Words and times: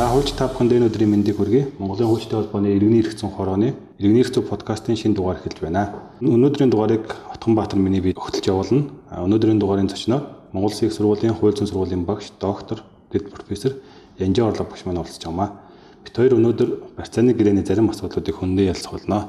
За 0.00 0.08
хууч 0.08 0.32
та 0.32 0.48
бүхэнд 0.48 0.72
энэ 0.72 0.88
өдрийн 0.88 1.12
мэндийг 1.12 1.36
хүргэе. 1.36 1.76
Монголын 1.76 2.08
хуучтай 2.08 2.40
холбооны 2.40 2.72
иргэний 2.72 3.04
эрх 3.04 3.20
зүйн 3.20 3.36
хорооны 3.36 3.76
иргэний 4.00 4.24
эрх 4.24 4.32
зүйн 4.32 4.48
подкастын 4.48 4.96
шинэ 4.96 5.12
дугаар 5.12 5.36
эхэлж 5.36 5.60
байна. 5.60 5.92
Өнөөдрийн 6.24 6.72
дугаарыг 6.72 7.04
Отгонбаатар 7.36 7.76
миний 7.76 8.00
би 8.00 8.16
өгтөлж 8.16 8.48
явуулна. 8.48 8.88
Өнөөдрийн 9.12 9.60
дугаарын 9.60 9.92
зочноор 9.92 10.24
Монгол 10.56 10.72
их 10.72 10.96
сургуулийн 10.96 11.36
хууль 11.36 11.52
зүйн 11.52 11.68
сургуулийн 11.68 12.08
багш 12.08 12.32
доктор 12.40 12.80
дэд 13.12 13.28
профессор 13.28 13.76
Янжи 14.16 14.40
Орлог 14.40 14.72
багш 14.72 14.88
маань 14.88 15.04
оролцож 15.04 15.20
байна. 15.20 15.52
Бид 16.00 16.16
хоёр 16.16 16.32
өнөөдөр 16.40 16.96
барьцааны 16.96 17.36
гэрээний 17.36 17.68
зарим 17.68 17.92
асуудлуудыг 17.92 18.40
хөндөө 18.40 18.72
ялцах 18.72 18.96
болно. 18.96 19.28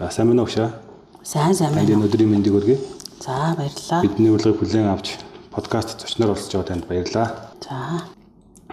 За 0.00 0.08
сайн 0.08 0.32
байна 0.32 0.40
уу 0.40 0.48
гшаа? 0.48 0.72
Сайн 1.20 1.52
сайн 1.52 1.76
байна. 1.76 1.92
Энд 1.92 2.08
өдрийн 2.08 2.32
мэндийг 2.32 2.56
хүргэе. 2.56 2.80
За 3.20 3.52
баярлалаа. 3.60 4.00
Бидний 4.00 4.32
урилгыг 4.32 4.56
хүлээн 4.56 4.88
авч 4.88 5.20
подкаст 5.52 6.00
зочноор 6.00 6.32
оролцож 6.32 6.48
байгаа 6.48 6.80
танд 6.80 6.88
баярлалаа. 6.88 7.28
За 7.60 8.08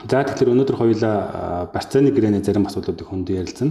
За 0.08 0.24
тэгэхээр 0.24 0.54
өнөөдөр 0.56 0.78
хоёулаа 0.80 1.68
барьцааны 1.76 2.16
гэрээний 2.16 2.40
зарим 2.40 2.70
асуудлуудыг 2.72 3.04
хөндөө 3.04 3.36
ярилцсан. 3.36 3.70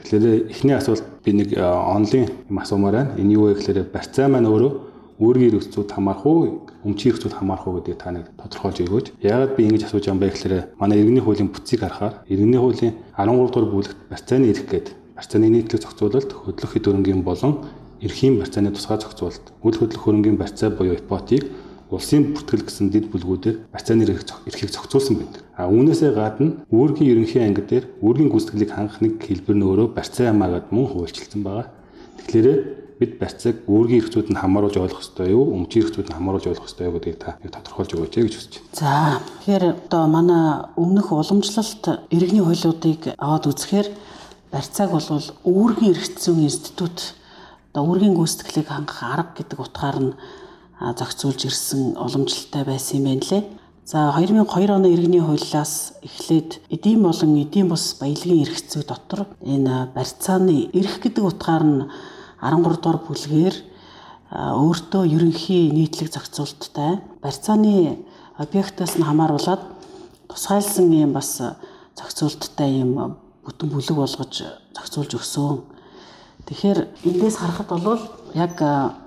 Тэгэхээр 0.00 0.48
эхний 0.48 0.72
асуулт 0.72 1.04
би 1.20 1.36
нэг 1.36 1.52
онлайн 1.60 2.32
юм 2.48 2.56
асуумаар 2.56 2.94
байна. 2.94 3.12
Энэ 3.20 3.36
юу 3.36 3.52
вэ 3.52 3.60
гэхээр 3.60 3.92
барьцаа 3.92 4.32
маань 4.32 4.48
өөрөө 4.48 4.72
өөрийн 5.20 5.58
эрхцүүд 5.58 5.92
хамаарх 5.92 6.24
уу, 6.24 6.64
өмчийн 6.86 7.12
эрхцүүд 7.12 7.34
хамаарх 7.36 7.66
уу 7.66 7.82
гэдгийг 7.82 7.98
та 7.98 8.14
нэг 8.14 8.30
тодорхойлж 8.38 8.78
өгөөч. 8.86 9.06
Яагаад 9.20 9.56
би 9.58 9.66
ингэж 9.66 9.90
асууж 9.90 10.06
байгаа 10.06 10.14
юм 10.14 10.22
бэ 10.22 10.30
гэхээр 10.30 10.54
манай 10.78 10.96
иргэний 11.02 11.22
хуулийн 11.26 11.50
бүтцийг 11.50 11.80
харахаар 11.82 12.22
иргэний 12.30 12.60
хуулийн 12.62 12.94
13 13.18 13.50
дугаар 13.50 13.66
бүлэгт 13.68 13.98
барьцааны 14.08 14.46
эрх 14.48 14.64
гэдэг 14.70 14.94
барьцааны 15.18 15.50
нийтлэг 15.50 15.82
зохицуулалт, 15.82 16.30
хөдлөх 16.32 16.70
хэд 16.70 16.84
хөрөнгийн 16.86 17.22
болон 17.26 17.66
эрхийн 17.98 18.38
барьцааны 18.38 18.70
тусгай 18.70 19.02
зохицуулалт, 19.02 19.46
үйл 19.66 19.78
хөдлөх 19.82 20.02
хөрөнгийн 20.06 20.38
барьцаа 20.38 20.70
буюу 20.70 20.94
ипотек 20.94 21.50
улсын 21.90 22.36
бүртгэл 22.36 22.68
гэсэн 22.68 22.92
дэд 22.92 23.08
бүлгүүдээр 23.08 23.56
барьцааны 23.72 24.04
эрхийг 24.04 24.70
зохицуулсан 24.70 25.16
байдаг. 25.16 25.42
А 25.56 25.72
үүнээсээ 25.72 26.12
гадна 26.12 26.60
үүргийн 26.68 27.12
ерөнхий 27.16 27.40
анги 27.40 27.64
дээр 27.64 27.84
үүргийн 28.04 28.28
гүйцэтгэлийг 28.28 28.72
хангах 28.76 29.00
нэг 29.00 29.24
хэлбэр 29.24 29.56
нь 29.56 29.64
өөрөө 29.64 29.88
барьцаа 29.96 30.28
хамаагаад 30.28 30.68
мөн 30.68 30.86
хуульчилсан 30.92 31.40
байгаа. 31.40 31.66
Тэгэхээр 32.20 32.48
бид 32.98 33.12
барьцааг 33.22 33.56
үүргийн 33.64 34.00
эрхцүүд 34.02 34.28
нь 34.34 34.40
хамааруулж 34.42 34.76
ойлгох 34.76 35.00
ёстой 35.00 35.30
юу, 35.30 35.54
өмчийн 35.54 35.86
эрхцүүд 35.86 36.08
нь 36.10 36.16
хамааруулж 36.18 36.46
ойлгох 36.50 36.66
ёстой 36.66 36.90
юу 36.90 36.94
гэдгийг 36.98 37.18
та 37.22 37.38
тодорхойлж 37.40 37.92
өгөөч 37.94 38.14
гэж 38.18 38.34
хүсэж 38.34 38.52
байна. 38.58 38.74
За, 38.74 39.22
тэгэхээр 39.38 39.64
одоо 39.86 40.02
манай 40.10 40.44
өмнөх 40.74 41.08
уламжлалт 41.14 41.84
иргэний 42.10 42.42
хуулиудыг 42.42 43.14
аваад 43.14 43.44
үзэхээр 43.46 43.88
барьцааг 44.50 44.90
бол 44.90 45.08
үүргийн 45.46 45.94
эрхцэн 45.94 46.42
институт 46.42 47.14
одоо 47.70 47.82
үүргийн 47.86 48.18
гүйцэтгэлийг 48.18 48.66
хангах 48.66 49.00
арга 49.06 49.32
гэдэг 49.38 49.58
утгаар 49.62 49.98
нь 50.02 50.12
зохицуулж 50.80 51.44
ирсэн 51.44 51.96
уламжлалтай 51.98 52.64
байсан 52.64 52.98
юм 52.98 53.04
байна 53.04 53.26
лээ. 53.30 53.44
За 53.88 54.12
2002 54.14 54.68
оны 54.68 54.92
иргэний 54.92 55.20
хуулиас 55.20 55.94
эхлээд 56.02 56.60
эдийн 56.68 57.02
болон 57.02 57.40
эдийн 57.40 57.68
бус 57.68 57.96
баялагын 57.98 58.42
эрх 58.44 58.60
зүй 58.60 58.84
дотор 58.84 59.26
энэ 59.40 59.88
барьцааны 59.96 60.70
эрх 60.76 61.00
гэдэг 61.00 61.24
утгаар 61.24 61.64
нь 61.64 61.88
13 62.44 62.68
дугаар 62.68 63.00
бүлгээр 63.08 63.56
өөртөө 64.30 65.02
ерөнхий 65.08 65.72
нийтлэг 65.72 66.12
зохицуулттай 66.12 67.00
барьцааны 67.24 68.04
объектоос 68.36 69.00
нь 69.00 69.08
хамааруулаад 69.08 69.62
тусгайлсан 70.28 70.92
юм 70.92 71.16
бас 71.16 71.40
зохицуулттай 71.96 72.84
юм 72.84 73.16
бүтэн 73.40 73.72
бүлэг 73.72 73.96
болгож 73.96 74.44
зохицуулж 74.76 75.16
өгсөн. 75.16 75.64
Тэгэхээр 76.44 76.78
эндээс 77.08 77.36
харахад 77.40 77.72
бол 77.80 77.98
яг 78.34 78.60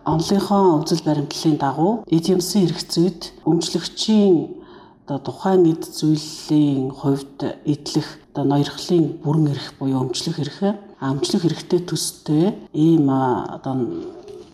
онлынхоо 0.05 0.81
үзэл 0.81 1.03
баримтлалын 1.05 1.57
дагуу 1.57 1.93
эдемсэн 2.07 2.67
зүйд 2.67 3.21
өмчлөгчийн 3.45 4.61
одоо 5.05 5.19
тухайн 5.19 5.65
эд 5.73 5.83
зүйлийн 5.83 6.91
хувьд 6.91 7.39
эдлэх 7.65 8.07
одоо 8.31 8.43
ноёрхлын 8.45 9.19
бүрэн 9.23 9.51
эрх 9.51 9.73
буюу 9.79 10.07
өмчлөх 10.07 10.39
эрх 10.39 10.59
амчлах 10.99 11.45
эрхтэй 11.45 11.79
төстэй 11.83 12.55
ийм 12.73 13.09
одоо 13.09 13.75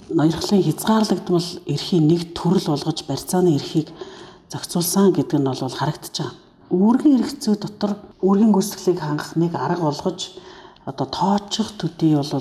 ноёрхлын 0.09 0.63
хязгаарлагдмал 0.63 1.49
эрхийн 1.67 2.07
нэг 2.07 2.33
төрөл 2.33 2.71
болгож 2.73 3.03
барьцааны 3.05 3.55
эрхийг 3.55 3.91
зохицуулсан 4.49 5.11
гэдэг 5.11 5.39
нь 5.39 5.45
бол 5.45 5.77
харагдаж 5.77 6.15
байгаа. 6.17 6.33
Үүргийн 6.71 7.19
эрх 7.19 7.31
зүй 7.39 7.55
дотор 7.59 7.99
үүргийн 8.23 8.51
гүйцэтгэлийг 8.55 8.99
хангах 9.03 9.35
нэг 9.35 9.53
арга 9.55 9.83
болгож 9.91 10.39
одоо 10.85 11.05
тооцох 11.05 11.75
төдий 11.75 12.15
бол 12.15 12.31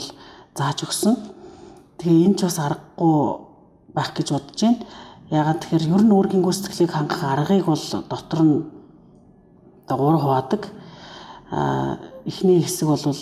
зааж 0.54 0.78
өгсөн. 0.86 1.35
Тэгээ 1.98 2.26
энэ 2.26 2.36
ч 2.36 2.40
бас 2.44 2.58
аргагүй 2.60 3.18
байх 3.96 4.10
гэж 4.12 4.28
бодож 4.32 4.60
байна. 4.60 4.84
Ягаад 5.30 5.60
тэгэхээр 5.64 5.88
ер 5.90 6.02
нь 6.04 6.14
үүргийн 6.14 6.44
гүйцэтгэлийг 6.44 6.92
хангах 6.92 7.22
аргыг 7.24 7.64
бол 7.66 7.84
дотор 8.10 8.40
нь 8.44 8.54
гур 9.88 10.16
хуваадаг. 10.20 10.62
А 11.50 11.98
эхний 12.28 12.60
хэсэг 12.60 12.88
бол 12.88 13.20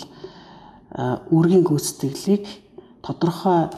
үүргийн 1.31 1.63
гүйцэтгэлийг 1.63 2.45
тодорхой 3.01 3.71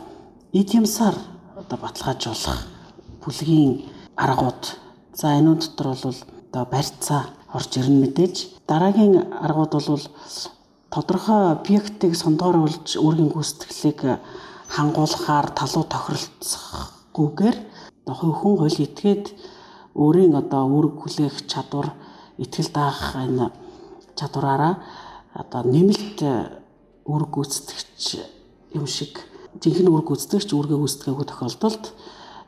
эдемсаар 0.51 1.15
одоо 1.55 1.77
баталгаажуулах 1.77 2.67
бүлгийн 3.21 3.85
аргууд. 4.15 4.63
За 5.13 5.37
энэ 5.37 5.55
дотор 5.55 5.87
бол 5.93 6.15
одоо 6.51 6.65
барьцаа 6.65 7.23
орж 7.53 7.71
ирнэ 7.77 8.01
мэдээж. 8.01 8.35
Дараагийн 8.67 9.15
аргууд 9.45 9.73
бол 9.73 10.05
тодорхой 10.91 11.51
объектыг 11.51 12.15
сондооруулж 12.15 12.97
үүргийн 12.97 13.31
гүйцэтгэлийг 13.31 14.19
хангуулахаар 14.75 15.47
талуу 15.57 15.85
тохиролцохгүйгээр 15.93 17.57
хүн 18.07 18.55
хууль 18.59 18.79
этгээд 18.87 19.25
өөрийн 19.95 20.33
одоо 20.41 20.63
үүрэг 20.69 20.95
хүлээх 21.01 21.35
чадвар 21.51 21.95
итгэл 22.37 22.71
даах 22.71 23.15
энэ 23.15 23.51
чадвараараа 24.17 24.73
одоо 25.33 25.61
нэмэлт 25.65 26.19
үүрэг 27.07 27.31
гүйцэтгэгч 27.33 28.03
юм 28.77 28.85
шиг 28.85 29.13
жинхэнэ 29.61 29.89
үүрэг 29.89 30.07
гүйцэтгэгч 30.07 30.49
үүргээ 30.53 30.79
гүйцэтгээгүй 30.79 31.25
тохиолдолд 31.27 31.83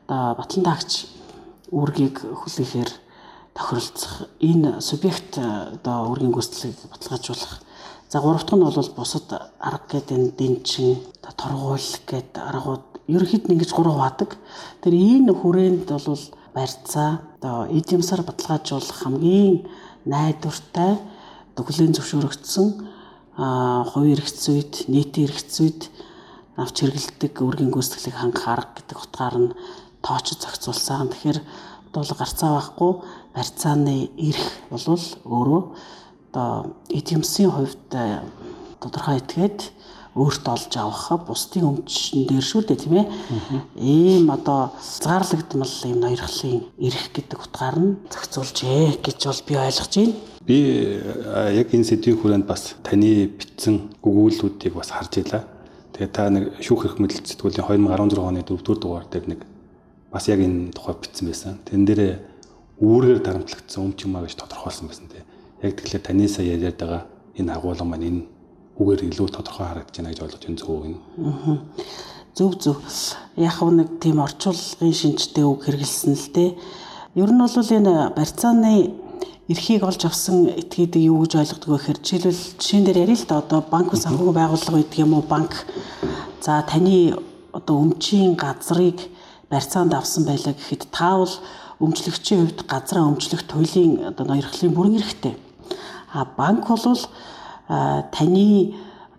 одоо 0.06 0.34
батлан 0.38 0.64
даагч 0.64 0.92
үүргийг 1.74 2.16
хүлээхээр 2.22 2.90
тохиролцох 3.54 4.30
энэ 4.38 4.80
субъект 4.80 5.38
одоо 5.38 5.96
үүргийн 6.10 6.34
гүйцэтгэлийг 6.34 6.90
баталгаажуулах 6.92 7.54
За 8.10 8.20
гурав 8.20 8.42
дахь 8.42 8.58
нь 8.58 8.64
бол 8.64 8.90
бусад 8.96 9.30
арга 9.60 9.86
гэдэг 9.86 10.34
дэнчин 10.34 10.98
торгуул 11.38 11.78
гэдэг 12.10 12.42
аргууд 12.42 12.84
ерөнхийд 13.06 13.46
нь 13.46 13.54
ингэж 13.54 13.70
гурав 13.70 14.02
хаадаг. 14.02 14.34
Тэр 14.82 14.94
энэ 14.98 15.30
хүрээнд 15.30 15.86
бол 15.86 16.18
барьцаа 16.50 17.22
одоо 17.38 17.70
эдемсаар 17.70 18.26
баталгаажуулах 18.26 18.98
хамгийн 18.98 19.62
найдвартай 20.10 20.98
хүлээн 21.54 21.94
зөвшөөрөгдсөн 21.94 22.68
хувийн 23.94 24.14
эрх 24.18 24.26
зүйд, 24.26 24.90
нийтийн 24.90 25.30
эрх 25.30 25.38
зүйд 25.46 25.86
авч 26.58 26.82
хэрэгэлдэг 26.82 27.34
үргийн 27.46 27.70
гүйцэтгэлийг 27.70 28.16
хангах 28.18 28.46
арга 28.50 28.74
гэдэг 28.74 28.98
утгаар 28.98 29.36
нь 29.38 29.54
тоочод 30.02 30.42
зохицуулсан. 30.42 31.14
Тэгэхээр 31.14 31.38
бол 31.94 32.10
гарцаа 32.18 32.50
байхгүй 32.58 32.92
барьцааны 33.38 34.10
эрх 34.18 34.46
бол 34.66 34.98
өөрөө 35.30 35.62
одоо 36.30 36.76
эдемсийн 36.88 37.50
хувьд 37.50 37.90
тодорхой 38.80 39.18
этгээд 39.18 39.74
өөрт 40.14 40.46
олж 40.46 40.72
авах 40.74 41.26
бусдын 41.26 41.66
өмчн 41.70 42.26
дээр 42.26 42.42
шүү 42.42 42.66
дээ 42.66 42.82
тийм 42.82 42.94
ээ. 42.98 43.06
Ийм 43.78 44.30
одоо 44.30 44.74
згаарлагдмал 44.78 45.70
ийм 45.86 45.98
ноёрхлын 46.02 46.66
эрх 46.82 47.04
гэдэг 47.14 47.38
утгаар 47.38 47.78
нь 47.78 47.98
зохицуулжээ 48.10 49.02
гэж 49.06 49.18
бол 49.26 49.42
би 49.46 49.54
ойлгож 49.54 49.94
байна. 49.94 50.14
Би 50.46 50.58
яг 51.54 51.68
энэ 51.70 51.86
сэдвийн 51.86 52.18
хүрээнд 52.18 52.46
бас 52.46 52.74
таны 52.82 53.30
бичсэн 53.30 53.94
өгүүлбэрүүдийг 54.02 54.74
бас 54.74 54.90
харж 54.90 55.22
илаа. 55.22 55.46
Тэгээ 55.94 56.10
та 56.10 56.26
нэг 56.30 56.58
шүүх 56.58 56.90
эрх 56.90 56.98
мэдэл 56.98 57.22
сэтгүүлийн 57.22 57.70
2016 57.70 58.18
оны 58.18 58.42
4-р 58.42 58.78
дугаар 58.82 59.06
дээр 59.06 59.26
нэг 59.30 59.40
бас 60.10 60.26
яг 60.26 60.42
энэ 60.42 60.74
тухай 60.74 60.98
бичсэн 60.98 61.26
байсан. 61.30 61.62
Тэн 61.62 61.86
дээр 61.86 62.18
үүргээр 62.82 63.22
дарамтлагдсан 63.22 63.84
өмч 63.86 64.10
юмаа 64.10 64.26
гэж 64.26 64.42
тодорхойлсон 64.42 64.90
байсан 64.90 65.06
тийм 65.06 65.29
яг 65.62 65.72
тэгэхээр 65.76 66.06
таны 66.06 66.28
сая 66.28 66.46
яриад 66.56 66.76
байгаа 66.80 67.02
энэ 67.36 67.52
агуулга 67.52 67.84
маань 67.84 68.08
энэ 68.08 68.22
үгээр 68.80 69.12
илүү 69.12 69.28
тодорхой 69.28 69.66
харагдаж 69.68 69.96
байна 69.96 70.10
гэж 70.10 70.20
ойлгож 70.24 70.42
байна 70.44 70.60
зөв 70.60 70.70
үү? 70.72 70.96
Аа. 71.20 71.58
Зөв 72.32 72.52
зөв. 72.56 72.78
Яг 73.36 73.60
нэг 73.60 73.88
тийм 74.00 74.24
орчуулгын 74.24 74.94
шинжтэй 74.96 75.44
үг 75.44 75.68
хэрэгэлсэн 75.68 76.16
л 76.16 76.28
дээ. 76.32 76.50
Ер 77.20 77.30
нь 77.30 77.42
бол 77.44 77.52
энэ 77.76 78.16
барьцааны 78.16 78.72
эрхийг 79.52 79.84
олж 79.84 80.00
авсан 80.08 80.48
этгээдэг 80.48 81.02
юу 81.10 81.26
гэж 81.26 81.44
ойлгодог 81.44 81.68
вэ 81.68 81.76
гэхээр 81.76 81.98
жишээлбэл 82.00 82.44
жишээн 82.56 82.84
дээр 82.86 83.02
ярил 83.04 83.20
л 83.20 83.28
да 83.28 83.42
одоо 83.42 83.60
банк 83.60 83.90
санхүүгийн 83.92 84.38
байгууллага 84.38 84.78
гэдэг 84.80 84.98
юм 85.04 85.12
уу 85.18 85.24
банк 85.26 85.52
за 86.40 86.62
таны 86.64 87.18
одоо 87.52 87.76
өмчийн 87.82 88.38
газрыг 88.38 89.10
барьцаанд 89.50 89.92
авсан 89.92 90.22
байлаа 90.24 90.54
гэхэд 90.54 90.86
таавал 90.94 91.34
өмчлөгчийн 91.82 92.46
хувьд 92.46 92.60
газраа 92.70 93.10
өмчлөх 93.10 93.42
туйлын 93.50 94.06
одоо 94.06 94.24
ноёрхлын 94.30 94.70
бүрэн 94.70 95.02
эрхтэй 95.02 95.34
А 96.12 96.26
банк 96.36 96.68
бол 96.68 96.98
таны 98.12 98.74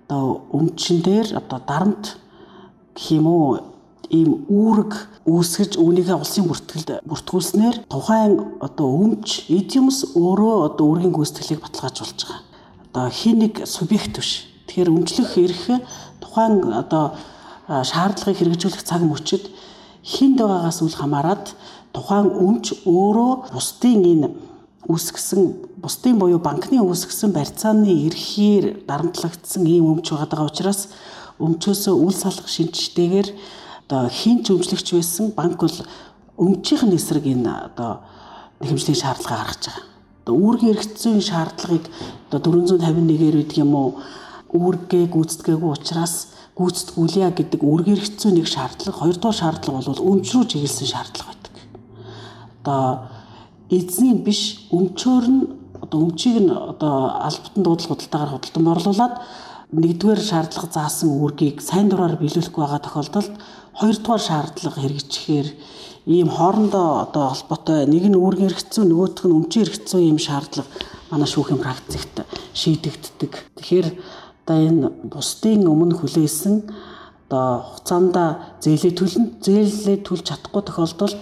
одоо 0.07 0.41
өмчин 0.51 1.01
дээр 1.01 1.37
одоо 1.37 1.59
дарамт 1.67 2.17
гэх 2.95 3.11
юм 3.11 3.27
уу 3.27 3.59
ийм 4.11 4.43
үүрэг 4.51 5.23
үүсгэж 5.23 5.79
үүнийгээ 5.79 6.19
улсын 6.19 6.51
бүртгэлд 6.51 6.89
бүртгүүлснээр 7.07 7.87
тухайн 7.87 8.59
одоо 8.59 8.87
өмч 8.91 9.47
эдимс 9.47 10.11
өөрөө 10.19 10.55
одоо 10.67 10.85
үүргийн 10.91 11.15
гүйцэтгэлийг 11.15 11.63
баталгаажуулж 11.63 12.19
байгаа. 12.27 12.43
Одоо 12.91 13.05
хин 13.07 13.39
нэг 13.39 13.63
субъект 13.63 14.19
биш. 14.19 14.51
Тэгэхээр 14.67 14.91
өмчлөх 14.91 15.31
эрх 15.39 15.63
тухайн 16.19 16.75
одоо 16.75 17.15
шаардлагыг 17.71 18.35
хэрэгжүүлэх 18.35 18.83
цаг 18.83 19.01
мөчид 19.07 19.47
хинд 20.03 20.43
байгаагаас 20.43 20.83
үл 20.83 20.91
хамааран 20.91 21.47
тухайн 21.95 22.27
өмч 22.27 22.83
өөрөө 22.83 23.55
бусдын 23.55 24.03
энэ 24.03 24.27
үүсгэсэн 24.89 25.41
бусдын 25.81 26.17
буюу 26.17 26.41
банкны 26.41 26.81
үүсгэсэн 26.81 27.33
барьцааны 27.33 27.91
эрхээр 28.07 28.85
дарамтлагдсан 28.89 29.65
ийм 29.65 29.93
өмч 29.93 30.09
байгаа 30.13 30.49
учраас 30.49 30.89
өмчөөсөө 31.37 31.93
үл 31.93 32.13
салах 32.13 32.49
шинжтэйгээр 32.49 33.29
одоо 33.85 34.09
хин 34.09 34.41
ч 34.45 34.53
өмчлөгч 34.53 34.87
байсан 34.97 35.33
банк 35.37 35.61
бол 35.61 35.77
өмчийн 36.37 36.93
эсрэг 36.97 37.25
энэ 37.29 37.73
одоо 37.73 38.01
хэмжлэгийн 38.61 39.01
шаардлага 39.01 39.37
гаргаж 39.37 39.63
байгаа. 39.69 39.85
Одоо 40.21 40.35
үүргийн 40.37 40.73
эрхцэн 40.77 41.21
шаардлагыг 41.21 41.85
одоо 42.29 42.39
451-ээр 42.41 43.37
үгдэг 43.41 43.57
юм 43.61 43.73
уу 43.75 43.89
үүргээ 44.53 45.05
гүйцэтгэгээгүй 45.13 45.71
учраас 45.71 46.33
гүйцэтгүүлье 46.57 47.29
гэдэг 47.33 47.61
үүргийн 47.63 47.97
эрхцэн 47.97 48.37
нэг 48.37 48.47
шаардлага, 48.47 49.01
хоёрдугаар 49.01 49.37
шаардлага 49.41 49.81
бол 49.81 50.05
өмч 50.13 50.27
рүү 50.29 50.45
чиглэсэн 50.45 50.87
шаардлага 50.93 51.29
байдаг. 51.31 51.53
Одоо 52.61 52.85
эзний 53.71 54.15
биш 54.19 54.67
өмчөөр 54.75 55.25
нь 55.31 55.41
одоо 55.79 55.99
өмчийг 56.05 56.37
нь 56.43 56.51
одоо 56.51 57.15
албатан 57.27 57.63
дуудлага 57.63 57.95
худалдаагаар 57.95 58.33
худалдан 58.35 58.63
борлуулад 58.67 59.15
нэгдүгээр 59.71 60.21
шаардлага 60.29 60.67
заасан 60.75 61.09
үүргийг 61.15 61.63
сайн 61.63 61.87
дураар 61.87 62.19
биелүүлэхгүй 62.19 62.61
байгаа 62.61 62.83
тохиолдолд 62.83 63.31
хоёрдугаар 63.79 64.23
шаардлага 64.27 64.79
хэрэгжихээр 64.83 65.47
ийм 66.11 66.27
хоорондоо 66.27 66.87
одоо 67.07 67.25
холбоотой 67.31 67.87
нэг 67.87 68.03
нь 68.11 68.19
үүргийн 68.19 68.51
хэрэгцүү 68.51 68.83
нөгөөх 68.91 69.23
нь 69.23 69.35
өмчийн 69.39 69.65
хэрэгцүү 69.65 69.99
ийм 70.03 70.19
шаардлага 70.19 70.67
манай 71.07 71.29
шүүхийн 71.31 71.63
практикт 71.63 72.15
шийдэгддэг. 72.51 73.31
Тэгэхээр 73.55 73.87
одоо 74.43 74.57
энэ 74.67 74.87
бусдын 75.07 75.63
өмнө 75.71 75.95
хүлээсэн 75.95 76.55
одоо 77.31 77.47
хугацаанд 77.71 78.15
зээлээ 78.59 78.93
төлн 78.99 79.25
зээлээ 79.39 79.97
төлж 80.03 80.27
чадахгүй 80.27 80.61
тохиолдолд 80.67 81.15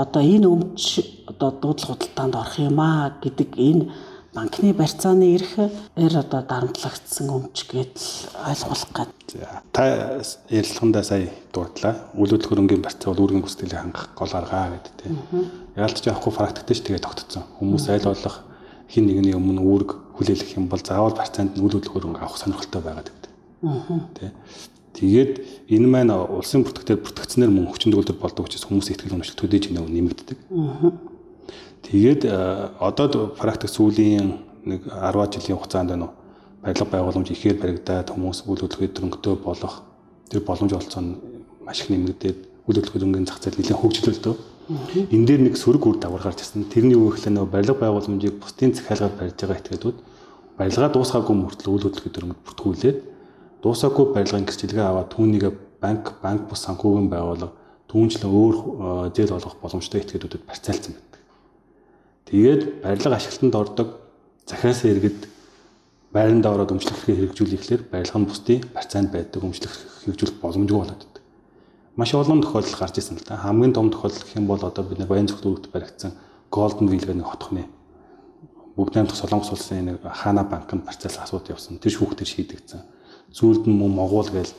одоо 0.00 0.22
энэ 0.22 0.48
өмч 0.48 0.84
одоо 1.28 1.50
дуудлага 1.52 2.00
худалдаанд 2.00 2.34
орох 2.40 2.56
юм 2.58 2.80
аа 2.80 3.20
гэдэг 3.20 3.50
энэ 3.56 3.84
банкны 4.34 4.72
барьцааны 4.72 5.34
эрх 5.34 5.58
эр 5.58 6.14
одоо 6.16 6.42
дарамтлагдсан 6.46 7.26
өмч 7.28 7.66
гэдэл 7.66 8.08
ойлгуулах 8.46 8.92
гээд. 8.94 9.10
За 9.34 9.62
та 9.72 9.82
ярилцлагандаа 10.48 11.02
сая 11.02 11.28
дурдлаа. 11.52 11.94
Үйл 12.14 12.30
хөдлөх 12.30 12.50
хөрөнгөний 12.54 12.84
барьцаа 12.84 13.10
бол 13.10 13.26
үүргийн 13.26 13.42
бүсдэлийг 13.42 13.80
хангах 13.80 14.14
гол 14.14 14.30
аргаа 14.30 14.78
гэдэг 14.78 14.94
тийм. 15.02 15.18
Яалтч 15.74 16.06
явахгүй 16.06 16.32
практиктэй 16.32 16.76
ч 16.78 16.80
тэгээ 16.86 17.02
тогтцсон. 17.02 17.42
Хүмүүс 17.58 17.90
аль 17.90 18.06
болох 18.06 18.46
хин 18.86 19.06
нэгний 19.10 19.34
өмнө 19.34 19.66
үүрэг 19.66 19.90
хүлээлгэх 20.14 20.58
юм 20.58 20.70
бол 20.70 20.78
заавал 20.78 21.18
барьцаанд 21.18 21.58
нь 21.58 21.62
үйл 21.62 21.74
хөдлөх 21.74 21.94
хөрөнгө 21.94 22.22
авах 22.22 22.38
сонирхолтой 22.38 22.82
байгаад 22.86 23.10
гэдэг. 23.10 23.30
Тэ. 24.14 24.30
Тэгээд 24.94 25.32
энэ 25.70 25.86
маань 25.86 26.10
улсын 26.10 26.66
бүртгэгдээр 26.66 27.00
бүртгэгдснээр 27.00 27.50
мөн 27.50 27.70
хүчин 27.70 27.94
төгөлдөр 27.94 28.18
болдог 28.18 28.46
учраас 28.46 28.66
хүмүүсийн 28.66 28.98
ихтгэл 28.98 29.16
өнөшлөлт 29.16 29.40
төдийч 29.40 29.64
нэмэгддэг. 29.70 30.38
Тэгээд 31.86 32.22
одоо 32.26 33.30
практик 33.38 33.70
сүүлийн 33.70 34.34
нэг 34.66 34.90
10 34.90 35.40
жилийн 35.40 35.56
хугацаанд 35.56 35.90
байна 35.94 36.10
уу 36.10 36.14
барилга 36.62 36.84
байгууламж 36.84 37.30
ихээр 37.32 37.56
баригдаад 37.56 38.12
хүмүүс 38.12 38.44
үйл 38.44 38.60
хөдлөлт 38.60 38.92
дөрөнгөтэй 38.92 39.34
болох 39.40 39.80
тэр 40.28 40.44
боломж 40.44 40.72
олцоо 40.76 41.00
нь 41.00 41.16
маш 41.64 41.80
их 41.80 41.88
нэмэгдээд 41.88 42.38
үйл 42.68 42.76
хөдлөлт 42.76 43.00
дөрөнгөний 43.00 43.28
зах 43.28 43.40
зээл 43.40 43.56
нэлээд 43.56 43.80
хөгжлөлтөө. 43.80 44.34
Энэ 45.08 45.26
дээр 45.26 45.40
нэг 45.48 45.56
сөрөг 45.56 45.82
үр 45.88 45.96
дагавар 45.96 46.28
гарч 46.28 46.44
ирсэн. 46.44 46.68
Тэрний 46.68 46.94
юу 46.94 47.10
гэхлээр 47.10 47.34
нөө 47.40 47.46
барилга 47.48 47.80
байгууламжийг 47.80 48.36
бусдын 48.38 48.76
захиалгаар 48.76 49.14
барьж 49.16 49.34
байгаа 49.40 49.56
этгээдүүд 49.56 49.96
барилгаа 50.60 50.90
дуусгаагүй 50.92 51.36
мөртлөө 51.40 51.72
үйл 51.72 51.84
хөдлөлт 51.88 52.14
дөрөнгөд 52.14 52.44
бүртгүүлээд 52.44 52.98
дуусаагүй 53.62 54.12
барилгын 54.14 54.46
гэрчлэгээ 54.48 54.86
аваад 54.88 55.12
түүнийг 55.14 55.44
банк 55.80 56.20
банк 56.22 56.48
бус 56.48 56.64
санхүүгийн 56.64 57.08
байгууллага 57.12 57.56
түүнчлэн 57.90 58.30
өөр 58.30 58.56
зээл 59.16 59.36
олгох 59.36 59.56
боломжтой 59.60 60.00
этгээдүүдэд 60.00 60.46
барьцаалсан 60.46 60.94
байна. 60.94 61.18
Тэгээд 62.30 62.62
барилга 62.84 63.16
ашиглалтанд 63.16 63.54
ордог 63.58 63.88
захиас 64.46 64.84
иргэд 64.86 65.20
байранд 66.14 66.46
ороод 66.46 66.74
өмчлөхийг 66.74 67.34
хэрэгжүүлэхлээр 67.34 67.82
барилга 67.90 68.18
нь 68.18 68.28
бусдын 68.30 68.60
барьцаанд 68.74 69.10
байдаг 69.10 69.42
өмчлөх 69.42 69.74
хэрэгжүүлэх 70.06 70.38
боломжгүй 70.38 70.78
болоод 70.78 71.02
байдаг. 71.02 71.22
Маш 71.98 72.14
олон 72.14 72.40
тохиолдол 72.42 72.78
гарч 72.78 72.96
ирсэн 72.98 73.18
л 73.18 73.26
та. 73.26 73.36
Хамгийн 73.42 73.74
том 73.74 73.90
тохиолдол 73.90 74.22
гэх 74.22 74.38
юм 74.38 74.46
бол 74.46 74.62
одоо 74.62 74.84
бид 74.86 74.98
нар 74.98 75.10
баян 75.10 75.26
зөвлөлт 75.26 75.70
баригдсан 75.74 76.14
Golden 76.50 76.90
Wheel-г 76.90 77.14
нэг 77.14 77.26
хотхны 77.26 77.66
бүгд 78.74 78.94
найрамдах 78.94 79.18
Солонгос 79.18 79.50
улсын 79.52 79.84
нэг 79.86 80.02
Хана 80.02 80.44
банкнд 80.44 80.86
барьцаалсан 80.86 81.24
асуудал 81.26 81.54
явсан. 81.54 81.78
Тэр 81.78 81.92
шүүхтэр 81.92 82.26
шийдэгдсэн. 82.26 82.80
Зүйлд 83.32 83.66
нь 83.66 83.78
мөн 83.78 83.92
Могуул 83.94 84.30
гээл 84.30 84.54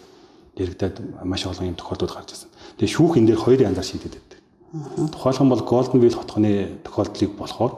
дэрэгдээд 0.55 1.23
маш 1.23 1.45
олон 1.45 1.71
юм 1.71 1.75
тохиолдол 1.75 2.11
гарч 2.11 2.31
ирсэн. 2.31 2.49
Тэгээ 2.79 2.95
шүүх 2.95 3.17
энэ 3.19 3.27
дээр 3.31 3.41
хоёр 3.43 3.59
янзаар 3.67 3.87
шийдэд 3.87 4.15
байдаг. 4.15 4.39
Тухайлх 5.11 5.41
нь 5.43 5.51
бол 5.51 5.63
Golden 5.67 5.99
Wheel 5.99 6.15
хотхоны 6.15 6.79
тохиолдлыг 6.83 7.31
болохоор 7.35 7.73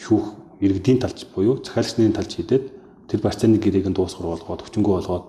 шүүх 0.00 0.24
иргэдийн 0.60 0.98
талч 1.00 1.28
буюу 1.32 1.60
захиалагчны 1.60 2.12
талч 2.12 2.40
хийдээд 2.40 2.64
тэр 3.08 3.20
барьцааны 3.20 3.60
гэрээг 3.60 3.88
нь 3.88 3.96
дуусгар 3.96 4.32
болгоод 4.32 4.64
хүчингү 4.64 4.90
болгоод 4.92 5.26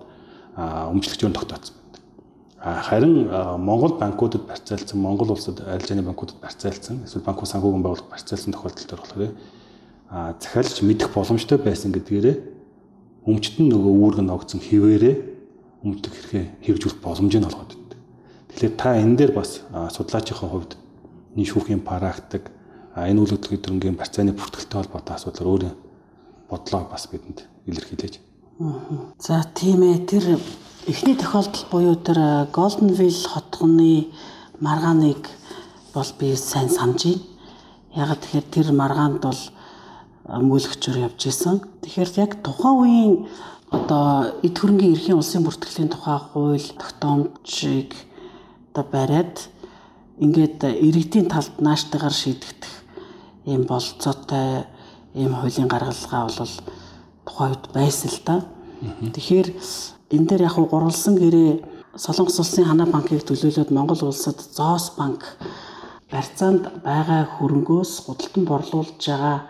өмчлөгчөөр 0.56 1.36
тогтооцсон 1.36 1.76
байна. 1.76 2.82
Харин 2.84 3.28
Монгол 3.60 3.96
банкудад 3.96 4.44
барьцаалсан, 4.44 5.00
Монгол 5.00 5.32
улсад 5.32 5.60
арилжааны 5.64 6.02
банкудад 6.04 6.36
барьцаалсан, 6.40 7.04
эсвэл 7.04 7.24
банк 7.24 7.40
санхүүгийн 7.40 7.84
байгууллага 7.84 8.12
барьцаалсан 8.12 8.52
тохиолдол 8.52 8.88
төр 8.88 9.00
болохоор 9.00 9.32
захиалагч 10.10 10.82
мэдэх 10.82 11.08
боломжтой 11.14 11.58
байсан 11.58 11.94
гэдгээрээ 11.94 12.36
өмчтөн 13.26 13.66
нөгөө 13.68 13.92
үүрэг 14.00 14.20
ногдсон 14.24 14.60
хിവэрээ 14.60 15.14
өмчлөх 15.84 16.14
хэрэгээ 16.14 16.44
хэрэгжүүлэх 16.64 17.00
боломжийг 17.04 17.44
олгоод 17.48 17.72
байдаг. 17.76 17.98
Тэгэхээр 18.48 18.74
та 18.76 18.88
энэ 18.96 19.16
дээр 19.16 19.32
бас 19.32 19.64
судлаачийн 19.96 20.38
хувьд 20.40 20.72
энэ 21.36 21.48
шүүхийн 21.48 21.82
практик 21.84 22.52
энэ 22.96 23.20
үйл 23.20 23.32
хөдлөлийн 23.32 23.62
дөрөнгийн 23.64 23.96
барьцааны 23.96 24.32
бүртгэлтэй 24.36 24.76
холбоотой 24.80 25.14
асуудал 25.16 25.50
өөрөө 25.52 25.72
бодлоо 26.50 26.82
бас 26.90 27.06
бидэнд 27.08 27.46
илэрхийлж. 27.68 28.20
За 29.18 29.46
тийм 29.54 29.80
ээ 29.88 30.04
тэр 30.04 30.24
эхний 30.84 31.16
тохиолдол 31.16 31.64
буюу 31.70 31.96
тэр 31.96 32.50
Goldenville 32.52 33.24
хотгоны 33.30 34.12
маргааныг 34.60 35.22
бол 35.94 36.10
би 36.18 36.36
сайн 36.36 36.68
санаж 36.68 37.04
байна. 37.08 37.24
Яг 37.96 38.20
тэгэхээр 38.20 38.46
тэр 38.52 38.66
маргаанд 38.76 39.22
бол 39.22 39.40
мөөлгчөөр 40.30 41.10
явж 41.10 41.26
исэн. 41.26 41.58
Тэгэхээр 41.82 42.10
яг 42.22 42.32
тухайн 42.46 42.76
үеийн 42.78 43.14
одоо 43.74 44.30
эд 44.46 44.54
хөрөнгийн 44.54 44.94
эрхийн 44.94 45.18
улсын 45.18 45.42
бүртгэлийн 45.42 45.90
тухай 45.90 46.18
хууль 46.18 46.68
тогтоомжийг 46.78 47.90
одоо 48.70 48.84
бариад 48.86 49.50
ингээд 50.22 50.62
иргэдийн 50.86 51.26
талд 51.26 51.58
нааштайгаар 51.58 52.14
шийдэгдэх 52.14 52.74
ийм 53.50 53.66
болцоотой 53.66 54.66
ийм 55.18 55.34
хуулийн 55.34 55.66
гаргалгаа 55.66 56.30
бол 56.30 56.54
тухайн 57.26 57.50
үед 57.50 57.64
байсан 57.74 58.10
л 58.14 58.20
да. 58.26 58.36
Тэгэхээр 59.14 59.48
энэ 60.14 60.26
дээр 60.30 60.46
яг 60.46 60.56
гурвалсан 60.58 61.18
гэрээ 61.18 61.52
Солонгос 61.98 62.38
улсын 62.38 62.70
ханаа 62.70 62.86
банкыг 62.86 63.26
төлөөлөөд 63.26 63.74
Монгол 63.74 64.06
улсад 64.06 64.38
Зоос 64.38 64.94
банк 64.94 65.26
барьцаанд 66.10 66.70
байгаа 66.86 67.26
хөрөнгөөс 67.34 68.06
худалдан 68.06 68.44
борлуулж 68.46 68.94
байгаа 68.94 69.49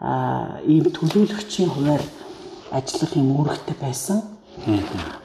ийм 0.00 0.84
төлөөлөгчийн 0.96 1.68
хуваар 1.68 2.04
ажиллах 2.72 3.12
юм 3.16 3.28
үүрэгтэй 3.36 3.76
байсан. 3.80 4.22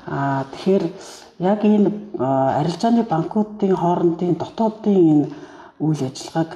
Аа 0.07 0.43
тэгэхээр 0.51 0.85
яг 1.39 1.59
энэ 1.63 1.89
арилжааны 2.59 3.03
банкуудын 3.07 3.75
хоорондын 3.75 4.35
дотоодын 4.35 4.99
энэ 5.11 5.27
үйл 5.79 6.01
ажиллагааг 6.03 6.51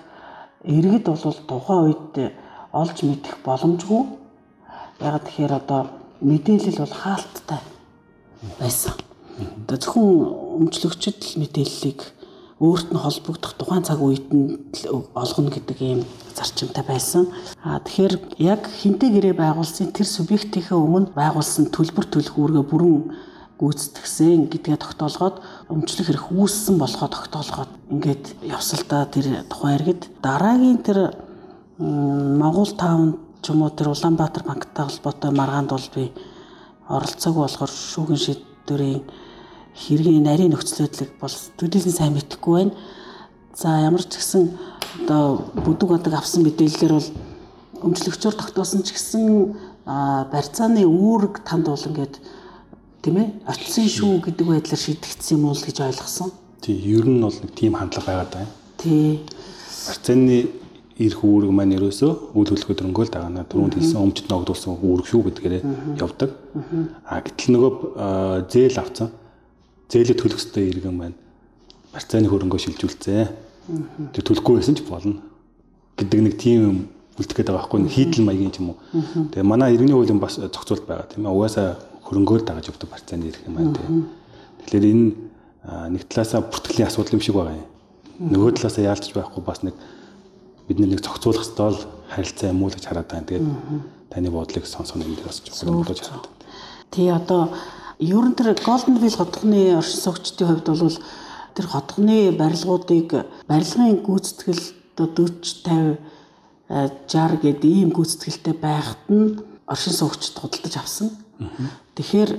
иргэд 0.63 1.05
бол 1.07 1.39
тухайн 1.47 1.81
үед 1.87 2.11
олж 2.71 2.97
мэдэх 3.07 3.35
боломжгүй. 3.47 4.03
Яг 4.99 5.23
тэгэхээр 5.23 5.53
одоо 5.55 5.81
мэдээлэл 6.19 6.83
бол 6.83 6.95
хаалттай 7.03 7.61
байсан. 8.59 8.93
Одоо 9.63 9.77
зөвхөн 9.79 10.07
өмчлөгчд 10.59 11.19
л 11.23 11.39
мэдээллийг 11.39 12.18
өөрт 12.59 12.91
нь 12.91 12.99
холбогдох 12.99 13.55
тухайн 13.55 13.83
цаг 13.87 14.03
үед 14.03 14.27
нь 14.35 14.59
олгоно 15.15 15.49
гэдэг 15.49 15.79
ийм 15.79 16.01
зарчимтай 16.35 16.83
байсан. 16.83 17.31
А 17.63 17.79
тэгэхээр 17.79 18.15
яг 18.37 18.67
хинтээ 18.67 19.09
гэрээ 19.15 19.35
байгуулсан 19.39 19.95
тэр 19.95 20.07
субъектийнхээ 20.07 20.75
өмнө 20.75 21.15
байгуулсан 21.15 21.71
төлбөр 21.71 22.05
төлөх 22.11 22.35
үүргээ 22.35 22.65
бүрэн 22.67 22.95
гүйцэтгсэн 23.59 24.51
гэдгээ 24.51 24.75
тогтоолгоод 24.75 25.39
өмчлөх 25.71 26.07
хэрэг 26.07 26.25
үүссэн 26.35 26.75
болохоо 26.79 27.07
тогтоолгоод 27.11 27.71
ингээд 27.91 28.43
явсалдаа 28.43 29.07
тэр 29.07 29.43
тухайн 29.51 29.75
иргэд 29.79 30.01
дараагийн 30.23 30.79
тэр 30.83 31.15
Монгол 31.79 32.71
таун 32.75 33.19
ч 33.43 33.51
юм 33.51 33.63
уу 33.63 33.71
тэр 33.71 33.91
Улаанбаатар 33.91 34.43
банктай 34.43 34.83
холбоотой 34.83 35.31
маргаанд 35.31 35.71
бол 35.71 35.87
би 35.95 36.11
оролцоог 36.87 37.35
болохоор 37.35 37.71
шүүгэн 37.71 38.19
шийдвэрийн 38.19 39.03
хэргийн 39.79 40.23
нарийн 40.27 40.51
нөхцөл 40.51 40.85
байдлыг 40.85 41.11
бол 41.21 41.35
төдийлөн 41.57 41.95
сайн 41.95 42.13
мэдэхгүй 42.13 42.53
байна. 42.53 42.73
За 43.55 43.79
ямар 43.79 44.03
ч 44.03 44.19
гэсэн 44.19 44.51
одоо 45.03 45.51
бүдэг 45.65 45.89
бодог 45.89 46.13
авсан 46.13 46.43
мэдээлэлээр 46.43 46.93
бол 46.93 47.09
өмчлөгчөөр 47.87 48.35
тогтоосон 48.35 48.83
ч 48.83 48.91
гэсэн 48.93 49.55
барьцааны 49.87 50.83
үүрэг 50.83 51.41
танд 51.47 51.71
бол 51.71 51.87
ингээд 51.87 52.19
тийм 53.01 53.15
ээ 53.23 53.27
очисон 53.47 53.87
шүү 53.87 54.11
гэдэг 54.27 54.45
байдлаар 54.47 54.83
шийдэгдсэн 54.83 55.35
юм 55.39 55.49
уу 55.49 55.55
гэж 55.55 55.77
ойлгосон. 55.79 56.29
Тий, 56.59 56.75
ер 56.75 57.07
нь 57.07 57.23
бол 57.23 57.31
нэг 57.31 57.51
тийм 57.55 57.73
хандлага 57.79 58.27
байгаад 58.27 58.31
байна. 58.35 58.51
Тий. 58.77 59.23
Барьцааны 59.87 60.37
ирэх 60.99 61.23
үүрэг 61.23 61.51
маань 61.55 61.75
ерөөсөө 61.79 62.35
үйл 62.35 62.51
хөдлөлгөө 62.51 62.75
дөрөнгөө 62.75 63.05
л 63.07 63.13
дагаана. 63.15 63.47
Түрүүнд 63.47 63.75
хэлсэн 63.79 64.03
өмчт 64.03 64.27
ногдуулсан 64.27 64.75
үүрэг 64.83 65.07
шүү 65.07 65.21
гэдгээрээ 65.31 65.63
явдаг. 65.95 66.35
А 67.07 67.23
гэтэл 67.23 67.55
нөгөө 67.55 67.71
зээл 68.51 68.77
авцсан. 68.83 69.07
Зээлээ 69.89 70.17
төлөх 70.21 70.37
ёстой 70.37 70.69
иргэн 70.69 70.93
маань 70.93 71.17
барьцааны 71.93 72.29
хөрөнгөө 72.29 72.61
шилжүүлцээ. 72.61 73.25
Тэг 74.13 74.23
төлөхгүй 74.23 74.61
байсан 74.61 74.77
ч 74.77 74.85
болно 74.85 75.21
гэдэг 75.97 76.19
нэг 76.21 76.35
тийм 76.37 76.89
үлдэх 77.17 77.35
гээд 77.35 77.49
байгаа 77.51 77.65
байхгүй 77.65 77.89
хийдэл 77.89 78.23
маягийн 78.23 78.53
ч 78.53 78.61
юм 78.61 78.77
уу. 78.77 78.79
Тэгээ 79.33 79.43
манай 79.43 79.73
иргэний 79.73 79.97
хуулийн 79.97 80.21
бас 80.21 80.37
зохицуулт 80.37 80.85
байгаа 80.85 81.09
тийм 81.09 81.25
ээ. 81.25 81.33
Угаасаа 81.33 81.81
хөрөнгөөр 82.05 82.41
дагаж 82.45 82.69
өгдөг 82.71 82.89
барьцааны 82.89 83.27
ирэх 83.27 83.43
юм 83.43 83.55
байна 83.57 83.73
тийм. 83.75 84.07
Тэгэхээр 84.63 84.85
энэ 84.93 85.05
нэг 85.91 86.03
талаасаа 86.07 86.41
бүртгэлийн 86.45 86.87
асуудал 86.87 87.17
юм 87.17 87.23
шиг 87.25 87.35
байгаа 87.35 87.57
юм. 87.57 87.67
Нөгөө 88.29 88.61
талаасаа 88.61 88.83
яалтч 88.87 89.11
байхгүй 89.11 89.41
бас 89.43 89.59
нэг 89.65 89.75
бид 90.69 90.79
нэг 90.79 91.01
зохицуулах 91.03 91.43
ёстой 91.43 91.69
л 91.75 91.81
харилцаа 92.13 92.53
юм 92.53 92.63
уу 92.63 92.71
гэж 92.71 92.85
хараад 92.87 93.09
байна. 93.11 93.27
Тэгээд 93.27 93.47
таны 94.09 94.29
бодлыг 94.31 94.65
сонсоно 94.65 95.03
энэ 95.03 95.19
дээр 95.19 95.27
бас 95.27 95.41
чухал 95.43 95.83
болж 95.83 95.99
хараад. 95.99 96.29
Тий 96.89 97.09
одоо 97.11 97.49
ер 97.99 98.23
нь 98.23 98.35
тэр 98.35 98.55
Golden 98.63 98.95
Wheel 98.95 99.11
хотгоны 99.11 99.75
оршин 99.75 99.99
суугчдын 99.99 100.47
хувьд 100.47 100.67
бол 100.71 100.97
тэр 101.51 101.67
хотгоны 101.67 102.31
барилгуудыг 102.31 103.27
барилгын 103.43 103.99
гүйцэтгэл 104.07 104.63
одоо 104.95 105.27
40 105.27 105.99
50 106.69 107.03
60 107.11 107.43
гэдэг 107.43 107.67
ийм 107.67 107.91
гүйцэтгэлтэй 107.91 108.55
байхад 108.55 109.03
нь 109.11 109.43
оршин 109.67 109.93
суугчд 109.93 110.39
худалдаж 110.39 110.75
авсан. 110.79 111.11
Тэгэхээр 111.99 112.31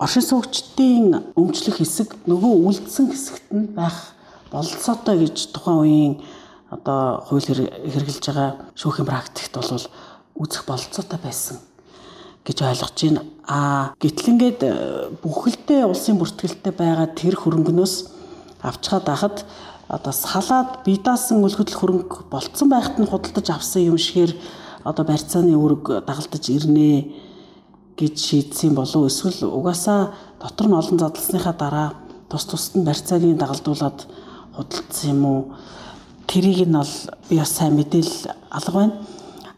оршин 0.00 0.24
суугчдын 0.24 1.36
өмчлөх 1.36 1.76
хэсэг 1.76 2.24
нөгөө 2.24 2.52
үлдсэн 2.72 3.12
хэсэгт 3.12 3.48
нь 3.52 3.68
байх 3.76 4.16
бололцоотой 4.48 5.28
гэж 5.28 5.52
тухайн 5.52 5.80
үеийн 5.84 6.14
одоо 6.72 7.20
хууль 7.28 7.44
хэрэгжилж 7.44 8.24
байгаа 8.32 8.50
шүүхийн 8.80 9.08
практикт 9.08 9.52
бол 9.60 9.84
үзэх 10.40 10.64
бололцоотой 10.64 11.20
байсан 11.20 11.60
гэж 12.46 12.58
ойлгож 12.62 12.96
байна. 13.02 13.22
А 13.46 13.94
гэтэл 13.98 14.30
ингээд 14.34 14.60
э, 14.62 14.72
бүхэлдээ 15.22 15.86
улсын 15.86 16.18
бүртгэлтэй 16.18 16.72
байгаа 16.74 17.08
тэр 17.14 17.34
хөрөнгнөөс 17.38 17.94
авчгаад 18.62 19.06
ахад 19.08 19.36
одоо 19.88 20.12
салаад 20.12 20.82
бидаасан 20.86 21.42
үл 21.42 21.54
хөдлөх 21.54 21.78
хөрөнгө 21.78 22.16
болцсон 22.30 22.68
байхад 22.70 22.96
нь 22.98 23.10
худалдаж 23.10 23.46
авсан 23.50 23.82
юм 23.82 23.98
шигээр 23.98 24.32
одоо 24.86 25.04
барьцааны 25.04 25.54
үүрэг 25.54 26.06
дагалдаж 26.06 26.44
ирнэ 26.48 27.10
гэж 27.98 28.14
шийдсэн 28.18 28.74
болов 28.74 29.10
эсвэл 29.10 29.50
угаасаа 29.50 30.14
дотор 30.40 30.66
нь 30.66 30.78
олон 30.78 30.98
задлсныхаа 30.98 31.54
дараа 31.54 31.88
тус 32.30 32.44
тусад 32.46 32.74
нь 32.78 32.86
барьцааны 32.86 33.34
дагалдуулаад 33.36 33.98
худалдсан 34.56 35.10
юм 35.10 35.22
уу 35.26 35.40
тэрийг 36.26 36.66
нь 36.66 36.72
бол 36.78 36.94
би 37.28 37.36
бас 37.36 37.52
сайн 37.52 37.76
мэдээл 37.76 38.32
алга 38.50 38.72
байна. 38.72 38.94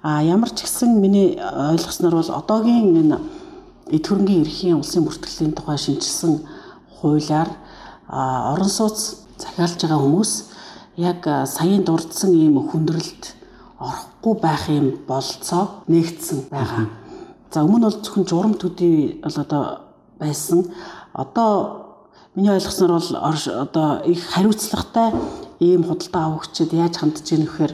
А 0.04 0.20
ямар 0.20 0.52
ч 0.52 0.68
гэсэн 0.68 1.00
миний 1.00 1.40
ойлгосноор 1.40 2.20
бол 2.20 2.30
одоогийн 2.36 2.92
энэ 2.92 3.18
эд 3.88 4.04
хөрөнгийн 4.04 4.44
эрхийн 4.44 4.76
улсын 4.76 5.00
бүртгэлийн 5.00 5.56
тухай 5.56 5.80
шинжилсэн 5.80 6.44
хуулиар 7.00 7.48
орон 8.12 8.68
сууц 8.68 9.24
захиалж 9.40 9.80
байгаа 9.80 10.04
хүмүүс 10.04 10.32
яг 11.00 11.24
саяын 11.24 11.88
дурдсан 11.88 12.36
ийм 12.36 12.60
хүндрэлд 12.60 13.32
орохгүй 13.80 14.34
байх 14.44 14.68
юм 14.68 15.00
болцоо 15.08 15.80
нэгдсэн 15.88 16.52
байгаа. 16.52 16.84
За 17.48 17.64
өмнө 17.64 17.88
бол 17.88 18.00
зөвхөн 18.04 18.28
журам 18.28 18.54
төдий 18.60 19.24
бол 19.24 19.36
одоо 19.40 19.88
байсан. 20.20 20.68
Одоо 21.16 22.04
миний 22.36 22.52
ойлгосноор 22.52 23.00
бол 23.00 23.10
одоо 23.64 24.04
их 24.04 24.20
хариуцлагатай 24.20 25.16
ийм 25.60 25.88
худалдаа 25.88 26.24
авагчид 26.28 26.76
яаж 26.76 27.00
хандж 27.00 27.24
ийн 27.32 27.48
гэхээр 27.48 27.72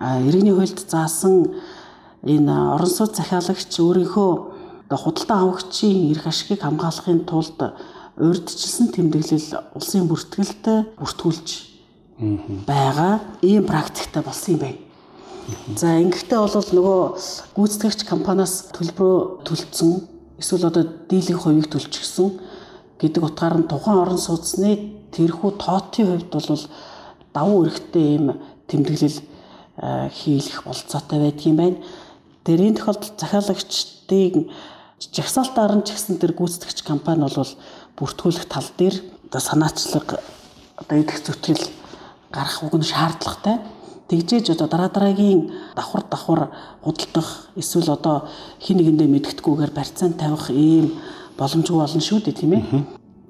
иргэний 0.00 0.52
хуульд 0.54 0.78
заасан 0.90 1.54
энэ 2.22 2.54
орон 2.74 2.90
сууц 2.90 3.16
захиалагч 3.16 3.72
өөрийнхөө 3.80 4.30
худалдаа 4.92 5.38
авагчийн 5.42 6.12
эрх 6.12 6.26
ашигыг 6.26 6.60
хамгаалахын 6.62 7.24
тулд 7.24 7.58
урьдчилсан 8.16 8.92
тэмдэглэл 8.92 9.48
улсын 9.76 10.08
бүртгэлд 10.08 10.64
бүртгүүлж 11.00 11.48
байгаа 12.68 13.20
ийм 13.42 13.64
практиктай 13.64 14.22
болсон 14.22 14.54
юм 14.54 14.60
байна. 14.60 14.80
За 15.76 15.88
ингэхдээ 16.02 16.38
бол 16.38 16.70
нөгөө 16.76 17.00
гүйцэтгэгч 17.54 18.00
компаниас 18.08 18.72
төлбөрөө 18.74 19.46
төлцсөн 19.46 19.92
эсвэл 20.40 20.68
одоо 20.68 20.84
дийлэнх 21.08 21.42
хувийг 21.44 21.68
төлчихсөн 21.70 22.28
гэдэг 23.00 23.22
утгаар 23.22 23.56
нь 23.60 23.70
тухайн 23.70 24.00
орон 24.02 24.18
сууцны 24.18 24.70
тэрхүү 25.12 25.50
тоотын 25.60 26.06
хувьд 26.08 26.30
бол 26.32 26.64
давуу 27.36 27.64
эрхтэй 27.68 28.16
ийм 28.16 28.26
тэмдэглэл 28.66 29.18
хийх 30.12 30.64
болцоотой 30.64 31.18
байдгийн 31.20 31.56
байна. 31.56 31.76
Энэ 32.46 32.78
тохиолдолд 32.78 33.18
захиалагчдын 33.20 34.48
жагсаалтаар 35.00 35.76
нь 35.76 35.84
ч 35.84 35.92
гэсэн 35.92 36.16
тэр 36.22 36.32
гүйцэтгэгч 36.32 36.86
компани 36.86 37.26
бол 37.26 37.52
бүртгүүлэх 37.98 38.46
тал 38.48 38.68
дээр 38.78 38.96
одоо 39.28 39.40
санаачлаг 39.40 40.22
одоо 40.80 40.96
идэх 40.96 41.20
зүтгэл 41.20 41.64
гарах 42.32 42.62
уг 42.62 42.74
нь 42.78 42.86
шаардлагатай. 42.86 43.60
Тэгжээж 44.08 44.54
одоо 44.54 44.68
дараа 44.70 44.88
дараагийн 44.88 45.50
давхар 45.74 46.04
давхар 46.06 46.42
худалдах 46.84 47.50
эсвэл 47.56 47.90
одоо 47.90 48.30
хин 48.62 48.78
нэгэндээ 48.78 49.08
мэдгэдэггүйгээр 49.10 49.72
барьцаан 49.74 50.14
тавих 50.14 50.50
ийм 50.54 50.94
боломжгүй 51.36 51.76
болно 51.82 52.00
шүү 52.00 52.20
дээ 52.22 52.38
тийм 52.38 52.52
ээ. 52.54 52.64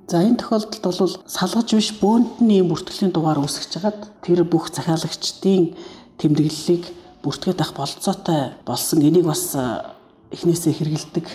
За 0.07 0.23
энэ 0.23 0.39
тохиолдолд 0.39 0.85
бол 0.85 1.17
салгаж 1.27 1.69
биш 1.75 1.91
бөөндний 1.99 2.63
бүртгэлийн 2.63 3.11
дугаар 3.11 3.43
үүсгэж 3.43 3.73
хагаад 3.75 4.01
тэр 4.23 4.45
бүх 4.45 4.71
захиалагчдын 4.71 5.75
тэмдэглэлийг 6.19 6.85
бүртгээд 7.23 7.61
авах 7.61 7.77
болцоотой 7.77 8.57
болсон. 8.67 9.03
Энийг 9.03 9.27
бас 9.27 9.57
эхнээсээ 10.31 10.73
хэрэгэлдэг 10.73 11.27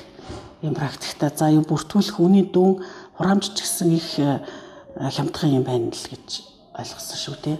юм 0.62 0.74
практикта. 0.74 1.32
За 1.36 1.50
юм 1.50 1.64
бүртгүүлэх 1.66 2.20
үний 2.20 2.46
дүн 2.46 2.82
хураамжч 3.18 3.56
гэсэн 3.62 3.90
их 3.96 4.10
хямдхан 4.98 5.62
юм 5.62 5.64
байна 5.64 5.92
л 5.92 6.08
гэж 6.12 6.28
ойлгосон 6.78 7.18
шүү 7.18 7.36
дээ. 7.44 7.58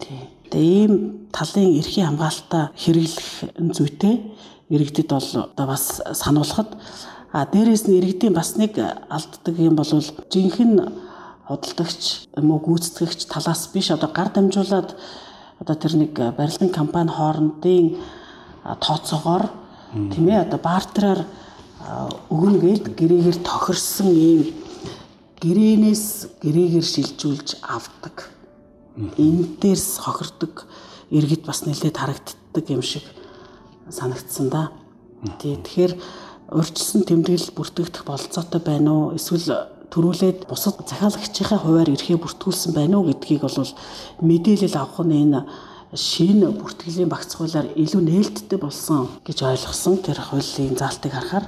Тий. 0.00 0.20
Тэгээ 0.50 0.76
ийм 0.84 1.28
талын 1.32 1.78
эрхийн 1.80 2.06
хамгаалтаа 2.12 2.72
хэрэглэх 2.76 3.28
зүйтэй 3.72 4.14
иргэдэд 4.68 5.08
бол 5.08 5.28
одоо 5.48 5.66
бас 5.66 6.00
сануулхад 6.12 6.76
А 7.32 7.48
дээрээс 7.48 7.88
нь 7.88 7.96
иргэдийн 7.96 8.36
бас 8.36 8.60
нэг 8.60 8.76
алддаг 8.76 9.56
юм 9.56 9.72
бол 9.72 9.88
жинхэнэ 9.88 10.84
худалдагч 11.48 12.28
юм 12.36 12.52
уу 12.52 12.60
гүйцэтгэгч 12.60 13.24
талаас 13.24 13.72
биш 13.72 13.88
одоо 13.88 14.12
гар 14.12 14.28
дамжуулаад 14.28 14.92
одоо 15.62 15.76
тэр 15.78 15.94
нэг 15.94 16.18
барилгын 16.18 16.74
компани 16.74 17.14
хоорондын 17.14 17.94
тооцоогоор 18.82 19.46
тийм 20.10 20.26
ээ 20.26 20.42
одоо 20.50 20.58
бартераар 20.58 21.20
өгнө 22.34 22.58
гээд 22.58 22.84
гэрээгээр 22.98 23.38
тохирсон 23.46 24.10
ийм 24.10 24.42
гэрээнээс 25.38 26.06
гэрээгээр 26.42 26.86
шилжүүлж 26.86 27.48
авдаг. 27.62 28.30
Энэ 29.18 29.62
дээрс 29.62 30.02
хохирдог 30.02 30.66
иргэд 31.14 31.46
бас 31.46 31.62
нэлээд 31.62 31.94
харагддаг 31.94 32.64
юм 32.66 32.82
шиг 32.82 33.06
санагдсан 33.86 34.50
да. 34.50 34.74
Тэгэхээр 35.22 35.94
урьдчилсан 36.50 37.06
тэмдэглэл 37.06 37.54
бүртгэгдэх 37.54 38.02
болцоотой 38.02 38.60
байна 38.62 38.90
уу? 38.90 39.14
Эсвэл 39.14 39.70
төрүүлээд 39.92 40.48
бусад 40.48 40.80
захиалагчийн 40.88 41.60
хуваар 41.60 41.92
эрхээ 41.92 42.16
бүртгүүлсэн 42.16 42.72
байна 42.72 42.98
уу 42.98 43.12
гэдгийг 43.12 43.44
бол 43.44 43.68
мэдээлэл 44.24 44.80
авах 44.80 45.04
нь 45.04 45.20
энэ 45.20 45.40
шинэ 45.92 46.48
бүртгэлийн 46.56 47.12
багц 47.12 47.36
хуулиар 47.36 47.68
илүү 47.76 48.00
нээлттэй 48.00 48.56
болсон 48.56 49.12
гэж 49.28 49.38
ойлгосон 49.44 50.00
тэр 50.00 50.18
хуулийн 50.24 50.80
заалтыг 50.80 51.12
харахаар 51.12 51.46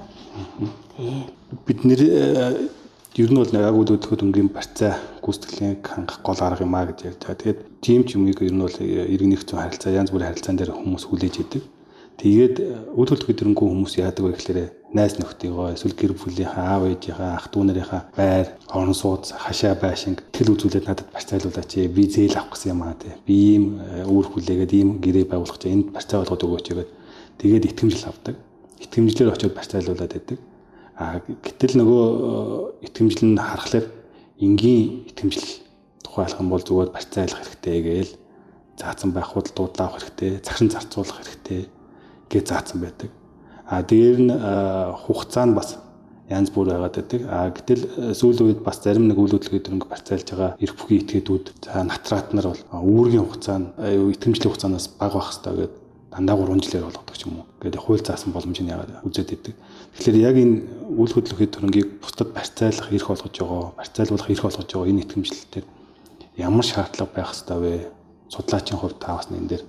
бид 1.67 1.85
нэр 1.85 2.01
э, 2.05 2.69
ер 3.17 3.31
нь 3.33 3.39
бол 3.41 3.49
яг 3.49 3.75
үйл 3.75 3.97
хөдлөхөд 3.97 4.25
өнгийн 4.27 4.51
барьцаа 4.53 4.99
гүйцэтгэлийн 5.25 5.81
хангах 5.81 6.21
гол 6.21 6.41
арга 6.45 6.67
юм 6.67 6.75
а 6.75 6.85
гэж 6.85 6.99
ярьж 7.09 7.21
байгаа. 7.25 7.41
Тэгээд 7.41 7.61
тийм 7.81 8.01
ч 8.05 8.19
юмыг 8.19 8.43
ер 8.43 8.53
нь 8.53 8.61
бол 8.61 8.77
э, 8.83 9.09
иргэний 9.09 9.39
хэвцэн 9.39 9.65
харилцаа 9.65 9.97
янз 9.97 10.11
бүрийн 10.11 10.29
харилцаан 10.35 10.59
дээр 10.59 10.77
хүмүүс 10.77 11.05
хүлээж 11.09 11.35
идэг. 11.41 11.63
Тэгээд 12.15 12.57
э, 12.63 12.67
үйл 12.95 13.11
хөдлөхөд 13.11 13.39
дөрөнгөө 13.43 13.69
хүмүүс 13.75 13.95
яадаг 13.99 14.23
вэ 14.23 14.33
гэхээр 14.39 14.59
найз 14.95 15.19
нөхдийгөө 15.19 15.75
эсвэл 15.75 15.99
гэр 15.99 16.13
бүлийнхаа 16.15 16.79
аав 16.79 16.83
ээжийнхаа 16.87 17.31
ах 17.35 17.51
дүү 17.51 17.63
нарынхаа 17.67 18.03
байр, 18.15 18.47
орон 18.71 18.95
сууц, 18.95 19.35
хашаа 19.35 19.75
байшинг 19.75 20.23
тэл 20.31 20.55
үзүүлээд 20.55 20.87
надад 20.87 21.11
барьцаалуулаач. 21.11 21.91
Би 21.91 22.03
зээл 22.07 22.39
авах 22.39 22.55
гэсэн 22.55 22.71
юм 22.71 22.87
аа 22.87 22.95
тий. 22.95 23.13
Би 23.27 23.35
ийм 23.59 23.65
э, 23.83 24.07
үүр 24.07 24.31
хүлээгээд 24.31 24.73
ийм 24.79 24.89
гэрээ 25.03 25.27
байгуулах 25.27 25.59
гэж 25.59 25.67
энд 25.75 25.87
барьцаа 25.91 26.23
болгоод 26.23 26.47
өгөөч 26.47 26.67
гэдэг. 26.71 26.89
Тэгээд 27.43 27.69
итгэмжил 27.75 28.07
авдаг. 28.07 28.35
Итгэмжлэр 28.79 29.35
очиод 29.35 29.55
барьцаалуулаад 29.59 30.13
байдаг. 30.15 30.39
А 30.95 31.19
гэтэл 31.19 31.75
нөгөө 31.83 32.05
э, 32.07 32.87
итгэмжил 32.87 33.27
нь 33.27 33.43
харахаар 33.43 33.91
энгийн 34.39 35.11
итгэмжлэл 35.11 35.67
тухайлах 36.07 36.39
юм 36.39 36.55
бол 36.55 36.63
зүгээр 36.63 36.95
барьцаалах 36.95 37.43
хэрэгтэй 37.43 37.79
гээл 37.83 38.13
заасан 38.79 39.11
байх 39.11 39.35
худал 39.35 39.55
дуудлаа 39.55 39.91
авах 39.91 40.03
хэрэгтэй, 40.03 40.39
цагшин 40.47 40.71
зарцуулах 40.71 41.19
хэрэгтэй 41.19 41.67
гэж 42.31 42.45
заасан 42.49 42.81
байдаг. 42.81 43.11
А 43.67 43.83
дээр 43.83 44.19
нь 44.21 44.33
хугацаа 45.05 45.47
нь 45.47 45.55
бас 45.55 45.79
янз 46.29 46.51
бүр 46.51 46.73
байгаад 46.73 46.97
байдаг. 46.97 47.21
А 47.29 47.51
гэтэл 47.51 48.15
сүүлийн 48.17 48.49
үед 48.49 48.61
бас 48.65 48.81
зарим 48.81 49.09
нэг 49.09 49.19
үйл 49.19 49.37
хөдлөлийн 49.37 49.65
төрөнг 49.65 49.89
барьцаалж 49.89 50.29
байгаа 50.31 50.57
эрх 50.61 50.75
бүхий 50.77 51.01
этгээдүүд 51.05 51.47
за 51.69 51.85
натраат 51.85 52.33
нар 52.33 52.53
бол 52.53 52.63
үүргийн 52.73 53.25
хугацаа 53.25 53.59
нь 53.61 53.69
итгэмжлийн 54.17 54.51
хугацаанаас 54.53 54.89
бага 54.97 55.21
байх 55.21 55.29
хэрэгтэй 55.33 55.53
гэдэг 55.53 55.73
дандаа 56.15 56.37
3 56.39 56.63
жилээр 56.63 56.87
болгодог 56.87 57.17
ч 57.19 57.27
юм 57.27 57.43
уу. 57.43 57.47
Гэдэг 57.61 57.81
хууль 57.83 58.05
заасан 58.07 58.33
боломжийг 58.33 58.71
яагаад 58.71 59.03
үзээд 59.03 59.35
идэг. 59.35 59.55
Тэгэхээр 59.99 60.17
яг 60.23 60.37
энэ 60.39 60.57
үйл 60.95 61.13
хөдлөлийн 61.13 61.51
төрөнгийг 61.51 61.89
бусдад 61.99 62.31
барьцаалах 62.31 62.89
эрх 62.95 63.11
олгож 63.11 63.35
байгаа, 63.35 63.75
барьцаалуулах 63.75 64.31
эрх 64.31 64.45
олгож 64.47 64.69
байгаа 64.71 64.91
энэ 64.95 65.03
итгэмжлэлтэй 65.05 65.63
ямар 66.37 66.65
шаардлага 66.65 67.11
байх 67.15 67.31
ёстой 67.35 67.59
вэ? 67.59 67.75
Судлаачийн 68.31 68.79
хувьд 68.79 68.99
та 68.99 69.19
бас 69.19 69.27
энэ 69.31 69.49
дээр 69.51 69.63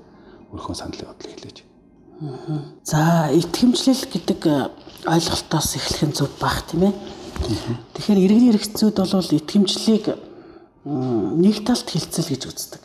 өөрийнхөө 0.54 0.76
саналыг 0.78 1.10
бодлыг 1.10 1.34
хэлээч. 1.34 1.58
За, 2.84 3.28
итгэмжлэл 3.32 4.08
гэдэг 4.08 4.40
э, 4.48 4.56
ойлголтоос 5.04 5.76
эхлэх 5.76 6.04
нь 6.08 6.16
зөв 6.16 6.32
баг 6.40 6.64
тийм 6.64 6.88
ээ. 6.88 6.94
Тэгэхээр 7.92 8.20
иргэний 8.24 8.52
хэрэгцүүд 8.56 8.96
бол 8.96 9.36
итгэмжлэлийг 9.36 10.06
нэг 10.86 11.56
талд 11.68 11.88
хилцэл 11.92 12.32
гэж 12.32 12.42
үздэг. 12.48 12.84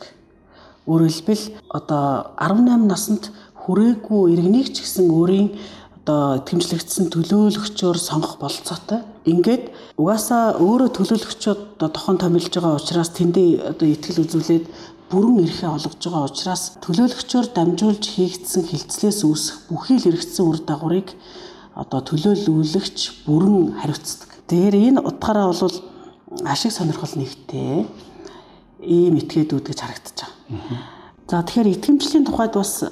Өөрөөр 0.83 1.11
хэлбэл 1.15 1.45
одоо 1.71 2.35
18 2.35 2.91
наснд 2.91 3.31
хүрээгүй 3.55 4.35
иргэнийг 4.35 4.75
ч 4.75 4.83
гэсэн 4.83 5.07
өөрийн 5.07 5.55
одоо 6.01 6.41
итгэмжлэгдсэн 6.41 7.13
төлөөлөгчөөр 7.13 7.97
сонгох 8.01 8.41
болцоотой. 8.41 9.05
Ингээд 9.29 9.69
угаасаа 10.01 10.57
өөрөө 10.57 10.89
төлөөлөгчөд 10.97 11.77
тохон 11.77 12.17
томилж 12.17 12.49
байгаа 12.49 12.81
учраас 12.81 13.13
тэндээ 13.13 13.69
одоо 13.69 13.87
итгэл 13.87 14.25
үзүүлээд 14.25 14.65
бүрэн 15.11 15.43
эрхээ 15.43 15.69
олгож 15.69 15.99
байгаа 15.99 16.27
учраас 16.31 16.63
төлөөлөгчөөр 16.79 17.47
дамжуулж 17.51 18.03
хийгдсэн 18.15 18.63
хилцлээс 18.63 19.19
үүсэх 19.27 19.55
бүхий 19.67 19.99
л 19.99 20.09
эргэцсэн 20.09 20.45
үр 20.47 20.59
дагаврыг 20.63 21.11
одоо 21.75 21.99
төлөөлүүлэгч 21.99 23.27
бүрэн 23.27 23.75
хариуцдаг. 23.79 24.29
Тэгэхээр 24.47 24.75
энэ 24.87 24.99
утгаараа 25.03 25.51
бол 25.51 25.77
ашиг 26.47 26.71
сонирхол 26.71 27.15
нэгтэй 27.19 27.85
ийм 28.83 29.13
этгээдүүд 29.19 29.65
гэж 29.67 29.79
харагдаж 29.83 30.17
байгаа. 30.23 31.01
За 31.27 31.43
тэгэхээр 31.43 31.73
итгэмжлийн 31.75 32.25
тухайд 32.25 32.55
бас 32.55 32.83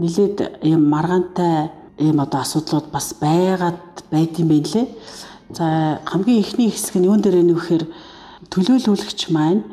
нэлээд 0.00 0.64
ийм 0.64 0.88
маргаантай 0.88 1.70
ийм 2.00 2.20
одоо 2.20 2.40
асуудлууд 2.40 2.88
бас 2.88 3.14
байгаад 3.20 4.04
байд 4.10 4.32
юм 4.40 4.48
байна 4.48 4.68
лээ. 4.68 4.86
За 5.52 6.00
хамгийн 6.08 6.40
эхний 6.40 6.70
хэсэг 6.72 6.96
нь 6.96 7.08
юун 7.08 7.20
дээр 7.20 7.44
вэхээр 7.44 7.84
төлөөлүүлэгч 8.48 9.20
маань 9.30 9.64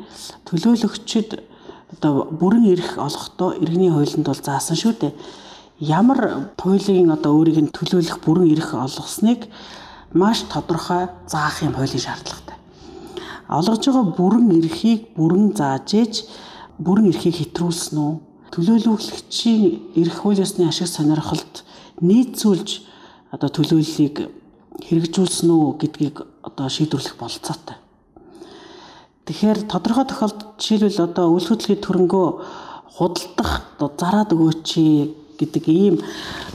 төлөөлөгчд 0.48 1.47
одоо 1.92 2.28
бүрэн 2.40 2.64
эрх 2.74 2.98
олохдоо 2.98 3.56
иргэний 3.56 3.90
хуулинд 3.90 4.26
бол 4.26 4.40
заасан 4.42 4.76
шүү 4.76 4.92
дээ. 5.00 5.12
Ямар 5.80 6.52
хуулийн 6.58 7.10
одоо 7.10 7.32
өөрийг 7.38 7.58
нь 7.64 7.72
төлөөлөх 7.72 8.18
бүрэн 8.24 8.52
эрх 8.52 8.74
олгосныг 8.74 9.48
маш 10.12 10.44
тодорхой 10.52 11.08
заах 11.26 11.62
юм 11.62 11.74
хуулийн 11.74 12.04
шаардлагатай. 12.04 12.56
Олгож 13.48 13.82
байгаа 13.86 14.06
бүрэн 14.18 14.46
эрхийг 14.60 15.16
бүрэн 15.16 15.56
зааж 15.56 15.88
ээж 15.94 16.14
бүрэн 16.76 17.08
эрхийг 17.08 17.36
хэтрүүлсэн 17.40 17.96
үү? 17.96 18.14
Төлөөлөгчийн 18.52 19.62
эрх 19.96 20.16
хууль 20.20 20.40
ёсны 20.44 20.68
ашиг 20.68 20.88
сонирхолд 20.88 21.64
нийцүүлж 22.00 22.68
одоо 23.32 23.48
төлөөллийг 23.48 24.28
хэрэгжүүлсэн 24.84 25.48
үү 25.50 25.76
гэдгийг 25.80 26.16
одоо 26.44 26.68
шийдвэрлэх 26.68 27.16
болцоотой. 27.16 27.76
Тэгэхээр 29.28 29.68
тодорхой 29.68 30.08
тохиолдолд 30.08 30.56
жишээлбэл 30.56 31.04
одоо 31.04 31.36
үйл 31.36 31.52
хөдлөлийн 31.52 31.84
төрөнгөө 31.84 32.28
худалдах 32.96 33.52
зараад 33.76 34.32
өгөөч 34.32 34.68
гэдэг 35.36 35.64
ийм 35.68 36.00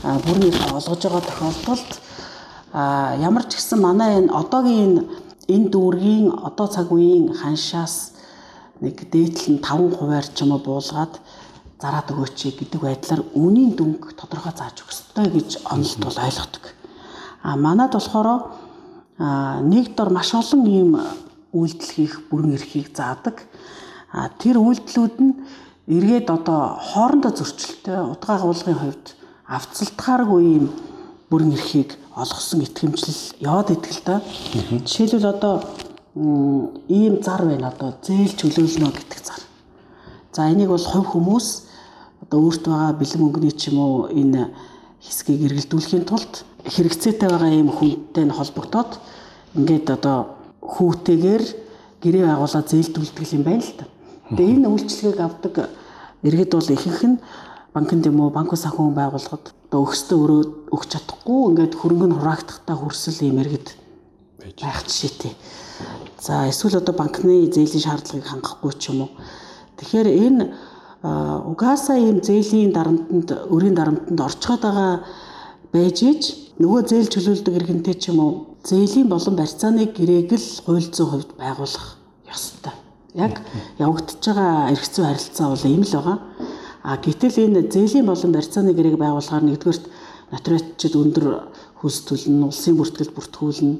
бүрэн 0.02 0.50
эрх 0.50 0.74
олгож 0.74 1.02
байгаа 1.06 1.22
тохиолдолд 1.22 1.90
ямар 3.22 3.46
ч 3.46 3.62
гэсэн 3.62 3.78
манай 3.78 4.18
энэ 4.18 4.34
одоогийн 4.34 5.06
энэ 5.46 5.70
дүүргийн 5.70 6.26
одоо 6.34 6.66
цаг 6.66 6.90
үеийн 6.90 7.30
ханшаас 7.30 8.18
нэг 8.82 9.06
дээдл 9.06 9.54
нь 9.54 9.62
5 9.62 9.94
хувиар 9.94 10.26
ч 10.34 10.42
юм 10.42 10.58
уу 10.58 10.66
буулгаад 10.66 11.14
зараад 11.78 12.10
өгөөч 12.10 12.58
гэдэг 12.58 12.80
байдлаар 12.82 13.22
үнийн 13.38 13.78
дүнг 13.78 14.18
тодорхой 14.18 14.50
зааж 14.50 14.82
өгөх 14.82 14.90
ёстой 14.90 15.26
гэж 15.30 15.62
онолд 15.70 16.00
бол 16.02 16.18
ойлгодог. 16.26 16.64
А 17.46 17.54
манад 17.54 17.94
болохоор 17.94 18.50
нэг 19.62 19.94
дор 19.94 20.10
маш 20.10 20.34
олон 20.34 20.66
ийм 20.66 20.90
үйлдэл 21.54 21.90
хийх 21.94 22.14
бүрэн 22.28 22.58
эрхийг 22.58 22.90
заадаг. 22.90 23.46
А 24.10 24.28
тэр 24.28 24.58
үйлдэлүүд 24.58 25.16
нь 25.22 25.32
эргээд 25.86 26.28
одоо 26.30 26.76
хоорондоо 26.82 27.32
зөрчилтэй 27.32 27.98
удаа 28.02 28.34
агуулгын 28.36 28.78
хувьд 28.82 29.06
авцалтгааргүй 29.46 30.42
ийм 30.42 30.66
бүрэн 31.30 31.54
эрхийг 31.54 31.94
олгосон 32.16 32.66
итгэмжлэл 32.66 33.22
яваад 33.40 33.70
идэл 33.70 34.00
та. 34.02 34.22
Жишээлбэл 34.70 35.32
одоо 35.34 35.54
ийм 36.88 37.22
зар 37.22 37.42
байна 37.44 37.68
одоо 37.68 37.94
зээл 38.02 38.34
чөлөөлнө 38.38 38.90
гэдэг 38.94 39.20
зар. 39.22 39.42
За 40.32 40.50
энийг 40.50 40.70
бол 40.70 40.82
хувь 40.82 41.10
хүмүүс 41.10 41.46
одоо 42.22 42.38
өөрт 42.40 42.64
байгаа 42.66 42.92
бэлэн 42.98 43.20
мөнгөний 43.20 43.52
ч 43.52 43.68
юм 43.68 43.78
уу 43.78 44.08
энэ 44.08 44.54
хэсгийг 45.02 45.42
эргэлдүүлэхийн 45.46 46.06
тулд 46.08 46.46
хэрэгцээтэй 46.64 47.28
байгаа 47.28 47.50
ийм 47.52 47.68
хүнтэй 47.68 48.24
нь 48.24 48.32
холбогдоод 48.32 48.96
ингээд 49.58 49.90
одоо 49.90 50.33
хүүтэйгээр 50.64 51.44
гэрээ 52.02 52.24
байгуулаад 52.24 52.66
зээлдүүлдэг 52.72 53.26
юм 53.36 53.44
байна 53.44 53.64
л 53.64 53.72
та. 53.76 53.84
Тэгээ 54.32 54.54
энэ 54.56 54.68
үйлчлэгийг 54.72 55.20
авдаг 55.20 55.54
иргэд 56.24 56.50
бол 56.56 56.70
ихэнх 56.72 57.02
нь 57.04 57.16
банкнд 57.76 58.04
юм 58.08 58.20
уу 58.20 58.30
банк 58.32 58.56
санхүү 58.56 58.96
байгууллагад 58.96 59.52
одоо 59.68 59.80
өгсдөө 59.84 60.18
өрөө 60.24 60.42
өгч 60.72 60.88
чадахгүй 60.94 61.40
ингээд 61.50 61.74
хөрөнгө 61.74 62.08
нь 62.08 62.16
хураагдахтаа 62.16 62.76
хүрсэл 62.78 63.26
ийм 63.26 63.42
иргэд 63.42 63.68
байх 64.62 64.80
жишээтэй. 64.86 65.32
За 66.20 66.48
эсвэл 66.48 66.80
одоо 66.80 66.94
банкны 66.94 67.50
зээлийн 67.50 67.84
шаардлагыг 67.84 68.24
хангахгүй 68.24 68.72
ч 68.78 68.94
юм 68.94 69.04
уу. 69.04 69.10
Тэгэхээр 69.76 70.08
энэ 70.08 70.42
угаасаа 71.04 71.98
ийм 72.00 72.22
зээлийн 72.24 72.72
дарамтанд 72.72 73.28
өрийн 73.52 73.74
дарамтанд 73.76 74.20
орцгоод 74.20 74.62
байгаа 74.62 75.04
байж 75.74 75.98
ич 76.06 76.22
нөгөө 76.62 76.80
зээл 76.86 77.10
чөлөөлдөг 77.10 77.54
иргэнтэй 77.58 77.96
ч 77.98 78.14
юм 78.14 78.22
уу 78.22 78.32
зээлийн 78.62 79.10
болон 79.10 79.34
барьцааны 79.34 79.90
гэрээг 79.90 80.30
л 80.38 80.48
хууль 80.62 80.86
зүйн 80.86 81.10
хувьд 81.10 81.30
байгуулах 81.34 81.98
ёстой. 82.30 82.74
Яг 83.18 83.42
явагдаж 83.82 84.22
байгаа 84.22 84.70
эрх 84.70 84.86
зүйн 84.86 85.10
харилцаа 85.10 85.50
бол 85.50 85.66
ийм 85.66 85.82
л 85.82 85.94
байгаа. 85.98 86.18
А 86.86 86.94
гэтэл 87.02 87.42
энэ 87.42 87.66
зээлийн 87.74 88.06
болон 88.06 88.30
барьцааны 88.30 88.70
гэрээг 88.70 89.02
байгуулахаар 89.02 89.42
нэгдүгээрт 89.50 89.84
нотариатчид 90.30 90.94
өндөр 90.94 91.26
хөлс 91.82 91.98
төлнө, 92.06 92.54
улсын 92.54 92.78
бүртгэл 92.78 93.10
бүртгүүлнэ. 93.18 93.74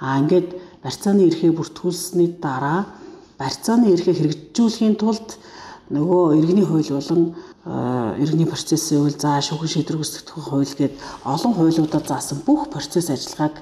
А 0.00 0.16
ингээд 0.24 0.48
барьцааны 0.80 1.28
эрхээ 1.28 1.52
бүртгүүлсэний 1.52 2.40
дараа 2.40 2.88
барьцааны 3.36 3.92
эрхээ 3.92 4.16
хэрэгжүүлэхийн 4.16 4.96
тулд 4.96 5.36
нөгөө 5.92 6.40
иргэний 6.40 6.64
хууль 6.64 6.88
болон 6.88 7.36
иргэний 7.64 8.46
процессын 8.46 9.00
хууль 9.00 9.16
за 9.16 9.40
шүүхэн 9.40 9.72
шийдвэр 9.72 9.98
гүйцэтгэх 10.00 10.48
хууль 10.48 10.68
гээд 10.68 10.94
олон 11.24 11.52
хуулиудаар 11.54 12.04
заасан 12.04 12.42
бүх 12.44 12.68
процесс 12.68 13.10
ажиллагааг 13.10 13.56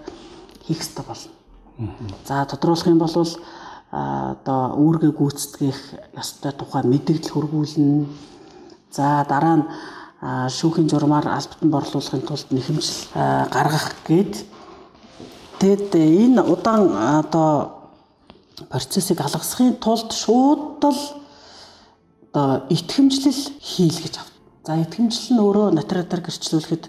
хийх 0.66 0.82
ёстой 0.82 1.04
болно. 1.06 1.30
За 2.26 2.44
тодруулах 2.46 2.86
юм 2.86 2.98
бол 2.98 3.14
одоо 3.92 4.62
үүргээ 4.78 5.12
гүйцэтгэх 5.14 5.78
ёстой 6.18 6.52
тухай 6.52 6.82
мэдээлэл 6.82 7.30
хургуулна. 7.30 8.06
За 8.90 9.26
дараа 9.28 9.56
нь 9.62 9.66
шүүхийн 10.50 10.90
журмаар 10.90 11.26
албатан 11.28 11.70
борлуулахын 11.70 12.26
тулд 12.26 12.46
нэхэмжил 12.50 13.10
гаргах 13.50 13.94
гээд 14.06 14.52
Тэгэд 15.62 15.94
энэ 15.94 16.42
удаан 16.42 16.90
одоо 17.22 17.86
процессыг 18.66 19.22
алгасахын 19.22 19.78
тулд 19.78 20.10
шууд 20.10 20.82
л 20.82 21.21
одоо 22.32 22.66
итгэмжлэл 22.68 23.42
хийл 23.60 23.98
гэж 24.00 24.14
ав. 24.18 24.28
За 24.64 24.80
итгэмжлэл 24.80 25.36
нь 25.36 25.42
өөрөө 25.44 25.66
нотариатаар 25.76 26.24
гэрчлүүлэхэд 26.24 26.84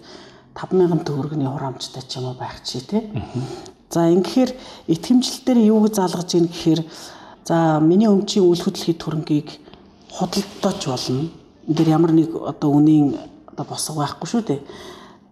5000 0.56 1.04
төгрөгийн 1.04 1.52
хураамжтай 1.52 2.04
ч 2.08 2.18
юм 2.18 2.32
уу 2.32 2.36
байх 2.40 2.64
чи 2.64 2.80
тээ. 2.80 3.12
За 3.92 4.08
ингэхээр 4.08 4.52
итгэмжлэл 4.88 5.44
дээр 5.46 5.60
юу 5.68 5.84
гэж 5.84 5.94
залгаж 6.00 6.30
ийн 6.34 6.48
гэхээр 6.48 6.82
за 7.44 7.80
миний 7.84 8.08
өмчийн 8.08 8.48
үйл 8.48 8.64
хөдлөлийн 8.64 8.98
төрөнгийг 8.98 9.50
худалдаач 10.16 10.82
болно. 10.88 11.30
Энд 11.68 11.78
дээр 11.78 11.90
ямар 11.92 12.16
нэг 12.16 12.32
одоо 12.34 12.72
үнийн 12.72 13.20
одоо 13.52 13.66
босго 13.68 14.00
байхгүй 14.00 14.28
шүү 14.30 14.42
дээ. 14.48 14.62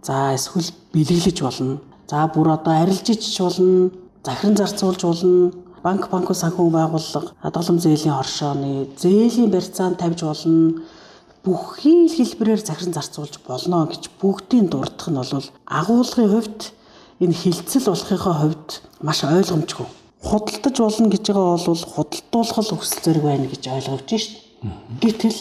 За 0.03 0.35
эсвэл 0.35 0.69
бэлэглэж 0.91 1.39
болно 1.41 1.79
За 2.11 2.27
бүр 2.27 2.49
одоо 2.51 2.73
арилжиж 2.75 3.23
болно, 3.39 3.89
захиран 4.25 4.57
зарцуулж 4.57 5.01
болно, 5.03 5.51
банк 5.83 6.09
банк 6.09 6.29
санхүү 6.29 6.69
байгууллага, 6.69 7.33
долом 7.49 7.77
зээлийн 7.79 8.15
хоршооны 8.15 8.87
зээлийн 8.97 9.51
барьцаанд 9.51 9.97
тавьж 9.97 10.21
болно. 10.21 10.81
Бүхий 11.43 12.05
л 12.05 12.13
хэлбэрээр 12.13 12.61
захиран 12.61 12.93
зарцуулж 12.93 13.41
болно 13.47 13.89
гэж 13.89 14.13
бүгдийн 14.21 14.69
дурдах 14.69 15.09
нь 15.09 15.17
бол 15.17 15.49
агуулгын 15.65 16.29
хувьд 16.29 16.61
энэ 17.17 17.33
хилцэл 17.33 17.89
болохынхоо 17.89 18.35
хувьд 18.37 18.69
маш 19.01 19.25
ойлгомжгүй. 19.25 19.87
худалдаж 20.21 20.77
болно 20.77 21.09
гэж 21.09 21.25
байгаа 21.33 21.57
бол 21.65 21.83
худалдуулах 21.95 22.77
хүсэл 22.77 23.01
зэрэг 23.01 23.23
байна 23.25 23.47
гэж 23.49 23.63
ойлгож 23.73 24.05
шít. 24.05 24.37
Гэтэл 25.01 25.39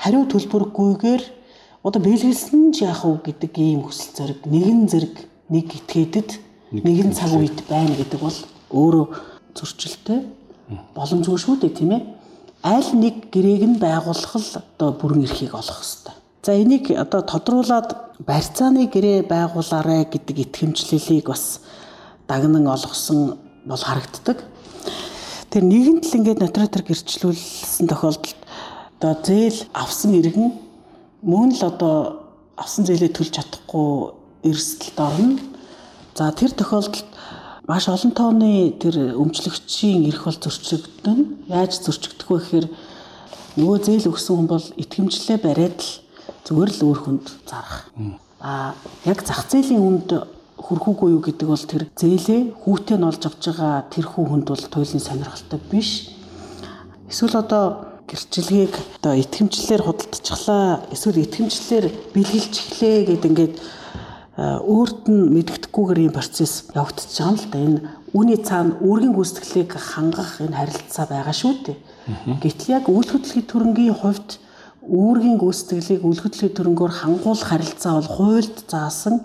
хариу 0.00 0.24
төлбөргүйгээр 0.24 1.22
одоо 1.84 2.00
бэлгэлсэн 2.00 2.72
ч 2.72 2.88
яах 2.88 3.04
вэ 3.04 3.20
гэдэг 3.28 3.52
ийм 3.60 3.84
хүсэл 3.84 4.16
зэрэг 4.16 4.40
нэгэн 4.48 4.88
зэрэг 4.88 5.14
нэг 5.52 5.66
этгээдэд 5.68 6.30
нэгэн 6.72 7.12
цаг 7.12 7.36
үед 7.36 7.60
байна 7.68 7.92
гэдэг 7.92 8.20
бол 8.24 8.38
өөрөө 8.72 9.06
зөрчилтэй 9.54 10.20
боломжгүй 10.94 11.38
шүү 11.38 11.56
дээ 11.60 11.72
тийм 11.76 11.92
ээ. 11.96 12.02
Аль 12.62 12.90
нэг 12.94 13.28
гэрээг 13.34 13.62
нь 13.66 13.78
байгуулах 13.82 14.34
л 14.38 14.50
одоо 14.60 14.90
бүрэн 14.94 15.26
эрхийг 15.26 15.54
олох 15.54 15.82
хэрэгтэй. 15.82 16.14
За 16.42 16.52
энийг 16.54 16.90
одоо 16.90 17.22
тодруулаад 17.22 18.18
барьцааны 18.22 18.86
гэрээ 18.86 19.26
байгуулаарэ 19.26 20.10
гэдэг 20.10 20.36
итгэмжлэлийг 20.46 21.26
бас 21.26 21.60
дагнан 22.26 22.66
олгосон 22.66 23.38
бол 23.66 23.82
харагддаг. 23.82 24.42
Тэр 25.50 25.62
нэгэнт 25.66 26.06
л 26.06 26.16
ингээд 26.18 26.42
нотаратор 26.42 26.82
гэрчлүүлсэн 26.82 27.86
тохиолдолд 27.90 28.40
одоо 28.98 29.14
зээл 29.22 29.60
авсан 29.74 30.14
иргэн 30.14 30.54
мөн 31.22 31.54
л 31.54 31.62
одоо 31.62 32.26
авсан 32.56 32.86
зээлээ 32.86 33.10
төлж 33.10 33.34
чадахгүй 33.38 34.14
эрсдэлд 34.46 34.98
орно. 34.98 35.38
За 36.14 36.30
тэр 36.32 36.50
тохиолдолд 36.54 37.06
маш 37.68 37.86
олон 37.88 38.12
тооны 38.12 38.74
тэр 38.82 39.14
өмчлөгчийн 39.14 40.06
эрх 40.10 40.26
бол 40.26 40.38
зөрчигдөн. 40.38 41.46
Яаж 41.46 41.78
зөрчигдөх 41.78 42.28
вэ 42.28 42.38
гэхээр 42.42 42.66
нөгөө 43.56 43.78
зээл 43.86 44.10
өгсөн 44.10 44.34
хүн 44.34 44.48
бол 44.50 44.66
итгэмжлээ 44.82 45.38
бариад 45.38 45.78
л 45.78 45.92
зүгээр 46.42 46.70
л 46.74 46.84
өөр 46.90 46.98
хүнд 47.06 47.26
зарах. 47.46 47.86
А 48.42 48.74
яг 49.06 49.22
зах 49.22 49.46
зээлийн 49.46 49.78
хүнд 49.78 50.10
хүрхүүгүй 50.58 51.08
юу 51.14 51.22
гэдэг 51.22 51.46
бол 51.46 51.66
тэр 51.70 51.86
зээлээ 51.94 52.40
хүүтэй 52.66 52.98
нь 52.98 53.06
олж 53.06 53.22
авч 53.30 53.42
байгаа 53.54 53.86
тэр 53.94 54.06
хүү 54.10 54.24
хүнд 54.26 54.46
бол 54.50 54.64
туйлын 54.66 55.02
сонирхолтой 55.02 55.60
биш. 55.70 56.10
Эсвэл 57.06 57.38
одоо 57.38 57.92
гэрчлэгийг 58.10 58.74
одоо 58.98 59.14
итгэмжлэлээр 59.22 59.82
худалдчихлаа 59.86 60.86
эсвэл 60.90 61.22
итгэмжлэлээр 61.22 61.86
бэлгэлж 62.14 62.54
эхлэе 62.58 62.98
гэд 63.06 63.22
ингээд 63.30 63.54
өөрт 64.36 65.12
нь 65.12 65.28
мэдгэдэггүйгээр 65.36 66.00
ийм 66.08 66.14
процесс 66.16 66.72
явагдаж 66.72 67.04
байгаа 67.12 67.28
юм 67.28 67.36
л 67.36 67.48
да. 67.52 67.58
Энэ 67.60 67.80
үүний 68.16 68.38
цаана 68.40 68.80
үүргийн 68.80 69.12
гүйцэтгэлийг 69.12 69.70
хангах 69.76 70.40
энэ 70.40 70.56
харилцаа 70.56 71.04
байгаа 71.04 71.36
шүү 71.36 71.52
дээ. 71.68 71.78
Гэтэл 72.40 72.72
яг 72.80 72.84
үйл 72.88 73.08
хөдлөлийн 73.12 73.44
төрөнгийн 73.44 73.96
хувьд 74.00 74.30
үүргийн 74.88 75.36
гүйцэтгэлийг 75.36 76.00
үйл 76.00 76.20
хөдлөлийн 76.24 76.56
төрөнгөөр 76.56 76.92
хангуулах 76.96 77.44
харилцаа 77.44 77.92
бол 78.00 78.10
хуульд 78.16 78.56
заасан 78.72 79.20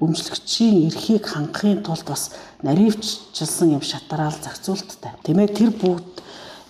өмчлөгчийн 0.00 0.88
эрхийг 0.88 1.24
хангахын 1.28 1.84
тулд 1.84 2.08
бас 2.08 2.32
наривчлсан 2.64 3.76
юм 3.76 3.84
шатараал 3.84 4.36
зохицуулттай. 4.40 5.12
Тэмээ 5.24 5.48
тэр 5.52 5.70
бүгд 5.72 6.20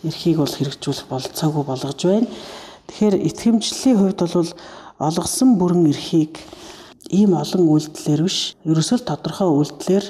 эрхийг 0.06 0.42
бол 0.42 0.50
хэрэгжүүлэх 0.50 1.06
болцоогүй 1.10 1.64
болгож 1.66 2.00
байна. 2.06 2.30
Тэгэхээр 2.86 3.14
итгэмжлэлийн 3.30 3.98
хувьд 3.98 4.20
бол 4.22 4.50
олгосон 4.98 5.58
бүрэн 5.58 5.90
эрхийг 5.90 6.38
ийм 7.10 7.34
олон 7.34 7.64
үйлдэлээр 7.70 8.22
биш, 8.22 8.56
ерөөсөө 8.66 8.98
тодорхой 9.06 9.50
үйлдэлээр 9.50 10.06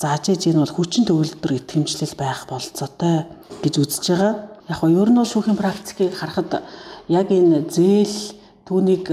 зааж 0.00 0.24
ээж 0.32 0.42
энэ 0.50 0.62
бол 0.64 0.74
хүчин 0.74 1.04
төгөлдөр 1.04 1.52
итгэмжлэл 1.60 2.16
байх 2.16 2.48
болцоотой 2.48 3.28
гэж 3.62 3.74
үзэж 3.78 4.04
байгаа. 4.10 4.32
Яг 4.70 4.80
нь 4.86 4.96
ер 4.96 5.10
нь 5.12 5.18
бол 5.20 5.28
шүүхийн 5.28 5.60
практикийг 5.60 6.16
харахад 6.16 6.64
яг 7.08 7.28
энэ 7.28 7.68
зээл 7.68 8.16
түүнийг 8.64 9.06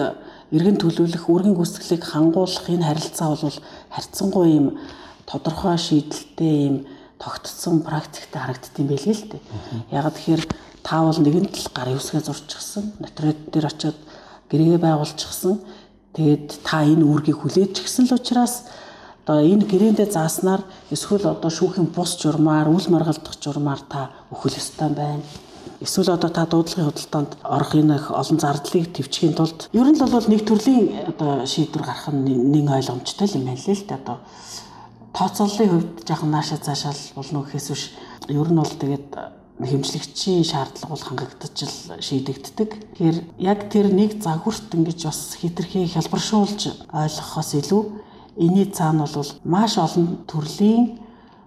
эргэн 0.54 0.78
төлөвлөх, 0.80 1.28
үргэн 1.28 1.58
гүйцэтгэлийг 1.60 2.04
хангуулах 2.08 2.68
энэ 2.72 2.88
харилцаа 2.88 3.36
бол 3.36 3.58
харьцангуй 3.92 4.48
юм 4.56 4.68
тодорхой 5.28 5.76
шийдэлтэй 5.76 6.56
юм 6.72 6.76
тогтцсон 7.20 7.84
практиктэй 7.84 8.40
харагддсан 8.40 8.86
байлээ 8.88 9.16
л 9.18 9.28
дээ. 9.28 9.42
Яг 9.92 10.08
тэгэхээр 10.16 10.44
та 10.88 11.04
бол 11.04 11.20
нэгэн 11.20 11.52
тал 11.52 11.68
гарын 11.76 12.00
үсгээ 12.00 12.24
зурчихсан, 12.24 12.96
нотариат 13.02 13.40
дээр 13.52 13.68
очиод 13.68 13.98
гэрээ 14.48 14.80
байгуулчихсан. 14.80 15.60
Тэгээд 16.16 16.64
та 16.64 16.86
энэ 16.86 17.04
үүргийг 17.04 17.42
хүлээж 17.42 17.84
гисэн 17.84 18.08
л 18.08 18.16
учраас 18.16 18.68
одоо 19.28 19.44
энэ 19.44 19.68
гэрээндээ 19.68 20.08
зааснаар 20.08 20.64
эсвэл 20.88 21.28
одоо 21.28 21.52
шүүхийн 21.52 21.92
бус 21.92 22.16
журмаар, 22.16 22.72
үл 22.72 22.88
маргалдах 22.88 23.36
журмаар 23.44 23.82
та 23.92 24.16
өхөл 24.32 24.56
ёстой 24.56 24.88
байна. 24.96 25.26
Эсвэл 25.84 26.16
одоо 26.16 26.32
та 26.32 26.48
дуудлагын 26.48 26.88
худалдаанд 26.88 27.32
орох 27.44 27.76
энэ 27.76 28.00
олон 28.08 28.40
зардлыг 28.40 28.96
төвчхийн 28.96 29.36
тулд 29.36 29.68
ер 29.76 29.84
нь 29.84 30.00
бол 30.00 30.28
нэг 30.32 30.42
төрлийн 30.48 31.12
одоо 31.12 31.44
шийдвэр 31.44 31.84
гаргах 31.84 32.16
нь 32.16 32.56
нэг 32.56 32.66
ойлгомжтой 32.72 33.28
юм 33.36 33.46
байна 33.46 33.60
л 33.60 33.68
л 33.68 33.84
дээ 33.84 34.00
одоо. 34.00 34.18
Тооцооллын 35.12 35.70
хувьд 35.70 36.08
жоохон 36.08 36.32
наашаа 36.32 36.60
цаашаал 36.64 37.02
болно 37.20 37.44
гэхээс 37.44 37.68
биш 37.68 37.84
ер 38.32 38.48
нь 38.48 38.58
бол 38.58 38.74
тэгээд 38.80 39.37
хэмжлэгчийн 39.60 40.46
шаардлага 40.46 40.94
бол 40.94 41.02
хангагдаж 41.02 41.56
л 41.66 41.98
шийдэгддэг. 41.98 42.70
Тэгэхээр 42.94 43.18
яг 43.42 43.60
тэр 43.74 43.90
нэг 43.90 44.22
загварт 44.22 44.70
ингэж 44.70 45.10
бас 45.10 45.34
хитрхи 45.42 45.90
хялбаршуулж 45.90 46.94
ойлгохоос 46.94 47.52
илүү 47.58 47.82
энэний 48.38 48.70
цаана 48.70 49.10
бол 49.10 49.30
маш 49.44 49.78
олон 49.82 50.22
төрлийн 50.30 51.02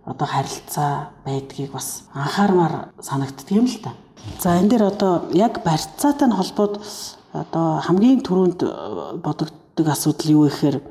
одоо 0.04 0.26
харилцаа 0.26 1.10
байдгийг 1.24 1.70
бас 1.70 2.02
анхаармаар 2.12 2.90
санагддаг 2.98 3.50
юм 3.54 3.66
л 3.70 3.78
та. 3.78 3.94
За 4.42 4.58
энэ 4.58 4.68
дээр 4.74 4.84
одоо 4.90 5.30
яг 5.32 5.62
барьцаатай 5.62 6.28
нь 6.28 6.34
холбоод 6.34 6.82
одоо 7.32 7.78
хамгийн 7.78 8.26
түрүүнд 8.26 8.60
э, 8.66 8.70
бодогддог 9.22 9.86
асуудал 9.86 10.30
юу 10.30 10.44
гэхээр 10.50 10.82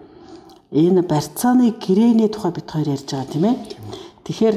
энэ 0.71 1.01
барьцааны 1.03 1.75
гэрээний 1.75 2.29
тухай 2.31 2.51
бид 2.55 2.71
хоёр 2.71 2.95
ярьж 2.95 3.11
байгаа 3.11 3.27
тийм 3.27 3.45
ээ. 3.45 3.55
Тэгэхээр 4.23 4.55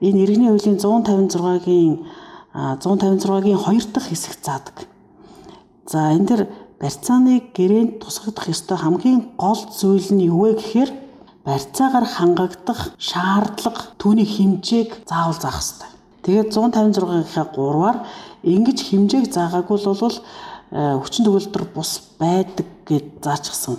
энэ 0.00 0.18
иргэний 0.24 0.50
хуулийн 0.50 0.78
156-гийн 0.78 1.94
156-гийн 2.54 3.58
2 3.58 3.92
дахь 3.92 4.08
хэсэг 4.08 4.34
заадаг. 4.42 4.76
За 5.86 6.14
энэ 6.14 6.26
дэр 6.26 6.42
барьцааны 6.80 7.50
гэрээнд 7.54 8.00
тусгагдах 8.02 8.48
ёстой 8.48 8.78
хамгийн 8.78 9.34
гол 9.38 9.60
зүйл 9.78 10.08
нь 10.14 10.26
юу 10.30 10.48
вэ 10.48 10.58
гэхээр 10.58 10.90
барьцаагаар 11.44 12.06
хангагдах 12.08 12.80
шаардлага 12.98 13.94
түүний 14.00 14.26
хэмжээг 14.26 15.04
заавал 15.06 15.36
заах 15.36 15.60
ёстой. 15.60 15.90
Тэгээд 16.24 16.56
156-ийнхаа 16.56 17.46
3-аар 17.52 17.98
ингэж 18.42 18.78
хэмжээг 18.80 19.26
заагаагүй 19.28 19.78
бол 19.84 20.16
хүчин 20.72 21.24
төгөлдөр 21.24 21.64
бус 21.74 22.16
байдаг 22.18 22.66
гэд 22.88 23.20
заачсан. 23.22 23.76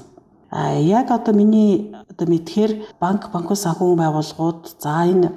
А 0.52 0.78
яг 0.78 1.12
одоо 1.12 1.34
миний 1.34 1.92
одоо 2.10 2.28
мэдхээр 2.30 2.96
банк 3.00 3.32
банкус 3.34 3.66
санхүүгийн 3.66 4.00
байгууллагууд 4.00 4.62
за 4.80 5.10
энэ 5.10 5.30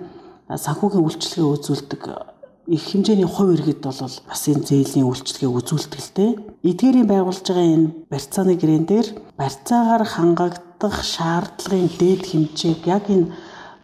санхүүгийн 0.49 1.05
үйлчлэгээ 1.05 1.53
үзүүлдэг 1.53 2.03
их 2.69 2.85
хэмжээний 2.85 3.29
хувь 3.29 3.53
иргэд 3.57 3.81
бол 3.85 4.01
бас 4.01 4.43
энэ 4.49 4.65
зээлийн 4.69 5.09
үйлчлэгээ 5.09 5.49
үзүүлдэг 5.49 6.01
л 6.01 6.13
дээ. 6.17 6.31
Эдгээрийн 6.69 7.09
байгуулж 7.09 7.45
байгаа 7.49 7.69
энэ 7.77 7.89
барьцааны 8.13 8.55
гэрэн 8.61 8.85
дээр 8.85 9.09
барьцаагаар 9.41 10.05
хангагдах 10.05 10.97
шаардлагын 11.05 11.89
дээд 11.97 12.23
хэмжээг 12.29 12.81
яг 12.89 13.09
энэ 13.09 13.33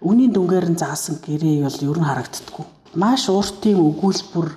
үнийн 0.05 0.33
дүнгээр 0.37 0.67
нь 0.73 0.81
заасан 0.81 1.17
гэрээ 1.25 1.65
бол 1.65 1.81
ер 1.89 1.99
нь 2.01 2.09
харагддаггүй 2.09 2.67
маш 3.01 3.29
уртын 3.29 3.81
өгүүлбэр 3.81 4.49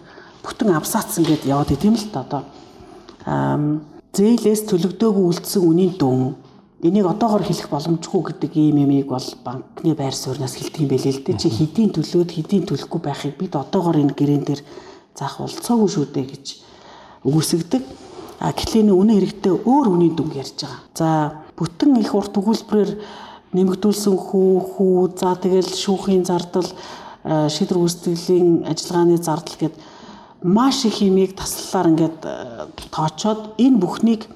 бүтэн 0.44 0.70
абсац 0.76 1.18
ингээд 1.18 1.48
яваад 1.48 1.72
идэм 1.74 1.96
л 1.96 2.08
та 2.12 2.22
одоо 2.28 2.44
зээлээс 4.14 4.62
төлөгдөөгүй 4.70 5.26
үлдсэн 5.32 5.62
үнийн 5.64 5.94
дүн 5.98 6.36
энийг 6.84 7.06
одоогор 7.06 7.44
хэлэх 7.44 7.70
боломжгүй 7.70 8.22
гэдэг 8.34 8.52
ийм 8.58 8.78
юмыг 8.86 9.08
бол 9.10 9.28
банкны 9.44 9.96
байр 9.96 10.14
сууриас 10.14 10.58
хэлдэг 10.58 10.82
юм 10.82 10.90
байлээ 10.90 11.14
л 11.14 11.24
дээ. 11.26 11.38
Чи 11.38 11.50
хэдийн 11.50 11.92
төлөөд 11.96 12.32
хэдийн 12.34 12.66
төлөхгүй 12.70 13.02
байхыг 13.02 13.34
бид 13.38 13.54
одоогор 13.56 13.98
энэ 13.98 14.14
гэрэн 14.14 14.44
дээр 14.46 14.62
заах 15.18 15.42
болцоогүй 15.42 15.90
шүү 15.90 16.06
дээ 16.14 16.26
гэж 16.32 16.46
үгүйсгдэг. 17.26 17.84
А 18.40 18.54
гэхлээр 18.54 18.94
үнэ 18.94 19.14
хэрэгтэй 19.18 19.54
өөр 19.66 19.88
үнийн 19.90 20.14
дүнг 20.14 20.38
ярьж 20.38 20.62
байгаа. 20.62 20.82
За 20.94 21.08
бүтэн 21.58 21.98
их 21.98 22.14
урт 22.14 22.38
өгүүлбэрээр 22.38 22.92
нэмэгдүүлсэн 23.58 24.14
хүү 24.14 24.54
хүү 24.78 25.18
за 25.18 25.34
тэгэл 25.42 25.74
шүүхийн 25.74 26.22
зардал 26.22 26.70
Э, 27.28 27.50
шийдвэр 27.52 27.84
гүйцэтгэлийн 27.84 28.64
ажиллагааны 28.72 29.18
зардал 29.20 29.58
гээд 29.60 29.76
маш 30.48 30.86
их 30.88 31.04
хэмийг 31.04 31.36
таслалаар 31.36 31.92
ингээд 31.92 32.20
э, 32.24 32.72
тоочоод 32.88 33.60
энэ 33.60 33.82
бүхнийг 33.84 34.32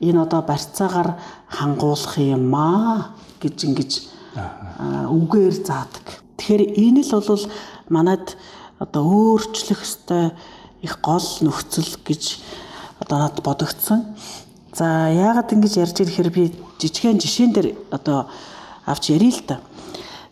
энэ 0.00 0.22
одоо 0.22 0.42
барьцаагаар 0.42 1.18
хангуулах 1.48 2.18
юм 2.18 2.54
аа 2.54 3.14
гэж 3.40 3.56
ингэж 3.68 3.92
үгээр 5.10 5.54
заадаг. 5.62 6.06
Тэгэхээр 6.36 6.62
энэ 6.74 7.02
л 7.06 7.12
бол 7.22 7.44
манад 7.88 8.36
одоо 8.78 9.02
өөрчлөх 9.04 9.82
ёстой 9.82 10.32
их 10.82 10.98
гол 11.00 11.22
нөхцөл 11.40 11.96
гэж 12.04 12.42
одоо 13.00 13.18
над 13.18 13.38
бодогдсон. 13.42 14.16
За 14.74 15.08
яагаад 15.08 15.52
ингэж 15.54 15.78
ярьж 15.78 15.96
ирэхээр 16.02 16.30
би 16.34 16.52
жижигхэн 16.82 17.22
жишээн 17.22 17.52
дээр 17.54 17.68
одоо 17.94 18.26
авч 18.84 19.14
ярил 19.14 19.30
л 19.30 19.46
та. 19.46 19.60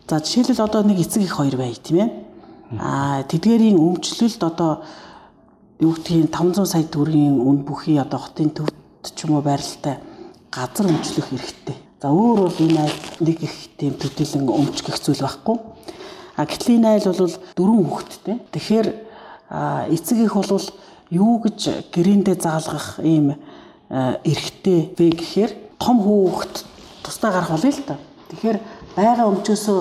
За 0.09 0.19
жишээлбэл 0.19 0.67
одоо 0.67 0.83
нэг 0.83 1.01
эцэг 1.01 1.23
их 1.23 1.39
хоёр 1.39 1.57
бай 1.57 1.79
тийм 1.79 2.03
ээ. 2.03 2.11
Аа 2.83 3.23
тэдгэрийн 3.23 3.79
өмчлөлд 3.79 4.43
одоо 4.43 4.83
юу 5.79 5.95
гэдгийг 5.95 6.35
500 6.35 6.67
сая 6.67 6.85
төгрөгийн 6.85 7.39
үн 7.39 7.63
бүхий 7.63 8.01
одоо 8.01 8.19
хотын 8.19 8.51
төвд 8.51 8.75
ч 9.03 9.27
юм 9.27 9.37
уу 9.37 9.43
байралтай 9.43 9.99
газар 10.53 10.87
өмчлөх 10.87 11.27
хэрэгтэй. 11.31 11.77
За 12.03 12.11
өөр 12.11 12.39
бол 12.47 12.59
энэ 12.63 12.87
нэг 13.21 13.39
их 13.43 13.55
тийм 13.79 13.99
төдийлөн 13.99 14.47
өмчлөх 14.47 14.99
зүйл 15.03 15.23
байхгүй. 15.27 15.57
А 16.37 16.47
гэтэл 16.47 16.79
энэ 16.79 16.89
айл 16.99 17.11
бол 17.11 17.35
дөрвөн 17.57 17.87
хүүхэдтэй. 17.87 18.37
Тэгэхээр 18.55 18.89
эцэг 19.91 20.19
их 20.19 20.35
бол 20.35 20.67
юу 21.11 21.35
гэж 21.43 21.91
гэрээндээ 21.93 22.37
заалгах 22.41 22.99
ийм 23.05 23.37
эрхтэй 23.91 24.97
вэ 24.97 25.07
гэхээр 25.13 25.53
том 25.79 26.01
хүүхэд 26.01 26.55
тусдаа 27.05 27.31
гарах 27.33 27.53
болъё 27.53 27.71
л 27.71 27.85
та. 27.85 27.97
Тэгэхээр 28.33 28.59
байгаа 28.97 29.29
өмчөөсөө 29.29 29.79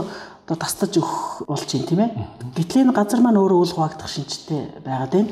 одоо 0.51 0.57
тастаж 0.60 0.99
өгөх 0.99 1.47
болж 1.47 1.69
юм 1.71 1.84
тийм 1.88 2.01
ээ. 2.03 2.12
Гэтэл 2.60 2.84
энэ 2.84 2.91
газар 2.91 3.23
маань 3.23 3.39
өөрөө 3.39 3.60
үл 3.63 3.71
хуваагдах 3.71 4.12
шинжтэй 4.12 4.75
байгаад 4.84 5.12
байна. 5.15 5.31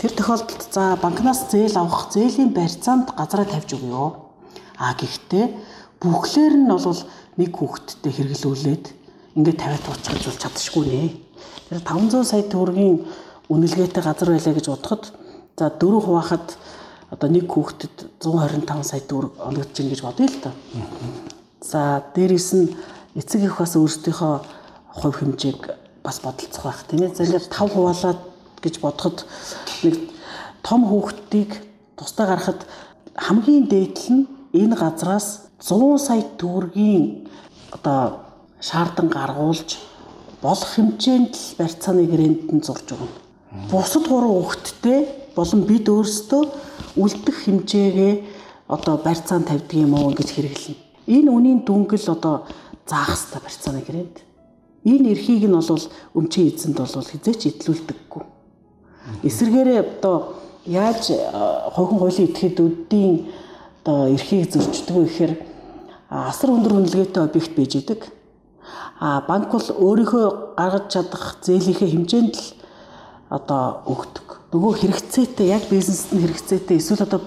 Тэр 0.00 0.16
тохиолдолд 0.16 0.64
за 0.72 0.96
банкнаас 0.96 1.52
зээл 1.52 1.76
авах 1.76 2.08
зээлийн 2.08 2.56
барьцаанд 2.56 3.12
газараа 3.12 3.44
тавьж 3.44 3.76
өгөө. 3.76 4.08
А 4.80 4.96
гэхдээ 4.96 5.44
бүхлээр 6.00 6.54
нь 6.56 6.72
бол 6.72 7.00
нэг 7.36 7.50
хүүхэдтэй 7.52 8.08
хэрэглүүлээд 8.08 8.84
ингээд 9.36 9.60
тавиад 9.60 9.84
туучгаж 9.84 10.24
бол 10.24 10.40
чадшгүй 10.40 10.84
нэ. 10.88 11.04
Тэр 11.68 11.84
500 11.84 12.24
сая 12.24 12.48
төгрөгийн 12.48 13.04
үнэлгээтэй 13.52 14.00
газар 14.00 14.32
байлаа 14.32 14.54
гэж 14.56 14.66
бодоход 14.72 15.12
за 15.60 15.68
дөрөв 15.68 16.08
хуваахад 16.08 16.48
одоо 17.12 17.28
нэг 17.28 17.44
хүүхдэд 17.52 18.24
125 18.24 18.80
сая 18.88 19.04
төгрөг 19.04 19.36
өнгөж 19.36 19.68
чинь 19.76 19.92
гэж 19.92 20.00
бодъё 20.00 20.32
л 20.32 20.40
та. 20.40 20.56
За 21.60 22.00
дээрэс 22.16 22.50
нь 22.56 22.72
эцэг 23.20 23.44
их 23.44 23.60
бас 23.60 23.76
өөрсдийнхөө 23.76 24.34
хувь 24.96 25.16
хэмжээг 25.20 25.60
бас 26.00 26.24
бодолцох 26.24 26.64
байх 26.64 26.88
тийм 26.88 27.04
ээ. 27.04 27.12
За 27.12 27.28
ингээд 27.28 27.52
5 27.52 27.76
хуваалаад 27.76 28.29
гэж 28.62 28.74
бодоход 28.80 29.26
нэг 29.82 29.96
том 30.62 30.80
хүүхдийг 30.88 31.50
тусдаа 31.96 32.26
гарахад 32.30 32.60
хамгийн 33.16 33.66
дээдл 33.68 34.06
нь 34.14 34.28
энэ 34.52 34.76
газраас 34.76 35.50
100 35.60 35.98
сая 36.06 36.22
төгрөгийн 36.40 37.28
одоо 37.76 38.24
шаардан 38.60 39.08
гаргуулж 39.08 39.78
болох 40.42 40.70
хэмжээнд 40.74 41.32
л 41.36 41.56
барьцааны 41.60 42.04
гэрээнд 42.08 42.42
нь 42.54 42.64
зурж 42.64 42.86
өгнө. 42.94 43.16
Бусад 43.70 44.04
гурван 44.08 44.32
хүүхэдтэй 44.40 45.00
болон 45.36 45.60
бид 45.68 45.86
өөрсдөө 45.88 46.42
үлдэх 47.02 47.36
хэмжээгээ 47.44 48.14
одоо 48.68 48.96
барьцаанд 49.04 49.48
тавьдаг 49.48 49.76
юм 49.76 49.94
уу 49.94 50.14
гэж 50.16 50.28
хэрэглэнэ. 50.32 50.80
Энэ 51.16 51.30
үнийн 51.36 51.60
дүнгэл 51.66 52.06
одоо 52.16 52.46
заах 52.88 53.12
хэрэгтэй 53.12 53.40
барьцааны 53.44 53.80
гэрээнд. 53.84 54.16
Энэ 54.84 55.10
эрхийг 55.12 55.44
нь 55.44 55.56
бол 55.56 55.84
өмчийн 56.16 56.48
эзэнд 56.48 56.78
бол 56.80 57.10
хизээч 57.10 57.40
идлүүлдэггүй. 57.50 58.22
Эсвэргээрээ 59.22 59.80
одоо 60.00 60.40
яаж 60.66 61.12
хойхон 61.76 61.98
хуулийн 62.00 62.28
этгээдүүдийн 62.32 63.14
одоо 63.84 64.08
эрхийг 64.14 64.52
зөрчдөг 64.52 64.96
вэ 64.96 65.04
гэхээр 65.04 65.32
асар 66.10 66.50
өндөр 66.50 66.72
үнэлгээтэй 66.80 67.22
объект 67.22 67.52
байж 67.56 67.72
идэг. 67.76 68.00
А 69.00 69.20
банк 69.28 69.52
бол 69.52 69.62
өөрийнхөө 69.64 70.56
гаргаж 70.56 70.86
чадах 70.92 71.36
зээлийнхээ 71.44 71.88
хэмжээнд 71.92 72.34
л 72.36 72.46
одоо 73.30 73.84
өгдөг. 73.86 74.52
Нөгөө 74.52 74.72
хэрэгцээтэй 74.82 75.48
яг 75.54 75.64
бизнест 75.70 76.12
нь 76.12 76.20
хэрэгцээтэй 76.20 76.76
эсвэл 76.76 77.06
одоо 77.06 77.20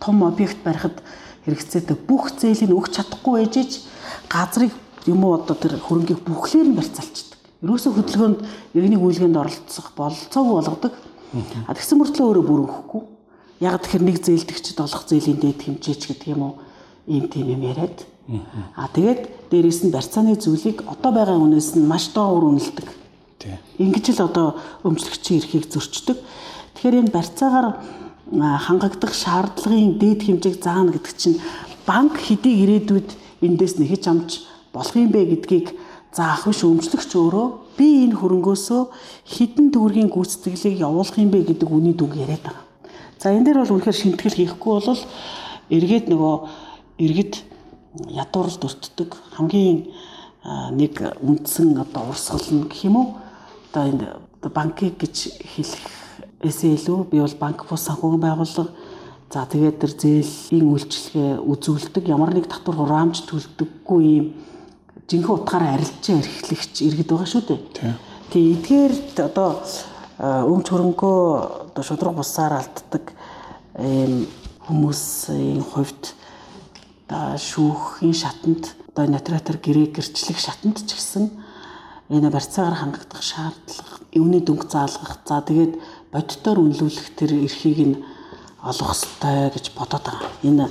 том 0.00 0.24
объект 0.24 0.62
барихад 0.62 1.02
хэрэгцээтэй 1.44 1.96
бүх 2.08 2.32
зээлийг 2.38 2.72
өгч 2.72 2.92
чадахгүй 2.96 3.44
ээжиж 3.44 3.84
газрыг 4.30 4.72
юм 5.10 5.24
уу 5.24 5.40
одоо 5.40 5.56
тэр 5.58 5.76
хөрөнгийг 5.76 6.22
бүхлээр 6.22 6.70
нь 6.70 6.78
барьцаалчдаг. 6.78 7.38
Ерөөсө 7.64 7.90
хөдөлгөөнд 7.90 8.40
иргэний 8.78 9.00
үйлгээнд 9.02 9.36
оролцох 9.36 9.92
бололцоогүй 9.98 10.54
болгодог. 10.54 10.92
А 11.66 11.74
тэгсэн 11.76 11.98
мөртлөө 12.00 12.26
өөрөө 12.28 12.44
бүрэнхэхгүй. 12.48 13.02
Яг 13.60 13.82
тэгэхээр 13.82 14.04
нэг 14.06 14.16
зээлдэгчд 14.24 14.78
олох 14.80 15.02
зээлийн 15.04 15.38
дээд 15.42 15.60
хэмжээч 15.66 16.02
гэдэг 16.08 16.28
юм 16.32 16.42
уу? 16.42 16.54
Ийм 17.04 17.28
тийм 17.28 17.52
юм 17.52 17.62
яриад. 17.68 18.06
А 18.76 18.88
тэгээд 18.92 19.50
дээрээс 19.50 19.88
нь 19.88 19.92
барьцааны 19.92 20.36
зүйлийг 20.36 20.84
одоо 20.88 21.10
байгаа 21.12 21.36
үнээс 21.36 21.76
нь 21.76 21.84
маш 21.84 22.12
доогуур 22.12 22.54
үнэлдэг. 22.56 22.88
Ингэж 23.80 24.06
л 24.16 24.28
одоо 24.28 24.56
өмчлөгчийн 24.84 25.40
эрхийг 25.40 25.68
зөрчдөг. 25.68 26.16
Тэгэхээр 26.76 27.08
энэ 27.08 27.14
барьцаагаар 27.14 27.68
хангагдах 28.30 29.12
шаардлагын 29.14 29.96
дээд 29.98 30.20
хэмжээг 30.28 30.56
заана 30.60 30.92
гэдэг 30.92 31.14
чинь 31.16 31.40
банк 31.88 32.20
хэдий 32.20 32.62
ирээдүйд 32.62 33.08
эндээс 33.40 33.80
нэхэж 33.80 34.04
амж 34.12 34.30
болох 34.72 34.94
юм 34.96 35.08
бэ 35.08 35.24
гэдгийг 35.32 35.72
заах 36.12 36.44
биш 36.44 36.60
өмчлөгч 36.60 37.10
өөрөө 37.16 37.67
би 37.78 38.04
энэ 38.04 38.18
хөрөнгөөсөө 38.18 38.82
хідэн 39.24 39.70
төгрөгийн 39.70 40.10
гүйцэтгэлийг 40.10 40.82
явуулах 40.82 41.16
юм 41.16 41.30
бэ 41.30 41.46
гэдэг 41.46 41.68
үний 41.70 41.94
дүг 41.94 42.18
яриад 42.18 42.42
байгаа. 42.42 42.66
За 43.22 43.30
энэ 43.30 43.46
дээр 43.46 43.62
бол 43.62 43.78
үнэхээр 43.78 43.98
шимтгэл 44.02 44.38
хийхгүй 44.42 44.72
бол 44.82 45.02
эргээд 45.70 46.06
нөгөө 46.10 46.34
иргэд 46.98 47.34
ядуурл 48.10 48.56
дуртдаг 48.58 49.10
хамгийн 49.38 49.88
нэг 50.74 50.94
үндсэн 51.22 51.78
одоо 51.78 52.10
урсгал 52.10 52.46
нь 52.50 52.68
гэх 52.68 52.84
юм 52.86 52.96
уу? 52.96 53.08
Одоо 53.70 53.82
энэ 53.90 54.06
банкыг 54.54 54.98
гэж 54.98 55.16
хэлэхээс 55.42 56.60
илүү 56.66 57.10
би 57.10 57.18
бол 57.20 57.36
банк 57.38 57.66
бус 57.68 57.82
санхүүгийн 57.86 58.22
байгууллага. 58.22 58.70
За 59.28 59.44
тэгээд 59.44 59.76
тэр 59.82 59.92
зээлийн 59.92 60.72
үйлчлэгээ 60.72 61.42
үзүүлдэг. 61.44 62.08
Ямар 62.08 62.32
нэг 62.32 62.48
татвар 62.48 62.80
хураамж 62.80 63.28
төлдөггүй 63.28 64.02
юм 64.08 64.26
жинхэнэ 65.08 65.34
утгаараа 65.34 65.74
арилжаа 65.74 66.20
эрхлэгч 66.20 66.74
иргэд 66.84 67.08
байгаа 67.08 67.28
шүү 67.32 67.42
дээ. 67.48 67.60
Тий. 68.28 68.52
Эдгээр 68.52 68.92
одоо 69.24 69.64
өмч 70.20 70.66
хөрөнгөө 70.68 71.20
одоо 71.72 71.84
шудраг 71.84 72.14
бусаар 72.14 72.60
алддаг 72.60 73.16
ийм 73.80 74.28
хүмүүсийн 74.68 75.64
хувьд 75.64 76.12
одоо 77.08 77.40
шүүхийн 77.40 78.12
шатанд 78.12 78.76
одоо 78.92 79.08
нотариатор 79.08 79.56
гэрээ 79.56 79.96
гэрчлэх 79.96 80.36
шатанд 80.36 80.84
ч 80.84 80.92
гэсэн 80.92 81.32
энэ 82.12 82.28
барьцаагаар 82.28 82.76
хангагдах 82.76 83.22
шаардлага, 83.24 84.04
өвний 84.12 84.44
дүнг 84.44 84.68
заалгах, 84.68 85.24
за 85.24 85.40
тэгээд 85.40 85.80
бодитоор 86.12 86.58
үнэлүүлэх 86.64 87.08
тэр 87.16 87.32
эрхийг 87.48 87.80
нь 87.84 87.96
олох 88.60 88.92
ёстой 88.92 89.52
гэж 89.52 89.72
бодоод 89.72 90.04
байгаа. 90.04 90.32
Энэ 90.44 90.68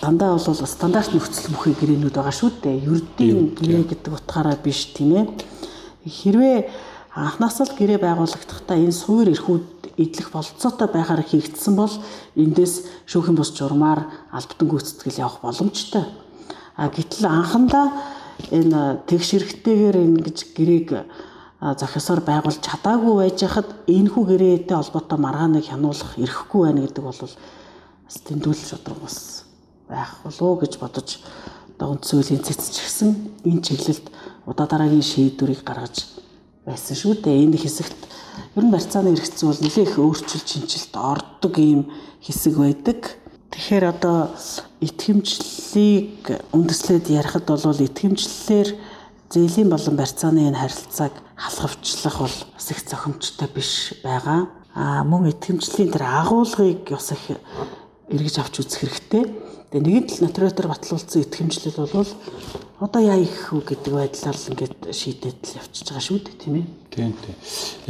дандаа 0.00 0.36
бол 0.36 0.66
стандарт 0.66 1.10
нөхцөл 1.14 1.52
бүхий 1.54 1.74
гэрээнүүд 1.76 2.14
байгаа 2.16 2.34
шүү 2.34 2.50
дээ. 2.62 2.84
Ердийн 2.84 3.56
гэрээ 3.56 3.84
гэдэг 3.90 4.12
утгаараа 4.12 4.56
биш 4.60 4.92
тийм 4.96 5.16
ээ. 5.16 5.24
Хэрвээ 6.04 6.58
анхнаас 7.16 7.60
л 7.64 7.72
гэрээ 7.72 8.00
байгуулагдахдаа 8.00 8.76
энэ 8.76 8.92
суур 8.92 9.28
эрхүүд 9.32 9.96
идэх 9.96 10.30
болцоотой 10.30 10.88
байхаар 10.92 11.24
хийгдсэн 11.24 11.74
бол 11.76 11.94
эндээс 12.36 13.08
шүүхийн 13.08 13.36
бус 13.36 13.56
журмаар 13.56 14.28
албатан 14.28 14.68
гүйцэтгэл 14.68 15.24
явах 15.24 15.40
боломжтой. 15.40 16.04
А 16.76 16.92
гэтэл 16.92 17.24
анхандаа 17.24 17.88
энэ 18.52 19.00
тэгш 19.08 19.28
хэрэгтэйгээр 19.32 19.96
ингэж 19.96 20.38
гэрээг 20.52 20.88
зохисоор 21.60 22.20
байгуулж 22.20 22.60
чадаагүй 22.60 23.14
байж 23.16 23.40
хахад 23.40 23.68
энэхүү 23.88 24.24
гэрээтэй 24.28 24.76
холбоотой 24.76 25.18
маргааныг 25.18 25.64
хянуулах 25.64 26.12
эрхгүй 26.20 26.60
байна 26.68 26.84
гэдэг 26.84 27.00
бол 27.04 27.16
бас 27.16 28.16
тэмдүүл 28.28 28.60
шудраг 28.60 29.00
бас 29.00 29.35
байх 29.88 30.20
болов 30.24 30.60
гэж 30.60 30.72
бодож 30.78 31.20
одоо 31.76 31.94
үндсөлийн 31.94 32.42
цэцчихсэн 32.42 33.10
энэ 33.44 33.62
чиглэлд 33.62 34.06
удаа 34.46 34.66
дараагийн 34.66 35.04
шийдвэрийг 35.04 35.62
гаргаж 35.62 36.16
байсан 36.66 36.96
шүү 36.96 37.22
дээ. 37.22 37.46
Энэ 37.46 37.60
хэсэгт 37.60 38.00
ер 38.56 38.64
нь 38.64 38.72
барьцааны 38.74 39.14
хэрэгцээ 39.14 39.46
бол 39.46 39.62
нэлээх 39.62 39.94
өөрчлөлт 40.00 40.48
шинжилт 40.48 40.94
ордог 40.96 41.54
ийм 41.60 41.80
хэсэг 42.24 42.54
байдаг. 42.58 43.00
Тэгэхээр 43.52 43.84
одоо 43.92 44.34
итгэмжлэлийг 44.82 46.50
үндэслээд 46.50 47.06
ярихад 47.12 47.46
бол 47.46 47.62
итгэмжлэлээр 47.62 48.68
зээлийн 49.30 49.70
болон 49.70 49.94
барьцааны 49.96 50.48
энэ 50.50 50.58
харилцааг 50.58 51.14
халахвчлах 51.36 52.16
бол 52.18 52.36
бас 52.54 52.66
их 52.72 52.80
зохимжтой 52.82 53.48
биш 53.54 53.94
байгаа. 54.02 54.50
А 54.74 55.04
мөн 55.04 55.30
итгэмжлэлийн 55.30 55.92
тэр 55.92 56.04
агуулгыг 56.04 56.90
бас 56.90 57.12
их 57.12 57.38
эргэж 58.10 58.34
авч 58.42 58.60
үзэх 58.60 58.80
хэрэгтэй. 58.82 59.45
Тэгээ 59.66 59.82
нэгэн 59.82 60.06
тал 60.06 60.22
нотариатор 60.30 60.66
батлуулсан 60.70 61.22
итгэмжлэл 61.26 61.90
бол 61.90 62.10
одоо 62.78 63.02
яа 63.02 63.18
их 63.18 63.50
хүү 63.50 63.66
гэдэг 63.66 63.92
байдлаар 63.98 64.36
л 64.38 64.50
ингээд 64.54 64.76
шийдээд 64.94 65.40
л 65.42 65.58
явчихж 65.58 65.86
байгаа 65.90 66.06
шүү 66.06 66.18
дээ 66.22 66.36
тийм 66.38 66.54
ээ. 66.62 66.66
Тийм 66.94 67.12
тийм. 67.18 67.36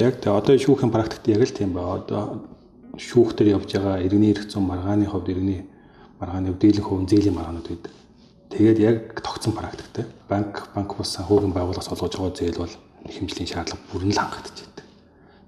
Яг 0.01 0.15
тэ 0.17 0.33
одоо 0.33 0.57
шүүхийн 0.57 0.89
практикт 0.89 1.29
яг 1.29 1.45
л 1.45 1.53
тийм 1.53 1.77
ба 1.77 2.01
одоо 2.01 2.49
шүүхтэр 2.97 3.53
явж 3.61 3.77
байгаа 3.77 4.01
иргэний 4.01 4.33
эрх 4.33 4.49
зүйн 4.49 4.65
маргааны 4.65 5.05
хувьд 5.05 5.29
иргэний 5.29 5.69
маргааны 6.17 6.57
дийлэнх 6.57 6.89
хувь 6.89 7.05
зээлийн 7.05 7.37
маргаанууд 7.37 7.69
байдаг. 7.69 7.93
Тэгээд 8.57 8.79
яг 8.81 8.97
тогтсон 9.21 9.53
практиктэй 9.53 10.09
банк 10.33 10.73
банк 10.73 10.97
бус 10.97 11.13
санхүүгийн 11.13 11.53
байгууллага 11.53 11.85
солгож 11.85 12.17
байгаа 12.17 12.33
зээл 12.41 12.63
бол 12.65 12.75
хэмжлийн 13.05 13.53
шаардлага 13.53 13.85
бүрэн 13.93 14.17
л 14.17 14.23
хангагдаж 14.25 14.57
байдаг. 14.65 14.87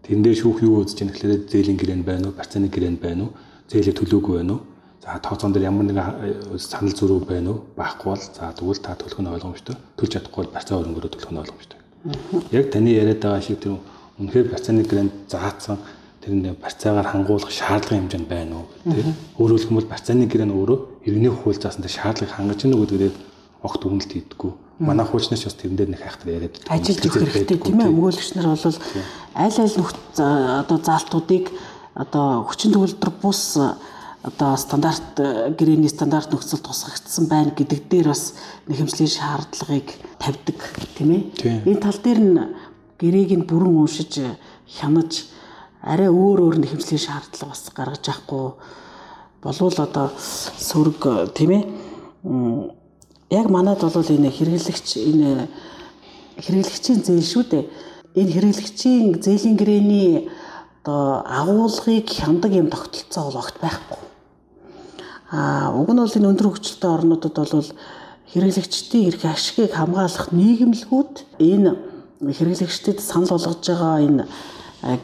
Тэрэн 0.05 0.23
дээр 0.29 0.37
шүүх 0.37 0.61
юу 0.61 0.85
үзэж 0.85 0.99
байгаа 1.01 1.09
нэхлээр 1.09 1.43
зээлийн 1.49 1.79
гэрээнд 1.81 2.05
байна 2.05 2.25
уу, 2.29 2.37
барьцааны 2.37 2.69
гэрээнд 2.69 3.01
байна 3.01 3.23
уу, 3.25 3.33
зээлээ 3.73 3.97
төлөөгүй 3.97 4.35
байна 4.45 4.53
уу? 4.59 4.63
За 5.09 5.19
тооцоон 5.25 5.53
дээр 5.57 5.73
ямар 5.73 5.89
нэгэн 5.89 6.61
санал 6.61 6.93
зөрүү 6.93 7.25
байна 7.25 7.57
уу? 7.57 7.65
Байхгүй 7.81 8.13
бол 8.13 8.21
за 8.21 8.53
тэгвэл 8.53 8.77
та 8.85 8.93
төлөх 8.93 9.25
нь 9.25 9.33
ойлгомжтой. 9.33 9.77
Төлж 9.97 10.13
чадахгүй 10.13 10.45
бол 10.45 10.53
барьцаа 10.53 10.85
өрөнгөөрөө 10.85 11.13
төлөх 11.17 11.33
нь 11.33 11.41
ойлгомжтой. 11.41 11.79
Яг 12.53 12.69
таны 12.69 12.93
яриад 12.93 13.25
байгаа 13.25 13.41
шиг 13.41 13.57
тэр 13.57 13.81
үнэхээр 14.21 14.53
барьцааны 14.53 14.85
гэрээнд 14.85 15.33
заасан 15.33 15.81
тэр 16.21 16.53
барьцаагаар 16.61 17.09
хангуулах 17.09 17.49
шаардлагын 17.49 18.05
хэмжээнд 18.05 18.29
байна 18.29 18.61
уу 18.61 18.69
гэдэг. 18.85 19.41
Өөрөөр 19.41 19.65
хэлбэл 19.65 19.89
барьцааны 19.89 20.29
гэрээ 20.29 20.45
нь 20.45 20.57
өөрөө 20.61 20.79
иргэний 21.09 21.33
хууль 21.33 21.57
заасан 21.57 21.89
тэр 21.89 21.97
шаардлагыг 21.97 22.37
хангаж 22.37 22.61
гинэ 22.61 22.77
гэдгээр 22.77 23.17
огт 23.65 23.81
өгнөлт 23.81 24.13
хийдэггүй. 24.13 24.53
Манай 24.85 25.07
хуучнаас 25.09 25.41
бас 25.49 25.57
тэрэн 25.57 25.77
дээр 25.81 25.91
нэг 25.97 26.05
хайхтар 26.05 26.37
яриад 26.37 26.53
байдаг. 26.53 26.69
Ажилд 26.69 27.01
өгөх 27.09 27.33
хэрэгтэй 27.33 27.59
тийм 27.65 27.81
ээ. 27.81 27.89
Өмгөөлөгч 27.89 28.31
нар 28.37 28.53
бол 28.53 28.77
аль 29.41 29.57
аль 29.57 29.77
нөхд 29.81 29.99
одоо 30.21 30.79
заалтуудыг 30.79 31.49
одоо 31.97 32.45
хүчин 32.47 32.77
төгөлдөр 32.77 33.13
бус 33.19 33.59
одоо 34.29 34.57
стандарт 34.57 35.17
гэрээний 35.59 35.89
стандарт 35.89 36.31
нөхцөл 36.33 36.61
тусгагдсан 36.61 37.27
байна 37.27 37.53
гэдэг 37.57 37.89
дээр 37.89 38.09
бас 38.13 38.37
нэхэмжлийн 38.69 39.09
шаардлагыг 39.09 39.89
тавьдаг 40.21 40.59
тийм 40.97 41.11
ээ. 41.17 41.23
Энэ 41.65 41.81
тал 41.81 41.97
дээр 41.97 42.21
нь 42.21 42.37
гэрээг 43.01 43.31
нь 43.41 43.49
бүрэн 43.49 43.81
уншиж 43.81 44.21
хянаж 44.69 45.33
арай 45.81 46.13
өөр 46.13 46.39
өөр 46.45 46.57
нэхэмжлийн 46.61 47.01
шаардлага 47.01 47.53
бас 47.53 47.63
гаргаж 47.73 48.05
авахгүй 48.09 48.47
болвол 49.43 49.77
одоо 49.81 50.07
сөрөг 50.19 51.33
тийм 51.33 51.51
ээ 51.57 51.63
яг 53.31 53.47
манад 53.49 53.81
бол 53.81 54.11
энэ 54.17 54.29
хэрэглэгч 54.29 54.89
энэ 54.99 55.49
хэрэглэгчийн 56.43 57.01
зээл 57.05 57.31
шүү 57.33 57.45
дээ. 57.51 57.65
Энэ 58.19 58.33
хэрэглэгчийн 58.35 59.23
зээлийн 59.23 59.57
гэрээний 59.57 60.29
одоо 60.83 61.23
агуулгыг 61.23 62.09
хяндаг 62.09 62.53
юм 62.53 62.69
тогтолцоо 62.71 63.25
бол 63.29 63.41
огт 63.43 63.57
байхгүй. 63.61 64.08
А 65.31 65.73
уг 65.77 65.93
нь 65.93 66.01
бол 66.01 66.17
энэ 66.17 66.31
өндөр 66.33 66.49
хөгжилтэй 66.49 66.91
орнуудад 66.91 67.37
бол 67.37 67.71
хэрэглэгчдийн 68.33 69.09
эрх 69.13 69.25
ашигыг 69.25 69.73
хамгаалах 69.77 70.33
нийгэмлгүүд 70.33 71.15
энэ 71.37 71.71
хэрэглэгчдэд 72.37 72.99
санал 73.01 73.37
болгож 73.37 73.61
байгаа 73.61 73.97
энэ 74.09 74.25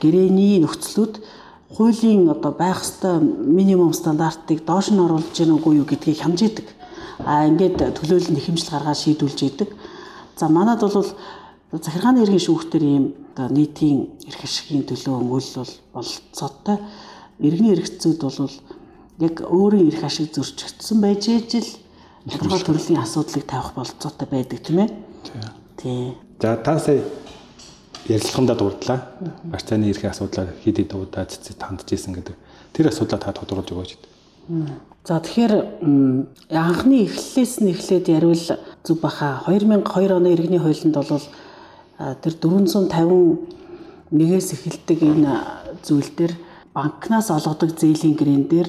гэрээний 0.01 0.65
нөхцлүүд 0.65 1.15
хуулийн 1.77 2.31
одоо 2.31 2.53
байх 2.53 2.81
ёстой 2.81 3.21
минимум 3.21 3.93
стандартыг 3.93 4.65
доош 4.65 4.89
нь 4.91 5.03
оруулж 5.05 5.29
гэнэ 5.37 5.53
үгүй 5.57 5.83
юу 5.83 5.87
гэдгийг 5.89 6.21
хямжиж 6.21 6.57
идэг 6.57 6.69
а 7.23 7.47
ингээд 7.47 7.79
төлөөлөл 7.97 8.35
нэхэмжил 8.35 8.71
гаргаад 8.75 8.99
шийдүүлж 8.99 9.41
идэг. 9.47 9.71
За 10.37 10.49
манад 10.49 10.81
бол 10.81 11.07
захиргааны 11.71 12.23
иргэн 12.23 12.43
шүүхтэр 12.43 12.83
ийм 12.83 13.05
одоо 13.35 13.49
нийтийн 13.55 14.11
эрх 14.27 14.41
ашигын 14.43 14.83
төлөө 14.89 15.15
өнгөлөл 15.15 15.75
болцоотой 15.95 16.79
иргэний 17.39 17.75
эрхцүүд 17.75 18.21
бол 18.23 18.51
яг 19.21 19.41
өөрийн 19.41 19.89
эрх 19.91 20.05
ашиг 20.05 20.35
зөрчигдсөн 20.35 21.01
байж 21.01 21.29
ижил 21.29 21.67
тодорхой 22.27 22.63
төрлийн 22.65 23.03
асуудлыг 23.03 23.45
тавих 23.47 23.75
болцоотой 23.75 24.29
байдаг 24.29 24.63
тийм 24.63 24.79
ээ. 24.79 24.89
Тий. 25.77 26.15
За 26.41 26.57
та 26.57 26.79
сая 26.79 27.03
ярилцлагандаа 28.09 28.57
дурдлаа. 28.57 29.01
Барьцааны 29.45 29.91
эрхийн 29.91 30.11
асуудлаар 30.11 30.49
хэд 30.65 30.79
хэд 30.79 30.95
удаа 30.95 31.25
цэцэд 31.25 31.63
хандж 31.63 31.93
исэн 31.93 32.15
гэдэг. 32.15 32.35
Тэр 32.73 32.89
асуудлаа 32.89 33.21
та 33.21 33.33
тодруулж 33.33 33.71
өгөөч. 33.71 33.97
За 35.05 35.21
тэгэхээр 35.21 35.55
анхны 36.53 37.05
эхлэлээс 37.09 37.61
нь 37.61 37.71
эхлээд 37.73 38.09
яривал 38.09 38.57
зүг 38.85 39.01
баха 39.01 39.43
2002 39.49 40.13
оны 40.13 40.33
иргэний 40.33 40.61
хуулинд 40.61 40.97
бол 40.97 41.23
тэр 41.97 42.35
451-ээс 42.41 44.49
эхэлдэг 44.53 45.01
энэ 45.01 45.33
зүйл 45.85 46.11
дээр 46.13 46.33
банкнаас 46.75 47.31
олгодог 47.31 47.79
зээлийн 47.79 48.19
гэрэн 48.19 48.45
дээр 48.51 48.69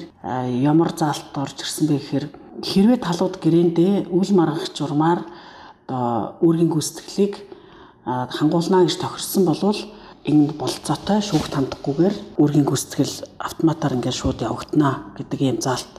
ямар 0.62 0.94
заалт 0.94 1.34
орж 1.34 1.58
ирсэн 1.66 1.90
бэ 1.90 1.98
гэхээр 1.98 2.26
хэрвээ 2.62 2.98
талууд 3.02 3.36
гэрэндээ 3.42 4.08
үл 4.14 4.30
маргах 4.30 4.70
журмаар 4.70 5.26
одоо 5.86 6.38
үүргийн 6.42 6.70
гүйцэтгэлийг 6.70 7.34
хангуулна 8.06 8.86
гэж 8.86 8.96
тохирсон 9.02 9.44
болвол 9.46 9.80
энэ 10.26 10.54
болцоотой 10.58 11.22
шүүхт 11.22 11.54
хандахгүйгээр 11.54 12.16
үүргийн 12.38 12.66
гүйцэтгэл 12.66 13.14
автоматар 13.38 13.94
ингээд 13.94 14.18
шууд 14.18 14.38
явагдана 14.42 15.14
гэдэг 15.18 15.40
ийм 15.42 15.58
заалт 15.62 15.90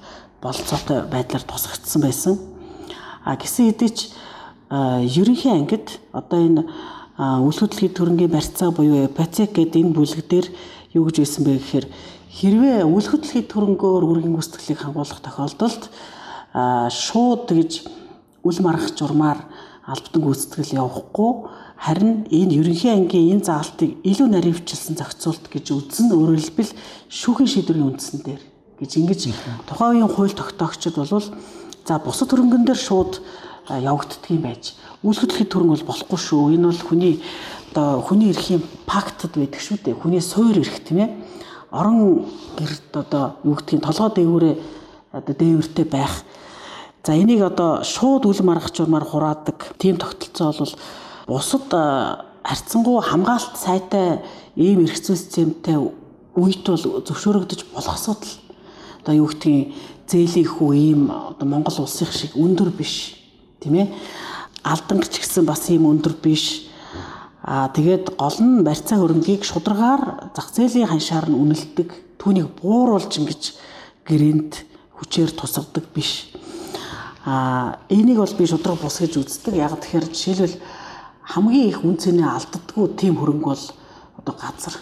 болцоотой 0.44 1.08
байдлаар 1.08 1.44
тусгагдсан 1.48 2.02
байсан. 2.04 2.36
А 3.24 3.36
гисэн 3.36 3.72
хэдий 3.72 3.92
ч 3.92 4.00
ерөнхий 4.72 5.52
ангид 5.52 6.00
одоо 6.12 6.40
энэ 6.40 6.62
үл 7.48 7.56
хөдлөлийн 7.56 7.96
төрөнгийн 7.96 8.32
барьцаа 8.32 8.72
буюу 8.72 9.08
ипотек 9.08 9.56
гэдэг 9.56 9.80
энэ 9.80 9.96
бүлэг 9.96 10.28
дээр 10.28 10.48
юу 10.94 11.04
гэж 11.08 11.16
байсан 11.24 11.44
бэ 11.44 11.58
гэхээр 11.58 11.86
хэрвээ 12.38 12.80
үл 12.86 13.08
хөдлөлийн 13.08 13.48
төрөнгөөр 13.50 14.04
үүргийн 14.06 14.36
гүйцэтгэлийг 14.36 14.80
хангуулах 14.84 15.22
тохиолдолд 15.26 15.84
шууд 16.92 17.48
гэж 17.52 17.72
үл 18.44 18.60
маргах 18.62 18.94
журмаар 18.94 19.40
албатан 19.88 20.22
гүйцэтгэл 20.22 20.78
явахгүй 20.78 21.32
Харин 21.78 22.26
энэ 22.34 22.58
ерөнхий 22.58 22.90
ангийн 22.90 23.38
энэ 23.38 23.46
заалтыг 23.46 24.02
илүү 24.02 24.28
наривчлсан 24.34 24.98
зохицуулт 24.98 25.46
гэж 25.46 25.66
үзэн 25.78 26.10
өөрөөр 26.10 26.42
хэлбэл 26.42 26.74
шүүхийн 27.06 27.52
шийдвэрийн 27.54 27.90
үндсэн 27.94 28.26
дээр 28.26 28.42
гэж 28.82 28.92
ингэж 28.98 29.22
тухайн 29.70 30.02
үеийн 30.02 30.10
хууль 30.10 30.34
тогтоогчид 30.34 30.98
бол 30.98 31.22
за 31.86 32.02
бусад 32.02 32.34
хөрөнгөн 32.34 32.66
дээр 32.66 32.82
шууд 32.82 33.22
явагддгийм 33.70 34.42
байж 34.42 34.74
үйл 35.06 35.22
хөдлөлийн 35.22 35.52
төрөнг 35.54 35.72
бол 35.78 35.90
болохгүй 35.94 36.18
шүү. 36.18 36.58
Энэ 36.58 36.66
бол 36.66 36.82
хүний 36.82 37.14
одоо 37.78 38.02
хүний 38.02 38.34
эрхийн 38.34 38.64
пактад 38.90 39.38
байдаг 39.38 39.62
шүү 39.62 39.78
дээ. 39.86 39.94
Хүний 40.02 40.22
суур 40.22 40.58
эрх 40.58 40.82
тийм 40.82 41.06
ээ. 41.06 41.10
Орон 41.70 42.26
гэрд 42.58 42.90
одоо 42.98 43.38
юу 43.46 43.54
гэдгийг 43.54 43.86
толгой 43.86 44.10
дээгүүрээ 44.18 44.56
одоо 45.14 45.36
дээвэртэй 45.38 45.86
байх. 45.86 46.26
За 47.06 47.14
энийг 47.14 47.46
одоо 47.46 47.86
шууд 47.86 48.26
үл 48.26 48.42
маргах 48.42 48.74
журмаар 48.74 49.06
хураадаг 49.06 49.78
тийм 49.78 50.02
тогтолцоо 50.02 50.58
бол 50.58 50.74
бусад 51.38 51.70
харьцангуй 52.42 52.98
хамгаалалт 53.06 53.54
сайтай 53.62 54.26
ийм 54.56 54.82
эрх 54.82 54.98
зүй 54.98 55.14
системтэй 55.14 55.78
үед 56.34 56.66
бол 56.66 57.06
зөвшөөрөгдөж 57.06 57.78
болох 57.78 57.94
асуудал. 57.94 58.34
Одоо 59.06 59.14
юу 59.14 59.30
гэдгийг 59.30 59.78
зээлийн 60.10 60.50
хүү 60.50 60.72
ийм 60.74 61.02
одоо 61.14 61.46
Монгол 61.46 61.86
улсын 61.86 62.10
шиг 62.10 62.34
өндөр 62.34 62.74
биш. 62.74 63.22
Тийм 63.62 63.86
ээ. 63.86 63.94
Алданч 64.66 65.14
гэсэн 65.14 65.46
бас 65.46 65.70
ийм 65.70 65.86
өндөр 65.86 66.18
биш. 66.18 66.67
Аа 67.48 67.72
тэгээд 67.72 68.20
гол 68.20 68.38
нь 68.44 68.60
барьцаа 68.68 69.00
хөрөнгийг 69.00 69.48
шударгаар 69.48 70.36
зах 70.36 70.52
зээлийн 70.52 70.92
ханшаар 70.92 71.32
нь 71.32 71.40
үнэлдэг. 71.40 72.20
Түүнийг 72.20 72.60
бууруулж 72.60 73.08
ингэж 73.08 73.56
гэрээнд 74.04 74.68
хүчээр 75.00 75.32
тусгадаг 75.32 75.88
биш. 75.96 76.28
Аа 77.24 77.80
энийг 77.88 78.20
бол 78.20 78.36
би 78.36 78.44
шудраг 78.44 78.84
бус 78.84 79.00
гэж 79.00 79.16
үздэг. 79.16 79.56
Яг 79.56 79.80
тэгэхээр 79.80 80.12
жишээлбэл 80.12 80.60
хамгийн 81.24 81.72
их 81.72 81.80
үн 81.88 81.96
цэнэ 81.96 82.20
алддаггүй 82.28 83.00
тийм 83.00 83.16
хөрөнгө 83.16 83.48
бол 83.48 83.66
одоо 84.20 84.36
газар. 84.36 84.76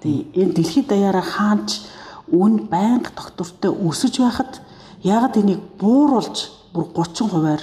Тэгээ 0.00 0.40
энэ 0.40 0.56
дэлхийд 0.56 0.88
даяараа 0.88 1.20
хаанч 1.20 1.84
үн 2.32 2.64
байнга 2.64 3.12
тогтвортой 3.12 3.76
өсөж 3.76 4.24
байхад 4.24 4.64
ягаад 5.04 5.36
энийг 5.36 5.60
бууруулж 5.76 6.48
бүр 6.72 6.88
30 6.96 7.28
хувиар 7.28 7.60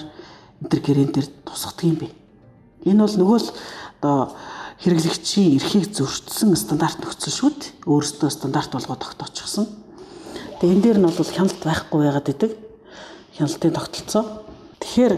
энэ 0.61 0.69
төр 0.69 0.81
гэрэн 0.85 1.09
дээр 1.09 1.27
тусгадаг 1.41 1.89
юм 1.89 1.97
бэ? 1.97 2.13
Энэ 2.85 3.01
бол 3.01 3.17
нөгөө 3.17 3.39
л 3.41 3.49
одоо 4.05 4.37
хэрэглэгчийн 4.85 5.57
эрхийг 5.57 5.89
зөрчсөн 5.89 6.53
стандарт 6.53 7.01
нөхцөл 7.01 7.33
шүү 7.33 7.49
дээ. 7.57 7.89
Өөрөөсөө 7.89 8.29
стандарт 8.29 8.69
болгоод 8.69 9.01
тогтоочихсон. 9.01 9.65
Тэгээ 10.61 10.73
энэ 10.77 10.83
дээр 10.85 10.99
нь 11.01 11.09
бол 11.09 11.33
хяналт 11.33 11.59
байхгүй 11.65 11.99
байгаад 12.05 12.29
идэг. 12.29 12.51
Хяналтын 13.33 13.73
тогтолцоо. 13.73 14.23
Тэгэхээр 14.77 15.13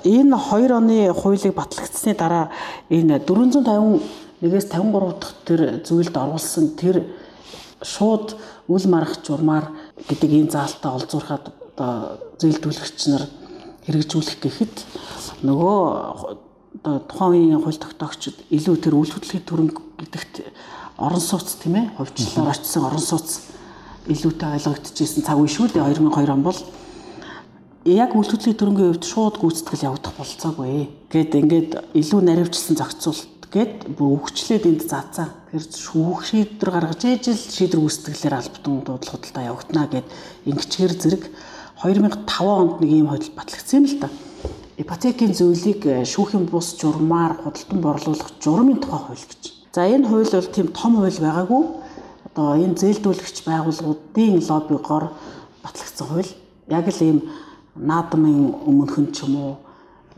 энэ 0.00 0.32
2 0.32 0.72
оны 0.72 1.12
хуулийг 1.12 1.52
батлагдсны 1.52 2.16
дараа 2.16 2.48
энэ 2.88 3.20
451-ээс 3.20 4.66
53 4.72 5.20
дахь 5.20 5.34
тэр 5.44 5.60
зүйлд 5.84 6.14
оруулсан 6.16 6.72
тэр 6.80 7.04
шууд 7.84 8.32
үл 8.72 8.84
марах 8.88 9.20
журмаар 9.20 9.68
гэдэг 10.08 10.30
энэ 10.32 10.54
заалтаа 10.56 10.96
олзуурхад 10.96 11.52
одоо 11.76 12.16
зээлдүүлэгч 12.40 13.00
нар 13.12 13.28
хэрэгжүүлэх 13.84 14.40
гэхэд 14.40 14.74
нөгөө 15.44 16.53
одоо 16.82 16.98
тухайн 17.06 17.32
үеийн 17.54 17.62
хууль 17.62 17.78
тогтоогчид 17.78 18.36
илүү 18.50 18.76
тэр 18.82 18.94
үйл 18.98 19.12
хөдлөлийн 19.14 19.46
төрөнг 19.46 19.76
гэдэгт 20.00 20.34
орон 20.98 21.22
сууц 21.22 21.58
тийм 21.62 21.78
ээ 21.78 21.86
хувьчлалаар 21.98 22.50
очсон 22.50 22.82
орон 22.88 23.04
сууц 23.04 23.54
илүүтэй 24.10 24.50
ойлгогдчихсэн 24.58 25.22
цаг 25.22 25.38
үе 25.38 25.48
шүү 25.48 25.70
дээ 25.70 25.86
2002 25.86 26.34
он 26.34 26.42
бол 26.42 26.60
яг 27.84 28.16
үйлдвэрлэлийн 28.16 28.58
төрөнгийн 28.58 28.90
хувьд 28.96 29.04
шууд 29.04 29.36
гүйцэтгэл 29.40 29.86
явагдах 29.92 30.16
болцоогүй. 30.16 30.88
Гэт 31.12 31.32
ингээд 31.36 31.72
илүү 31.92 32.20
наривчлсан 32.24 32.80
зохицуулт 32.80 33.48
гэд 33.52 33.92
бүр 33.92 34.24
өвчлээд 34.24 34.64
энд 34.64 34.82
заацаа. 34.88 35.28
Тэр 35.52 35.68
шүүх 35.68 36.24
шийдвэр 36.24 36.70
гаргаж 36.72 37.00
ээж 37.04 37.24
л 37.28 37.36
шийдвэр 37.36 37.84
гүйцэтгэлээр 37.84 38.34
албатан 38.40 38.74
дуудлага 38.88 39.12
худалдаа 39.20 39.44
явагдана 39.52 39.84
гэд 39.92 40.06
ингэчгээр 40.48 40.94
зэрэг 40.96 41.24
2005 41.84 42.24
онд 42.40 42.74
нэг 42.80 42.90
ийм 42.90 43.08
хууль 43.12 43.28
батлагдсан 43.36 43.84
юм 43.84 43.86
л 43.88 44.00
та. 44.00 44.08
Ипотекийн 44.74 45.30
зөвлөлийг 45.30 45.86
э, 45.86 46.02
шүүхийн 46.02 46.50
бус 46.50 46.74
журмаар 46.74 47.38
худалдан 47.38 47.78
борлуулах 47.78 48.30
журмын 48.42 48.82
тухай 48.82 49.06
хууль 49.06 49.26
гэж. 49.30 49.42
За 49.70 49.86
энэ 49.86 50.08
хууль 50.10 50.26
бол 50.26 50.50
тийм 50.50 50.68
том 50.74 50.98
хууль 50.98 51.14
байгаагүй. 51.14 51.62
Одоо 52.34 52.58
энэ 52.58 52.74
зээлдүүлэгч 52.82 53.46
байгууллагуудын 53.46 54.42
лоббигоор 54.42 55.14
батлагдсан 55.62 56.06
хууль. 56.10 56.32
Яг 56.66 56.90
л 56.90 57.02
ийм 57.06 57.18
наадмын 57.78 58.50
өмнөхөн 58.66 59.14
ч 59.14 59.22
юм 59.22 59.34
уу 59.38 59.54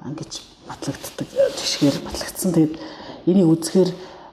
ингэж 0.09 0.41
батлагддаг 0.65 1.29
жишгээр 1.61 2.01
батлагдсан. 2.01 2.57
Тэгээд 2.57 2.75
энийг 3.29 3.53
үзэхээр 3.53 3.91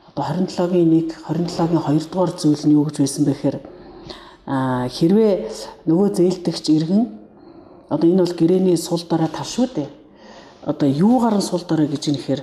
одоо 0.07 0.23
27-гийн 0.39 1.11
1 1.27 1.51
27-гийн 1.51 1.83
2 1.83 1.99
дугаар 2.07 2.31
зүйл 2.39 2.63
нь 2.63 2.75
юу 2.79 2.87
гэж 2.87 3.03
байсан 3.03 3.27
бэ 3.27 3.35
гэхээр 3.35 3.57
хэрвээ 4.87 5.33
нөгөө 5.83 6.09
зээлдэгч 6.15 6.65
иргэн 6.71 7.03
одоо 7.91 8.07
энэ 8.07 8.23
бол 8.23 8.39
гэрээний 8.39 8.79
сул 8.79 9.03
дараа 9.03 9.27
тал 9.27 9.43
шүү 9.43 9.67
дээ. 9.75 10.02
Одоо 10.65 10.87
юугаар 10.87 11.35
нь 11.37 11.43
сул 11.43 11.63
дараа 11.67 11.87
гэж 11.87 12.03
нэхэр 12.15 12.41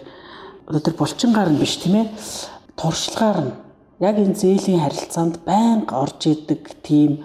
одоо 0.68 0.80
тэр 0.80 0.94
булчингаар 0.94 1.50
нь 1.50 1.60
биш 1.60 1.80
тийм 1.80 1.94
ээ. 2.04 2.06
Туршлагаар 2.76 3.38
нь 3.44 3.52
яг 4.00 4.16
энэ 4.20 4.36
зээлийн 4.36 4.84
харилцаанд 4.84 5.40
байнга 5.44 6.04
орж 6.04 6.20
идэг 6.28 6.62
тийм 6.84 7.24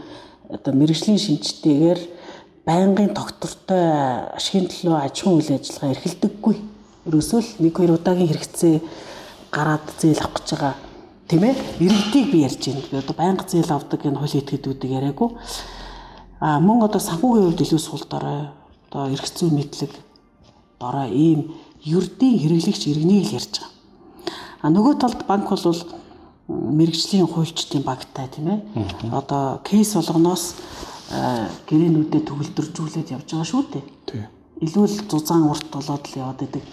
одоо 0.50 0.72
мэрэгжлийн 0.74 1.20
шинжтэйгээр 1.20 2.00
байнгын 2.64 3.12
доктортой 3.14 3.84
ашигын 4.40 4.72
төлөө 4.72 4.96
аж 5.04 5.16
ахуйн 5.20 5.38
үйл 5.40 5.52
ажиллагаа 5.60 5.94
эрхэлдэггүй. 5.94 6.56
Ерөөсөө 7.08 7.40
л 7.44 7.52
нэг 7.60 7.74
хоёр 7.76 7.92
удаагийн 8.00 8.32
хэрэгцээ 8.32 8.76
гараад 9.52 9.86
зээл 10.00 10.24
авах 10.24 10.42
гэж 10.42 10.48
байгаа 10.56 10.74
тийм 11.28 11.44
ээ 11.44 11.56
иргэдийг 11.84 12.28
би 12.32 12.38
ярьж 12.48 12.62
байна. 12.66 12.88
Би 12.92 12.98
одоо 13.04 13.16
байнга 13.20 13.44
зээл 13.44 13.72
авдаг 13.72 14.02
энэ 14.06 14.20
хууль 14.20 14.40
этгээдүүдийг 14.40 14.92
яриаггүй. 14.96 15.30
А 16.40 16.60
мөн 16.60 16.88
одоо 16.88 17.02
санхүүгийн 17.04 17.46
хувьд 17.52 17.62
илүү 17.62 17.82
сул 17.84 18.04
дорой 18.10 18.50
одоо 18.90 19.12
зүйн 19.12 19.56
мэдлэг 19.56 19.92
дорой 20.86 21.10
ийм 21.10 21.40
ердийн 21.82 22.38
хэрэглэгч 22.38 22.82
иргэнийг 22.94 23.26
л 23.26 23.38
ярьж 23.42 23.54
байгаа. 23.58 23.74
А 24.62 24.70
нөгөө 24.70 24.94
талд 25.02 25.22
банк 25.26 25.50
бол 25.50 25.82
мэрэгжлийн 26.48 27.26
хуульчдын 27.26 27.82
багтай 27.82 28.30
тийм 28.30 28.48
ээ. 28.54 28.60
Одоо 29.10 29.62
кейс 29.66 29.94
болгоноос 29.98 30.54
гэрээнүүдэд 31.70 32.26
төгөлдржүүлээд 32.26 33.14
явж 33.14 33.30
байгаа 33.34 33.50
шүү 33.50 33.64
дээ. 33.74 33.86
Тийм. 34.10 34.26
Илүү 34.62 34.86
л 34.86 34.98
зузаан 35.10 35.50
урт 35.50 35.70
болоод 35.74 36.06
л 36.06 36.20
яваад 36.22 36.46
идэг. 36.46 36.66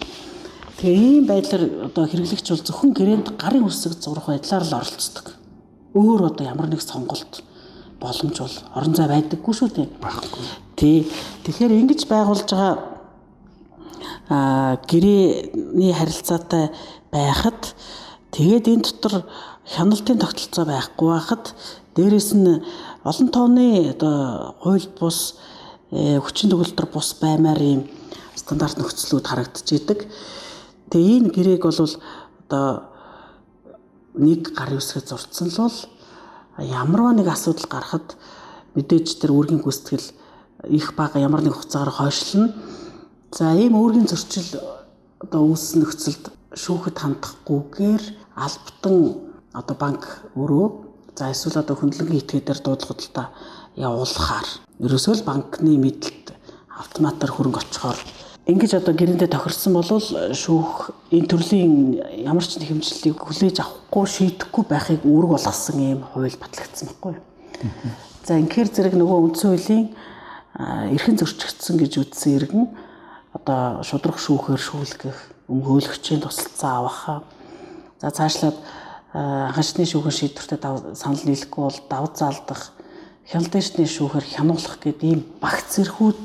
Тэгээ 0.77 0.97
ийм 0.97 1.25
байдлаар 1.25 1.89
одоо 1.89 2.05
хэрэглэгч 2.05 2.47
бол 2.49 2.65
зөвхөн 2.65 2.91
гэрээнд 2.93 3.27
гарын 3.37 3.65
үсэг 3.65 3.97
зурх 3.97 4.29
байдлаар 4.29 4.65
л 4.65 4.77
оролцдог. 4.77 5.37
Өөр 5.93 6.33
одоо 6.33 6.45
ямар 6.45 6.69
нэг 6.69 6.81
сонголт 6.81 7.41
боломж 8.01 8.37
бол 8.41 8.57
орон 8.77 8.93
зай 8.97 9.07
байдаггүй 9.09 9.53
шүү 9.53 9.69
дээ. 9.73 9.87
Багхгүй. 10.01 10.45
Тий. 10.77 11.05
Тэгэхээр 11.45 11.77
ингэж 11.77 12.01
байгуулж 12.09 12.49
байгаа 12.49 12.92
гэрээний 14.89 15.93
харилцаатай 15.93 16.71
байхад 17.11 17.75
тэгээд 18.35 18.65
энэ 18.67 18.85
дотор 18.87 19.25
хяналтын 19.65 20.19
тогтолцоо 20.19 20.65
байхгүй 20.65 21.07
байхад 21.13 21.45
дээрэс 21.95 22.29
нь 22.33 22.61
олон 23.03 23.29
тооны 23.29 23.93
одоо 23.93 24.55
хууль 24.63 24.87
бус 24.99 25.35
э, 25.91 26.19
хүчин 26.19 26.49
төгөлдөр 26.49 26.87
бус 26.93 27.13
баймаар 27.21 27.61
ийм 27.61 27.81
стандарт 28.35 28.77
нөхцлүүд 28.77 29.25
харагдаж 29.27 29.67
идэг. 29.71 30.09
Тэгээ 30.89 31.17
энэ 31.19 31.33
гэрээг 31.35 31.63
бол 31.63 31.79
одоо 31.79 32.67
нэг 34.17 34.53
гар 34.57 34.73
үсгээ 34.77 35.05
зурцсан 35.05 35.49
л 35.49 35.57
бол 35.57 35.77
ямарваа 36.57 37.13
нэг 37.13 37.27
асуудал 37.29 37.69
гарахад 37.69 38.17
мэдээж 38.75 39.21
тэр 39.21 39.33
үүргийн 39.33 39.61
гүйцэтгэл 39.61 40.07
их 40.69 40.95
бага 40.97 41.19
ямар 41.19 41.41
нэг 41.41 41.53
хугацаагаар 41.53 41.93
хойшлно. 41.93 42.53
За 43.33 43.49
ийм 43.57 43.73
үүргийн 43.73 44.05
зөрчил 44.05 44.61
одоо 45.17 45.41
үүссэн 45.49 45.81
нөхцөлд 45.81 46.29
шүүхэд 46.53 47.01
хандахгүйгээр 47.01 48.03
албатан 48.37 49.25
одоо 49.57 49.73
банк 49.73 50.05
өөрөө 50.37 50.67
за 51.17 51.33
эсвэл 51.33 51.65
одоо 51.65 51.73
хөндлөнгийн 51.81 52.21
этгээдээр 52.21 52.61
та 52.61 53.33
явуулахаар 53.73 54.47
ерөөсөө 54.85 55.13
л 55.17 55.25
банкны 55.25 55.81
мэдлэлд 55.81 56.29
автоматар 56.77 57.33
хөрөнгө 57.33 57.57
очихоор 57.57 57.97
ингэж 58.45 58.77
одоо 58.77 58.93
гэрэндээ 58.93 59.33
тохирсон 59.33 59.81
бол 59.81 59.89
шүүх 59.89 60.93
энэ 61.09 61.25
төрлийн 61.25 61.73
ямар 62.21 62.45
ч 62.45 62.61
нэг 62.61 62.69
хэмжлэлийг 62.69 63.17
хүлээж 63.17 63.65
авахгүй 63.65 64.05
шийдэхгүй 64.13 64.63
байхыг 64.69 65.01
үүрэг 65.09 65.33
болгосон 65.33 65.81
ийм 65.81 66.05
хууль 66.05 66.37
батлагдсан 66.37 66.85
байхгүй 66.85 67.17
юу. 67.17 67.25
За 68.29 68.37
инхээр 68.37 68.69
зэрэг 68.69 68.93
нөгөө 68.93 69.17
үндсэн 69.25 69.49
хуулийн 69.57 69.85
эрхэн 70.93 71.17
зөрчигдсөн 71.17 71.81
гэж 71.81 71.93
үзсэн 71.97 72.37
иргэн 72.37 72.65
одоо 73.33 73.81
шудрах 73.83 74.17
шүүхээр 74.21 74.61
шүүлгэх 74.61 75.17
өмгөөлөгчийн 75.49 76.21
тусалцаа 76.21 76.73
авах. 76.79 77.25
За 78.01 78.11
цаашлаад 78.13 78.57
хашны 79.13 79.85
шүүхэн 79.85 80.13
шийдвэртэй 80.13 80.57
санал 80.95 81.23
нийлэхгүй 81.25 81.63
бол 81.65 81.79
давд 81.89 82.13
заалдах 82.17 82.61
хяналтын 83.29 83.89
шүүхээр 83.89 84.25
хянуулах 84.25 84.77
гэдэг 84.81 85.09
ийм 85.09 85.21
багц 85.41 85.81
зэрхүүд 85.81 86.19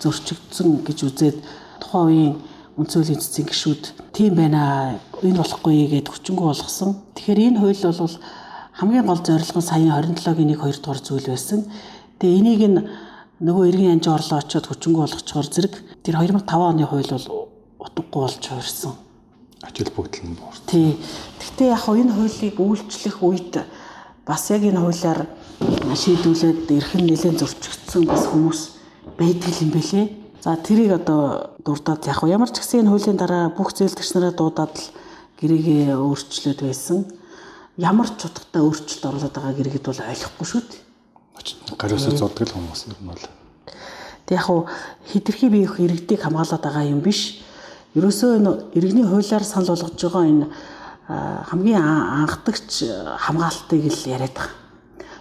зөрчигдсөн 0.00 0.84
гэж 0.84 0.98
үзээд 1.08 1.38
тухайн 1.80 2.06
үеийн 2.08 2.34
үндсөлийн 2.80 3.20
цэцгийн 3.20 3.48
гишүүд 3.48 3.82
тийм 4.16 4.32
байна 4.40 4.96
энэ 5.20 5.36
болохгүй 5.36 5.88
гэд 5.92 6.08
хүчингү 6.08 6.44
болгосон. 6.48 6.96
Тэгэхээр 7.14 7.44
энэ 7.52 7.60
хууль 7.60 7.84
бол 7.84 8.16
хамгийн 8.80 9.06
гол 9.06 9.20
зорилго 9.20 9.60
нь 9.60 9.68
саяын 9.68 9.92
27-гийн 10.16 10.56
1 10.56 10.64
2 10.64 10.80
дугаар 10.80 11.00
зүйл 11.04 11.28
байсан. 11.28 11.60
Тэгээ 12.18 12.38
энийг 12.40 12.62
нь 12.72 12.78
нөгөө 13.40 13.64
иргэн 13.72 13.92
анжи 13.96 14.10
орлоо 14.12 14.38
очиод 14.38 14.68
хүчингү 14.68 15.00
болгочоор 15.00 15.46
зэрэг 15.48 15.74
тэр 16.04 16.14
2005 16.20 16.44
оны 16.44 16.84
хууль 16.84 17.08
бол 17.08 17.26
утгагүй 17.80 18.20
болж 18.20 18.44
хувирсан 18.44 18.94
ажил 19.62 19.92
бүгдл 19.92 20.24
нь 20.24 20.36
буурсан. 20.36 20.64
Тий. 20.66 20.96
Гэхдээ 21.40 21.68
яг 21.68 21.84
энэ 21.84 22.12
хуулийг 22.16 22.56
үйлчлэх 22.56 23.16
үед 23.20 23.54
бас 24.24 24.48
яг 24.50 24.62
энэ 24.64 24.80
хуулиар 24.80 25.28
шийдүүлээд 25.92 26.68
эрхэн 26.72 27.04
нэлээд 27.04 27.40
зөрчигдсөн 27.40 28.04
бас 28.08 28.24
хүмүүс 28.32 28.60
байдаг 29.20 29.52
юм 29.60 29.70
бэлээ. 29.72 30.06
За 30.40 30.56
тэрийг 30.56 30.96
одоо 30.96 31.52
дурдаад 31.60 32.08
яг 32.08 32.24
ямар 32.24 32.48
ч 32.48 32.64
гэсэн 32.64 32.88
энэ 32.88 32.92
хуулийн 32.96 33.20
дараа 33.20 33.52
бүх 33.52 33.76
зээлдэгч 33.76 34.10
нараа 34.16 34.32
дуудаад 34.32 34.72
л 34.72 34.88
гэрээгээ 35.40 35.92
өөрчлөөд 35.92 36.60
байсан. 36.64 37.04
Ямар 37.76 38.08
ч 38.08 38.24
утгатай 38.24 38.64
өөрчлөлт 38.64 39.04
оруулаад 39.04 39.34
байгаа 39.36 39.56
гэрээгэд 39.60 39.84
бол 39.84 40.00
ойлгохгүй 40.00 40.46
шүү 40.48 40.62
дээ. 40.64 40.79
Гариусаа 41.76 42.16
зурдаг 42.16 42.48
л 42.48 42.54
хүмүүс 42.56 42.86
юм 42.90 43.12
бол. 43.12 43.24
Тэг 44.26 44.36
яг 44.38 44.44
хуу 44.46 44.66
хитрхи 45.12 45.48
биеих 45.48 45.80
иргэдийг 45.80 46.20
хамгаалаад 46.22 46.62
байгаа 46.62 46.84
юм 46.86 47.00
биш 47.00 47.42
ерөөсөө 47.94 48.30
энэ 48.38 48.50
иргэний 48.78 49.06
хуулиар 49.06 49.44
санал 49.44 49.74
болгож 49.74 49.98
байгаа 49.98 50.24
энэ 50.28 50.46
хамгийн 51.50 51.82
анхдагч 51.82 52.86
хамгаалтыг 53.18 53.82
л 53.90 54.06
яриад 54.06 54.34
байгаа. 54.36 54.58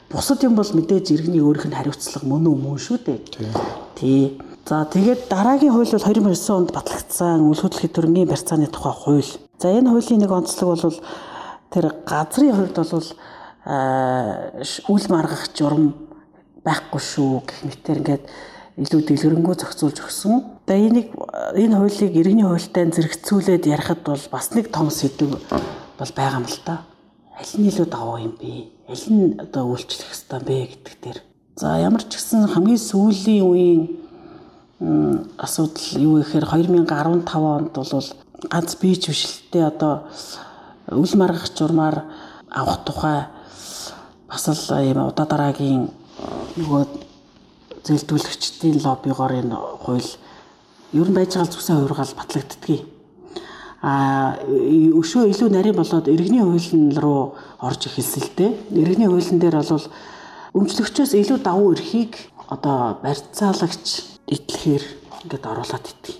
Бусад 0.09 0.43
юм 0.43 0.55
бол 0.55 0.65
мэдээж 0.65 1.13
иргэний 1.13 1.41
өөрийнх 1.41 1.69
нь 1.69 1.77
хариуцлага 1.77 2.25
мөн 2.25 2.49
үү 2.49 2.57
мөн 2.57 2.77
шүү 2.77 2.97
дээ. 3.05 3.19
Тий. 3.95 4.41
За 4.65 4.85
тэгээд 4.85 5.29
дараагийн 5.29 5.73
хууль 5.73 5.89
бол 5.89 6.05
2009 6.05 6.49
онд 6.53 6.69
батлагдсан 6.73 7.41
үл 7.41 7.57
хөдлөлийн 7.57 7.93
төрөнгийн 7.93 8.29
барьцааны 8.29 8.69
тухай 8.69 8.93
хууль. 8.93 9.33
За 9.57 9.69
энэ 9.73 9.89
хуулийн 9.89 10.21
нэг 10.21 10.29
онцлог 10.29 10.77
бол 10.77 10.97
тэр 11.73 11.85
газрын 12.05 12.53
хувьд 12.53 12.77
бол 12.77 13.05
үл 14.93 15.05
маргах 15.09 15.49
журам 15.57 15.93
байхгүй 16.65 17.01
шүү 17.01 17.43
гэх 17.47 17.59
мэтэр 17.67 17.99
ингээд 18.01 18.23
илүү 18.79 19.01
дэлгэрэнгүй 19.03 19.55
зохицуулж 19.59 19.97
өгсөн. 20.07 20.35
Тэгээ 20.63 20.87
энийг 20.87 21.09
энэ 21.59 21.75
хуулийг 21.75 22.13
иргэний 22.15 22.47
хуультай 22.47 22.87
зэрэгцүүлээд 22.87 23.67
ярихад 23.67 24.01
бол 24.07 24.23
бас 24.31 24.55
нэг 24.55 24.71
том 24.71 24.87
сэдв 24.87 25.35
бол 25.99 26.11
байгаа 26.15 26.39
юм 26.39 26.47
л 26.47 26.59
та. 26.63 26.87
Аль 27.35 27.55
нь 27.59 27.67
илүү 27.67 27.87
давуу 27.91 28.19
юм 28.23 28.35
бэ? 28.39 28.71
Аль 28.87 29.07
нь 29.11 29.35
одоо 29.35 29.67
үйлчлэх 29.75 30.15
хэвээр 30.15 30.43
бэ 30.47 30.57
гэдэг 30.71 30.95
дээр. 31.03 31.19
За 31.59 31.75
ямар 31.75 32.03
ч 32.07 32.15
гэсэн 32.15 32.55
хамгийн 32.55 32.79
сүүлийн 32.79 33.43
үеийн 33.43 33.81
асуудал 35.35 35.87
юу 35.99 36.23
гэхээр 36.23 36.47
2015 36.47 36.87
онд 37.35 37.75
бол 37.75 38.07
ганц 38.47 38.71
бийч 38.79 39.11
бишэлтэй 39.11 39.67
одоо 39.67 40.07
үл 40.87 41.13
маргах 41.19 41.51
журмаар 41.51 42.07
авах 42.47 42.87
тухай 42.87 43.27
бас 44.27 44.47
л 44.47 44.79
ийм 44.79 45.03
удаа 45.03 45.27
дараагийн 45.27 45.91
нөгөө 46.59 46.83
зээлдүүлэгчдийн 47.87 48.83
лоббигоор 48.83 49.33
энэ 49.39 49.55
хууль 49.55 50.09
ер 50.93 51.07
нь 51.07 51.15
байж 51.15 51.31
байгаа 51.33 51.51
зүгсэн 51.53 51.75
хувиргаал 51.79 52.19
батлагддгийг. 52.19 52.83
А 53.81 54.35
өшөө 54.43 55.31
илүү 55.31 55.49
нарийн 55.55 55.77
болоод 55.79 56.11
иргэний 56.11 56.43
хуулийн 56.43 56.91
руу 56.99 57.39
орж 57.63 57.87
эхэлсэн 57.87 58.23
л 58.27 58.31
дээ. 58.35 58.51
Иргэний 58.75 59.07
хуулийн 59.07 59.39
дээр 59.39 59.63
бол 59.63 59.87
өмчлөгчөөс 60.59 61.15
илүү 61.15 61.39
давуу 61.39 61.71
эрхийг 61.79 62.19
одоо 62.51 62.99
барьцаалагч 62.99 63.87
итлэхээр 64.27 64.83
ингээд 65.23 65.45
оруулаад 65.47 65.85
идэв. 65.87 66.17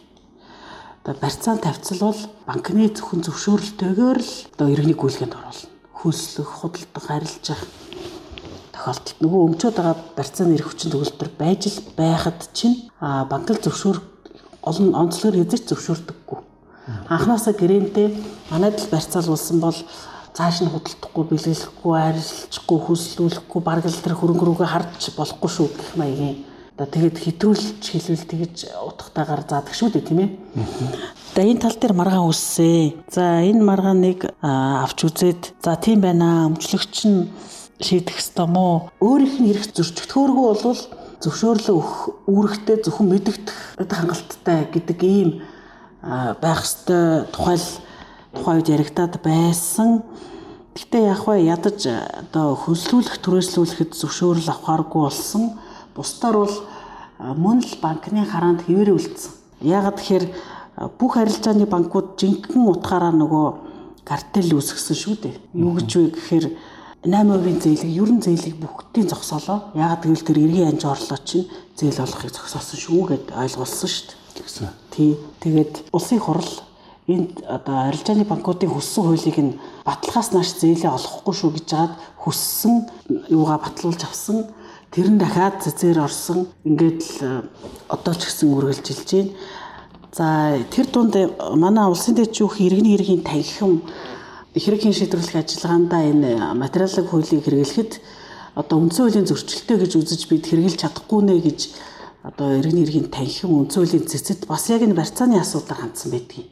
Одоо 1.03 1.15
барьцаан 1.19 1.59
тавьцал 1.59 1.99
бол 1.99 2.21
банкны 2.47 2.87
зөвхөн 2.95 3.27
зөвшөөрлөлтөөр 3.27 4.17
л 4.23 4.33
одоо 4.55 4.67
иргэний 4.71 4.95
гүйлгэнд 4.95 5.35
оруулна. 5.35 5.67
Хөлслөх, 5.99 6.63
худалдах, 6.63 7.07
арилжах 7.11 7.59
тохиолдолд 8.79 9.19
нөгөө 9.19 9.41
өмчөөд 9.47 9.75
байгаа 9.75 9.95
барьцааны 10.15 10.55
эрх 10.55 10.71
хүчин 10.71 10.91
төгөлтөр 10.95 11.29
байж 11.35 11.67
л 11.67 11.79
байхад 11.99 12.39
чинь 12.55 12.87
банк 12.99 13.51
л 13.51 13.59
зөвшөөр 13.59 13.97
олон 14.63 14.95
онцлогоор 14.95 15.35
эзэж 15.43 15.67
зөвшөөрдөггүй. 15.67 16.39
Анхнаасаа 17.11 17.53
гэрэнтэй 17.59 18.15
манайд 18.47 18.79
л 18.79 18.91
барьцаалуулсан 18.91 19.59
бол 19.59 19.75
цааш 20.31 20.63
нь 20.63 20.71
худалдахгүй, 20.71 21.23
бэлгэлэхгүй, 21.27 21.93
арилжахгүй, 21.99 22.79
хүслүүлэхгүй, 22.87 23.61
бараг 23.61 23.85
л 23.91 24.03
тэр 24.03 24.15
хөрөнгө 24.15 24.45
рүүгээ 24.47 24.69
харж 24.71 25.11
болохгүй 25.19 25.49
шүү 25.51 25.67
гэх 25.75 25.91
маягийн 25.99 26.47
одоо 26.79 26.87
тэгээд 26.87 27.17
хэтрүүлж 27.19 27.83
хэлвэл 27.83 28.23
тэгэж 28.31 28.57
утгатайгаар 28.87 29.43
заадаг 29.43 29.75
шүү 29.75 29.99
дээ 29.99 30.07
тийм 30.07 30.19
ээ. 30.23 30.29
За 31.35 31.43
энэ 31.43 31.59
тал 31.59 31.75
дээр 31.75 31.91
маргаан 31.91 32.31
үссэн. 32.31 33.03
За 33.11 33.43
энэ 33.43 33.59
маргааныг 33.59 34.31
авч 34.39 34.99
үзээд 35.03 35.59
за 35.59 35.75
тийм 35.75 35.99
байна 35.99 36.47
аа 36.47 36.47
өмчлөгч 36.47 36.95
нь 37.11 37.27
шийдэх 37.79 38.19
ёстой 38.19 38.47
мó. 38.47 38.91
Өөрийнх 38.99 39.39
нь 39.39 39.51
эрх 39.51 39.71
зөрчигдөхөөргүй 39.71 40.45
болвол 40.51 40.81
зөвшөөрлөө 41.23 41.75
өгөх 41.75 41.93
үүрэгтэй 42.27 42.77
зөвхөн 42.83 43.07
мэдэгдэх 43.11 43.57
хангалттай 43.87 44.67
гэдэг 44.71 44.99
ийм 45.03 45.29
байх 46.03 46.63
ёстой 46.63 47.27
тухайл 47.31 47.67
тухайн 48.35 48.59
үед 48.59 48.69
яригадад 48.69 49.19
байсан. 49.23 50.03
Гэтэ 50.75 51.11
яг 51.11 51.27
вэ 51.27 51.43
ядаж 51.47 51.87
одоо 51.87 52.55
хөлслүүлэх 52.55 53.19
түрээслүүлэхэд 53.19 53.91
зөвшөөрөл 53.99 54.47
авахааргүй 54.47 55.01
болсон. 55.03 55.43
Бусдаар 55.95 56.37
бол 56.39 56.55
мөн 57.19 57.59
л 57.63 57.73
банкны 57.83 58.23
хараанд 58.23 58.63
хэвээрээ 58.63 58.95
үлдсэн. 58.95 59.31
Ягаад 59.59 59.99
тэгэхээр 59.99 60.25
бүх 60.95 61.19
арилжааны 61.19 61.67
банкуд 61.67 62.15
жинхэнэ 62.15 62.63
утгаараа 62.63 63.11
нөгөө 63.11 63.47
картел 64.07 64.55
үүсгэсэн 64.55 64.95
шүү 64.95 65.15
дээ. 65.19 65.35
Юу 65.59 65.75
гэж 65.75 65.89
вэ 65.99 66.03
гэхээр 66.15 66.45
8% 67.03 67.63
зээлийг 67.63 67.95
ерөн 67.95 68.19
зээлийг 68.19 68.59
бүгдийн 68.59 69.07
зогсоолоо. 69.07 69.71
Ягаад 69.71 70.03
гэвэл 70.03 70.27
тэр 70.27 70.39
эргийн 70.43 70.75
анж 70.75 70.83
орлоо 70.83 71.19
чинь 71.23 71.47
зээл 71.79 72.03
олохыг 72.03 72.35
зогсоосон 72.35 72.79
шүү 72.79 73.03
гэд 73.07 73.25
ойлгуулсан 73.31 73.87
шүү 73.87 74.05
дээ. 74.11 74.19
Тэгсэн. 74.35 74.67
Тий. 74.91 75.11
Тэгээд 75.39 75.73
улсын 75.95 76.19
хурал 76.19 76.51
энд 77.07 77.39
одоо 77.47 77.87
арилжааны 77.87 78.27
банкуудын 78.27 78.69
хүссэн 78.75 79.03
хуулийг 79.07 79.37
нь 79.39 79.57
баталгаас 79.87 80.29
нааш 80.35 80.59
зээлээ 80.59 80.91
олохгүй 80.91 81.33
шүү 81.39 81.51
гэж 81.55 81.65
жаад 81.71 81.93
хүссэн 82.19 82.75
юугаа 83.31 83.63
батлуулж 83.63 84.03
авсан 84.03 84.51
тэр 84.91 85.07
нь 85.07 85.17
дахиад 85.17 85.63
цэцээр 85.63 86.03
орсон 86.03 86.51
ингээд 86.67 86.99
л 86.99 87.47
одоо 87.87 88.13
ч 88.13 88.27
гэсэн 88.27 88.51
үргэлжилж 88.51 89.09
байна. 89.09 89.31
За 90.11 90.25
тэр 90.69 90.85
дунд 90.91 91.15
манай 91.55 91.87
улсын 91.87 92.13
дэд 92.13 92.35
жүүх 92.35 92.61
иргэний 92.61 92.97
хэргийн 92.97 93.23
танхим 93.23 93.87
хэргийн 94.55 94.95
шийдвэрлэх 94.97 95.35
ажиллагаандаа 95.45 96.01
энэ 96.09 96.29
материалын 96.57 97.05
хуулийг 97.05 97.43
хэрэглэхэд 97.45 97.91
одоо 98.57 98.77
үндсэн 98.81 99.03
хуулийн 99.05 99.29
зөрчилтэй 99.29 99.77
гэж 99.77 99.91
үзэж 100.01 100.21
бид 100.25 100.43
хэрэгжилж 100.49 100.81
чадахгүй 100.81 101.21
нэ 101.21 101.37
гэж 101.37 101.59
одоо 102.25 102.57
иргэний 102.57 102.85
хэргийн 102.85 103.13
танхим 103.13 103.53
үндсэн 103.53 103.85
хуулийн 103.85 104.09
цэцэд 104.09 104.49
бас 104.49 104.69
яг 104.73 104.81
энэ 104.81 104.97
барьцааны 104.97 105.37
асуудлаар 105.37 105.85
хандсан 105.85 106.11
байдгийг. 106.11 106.49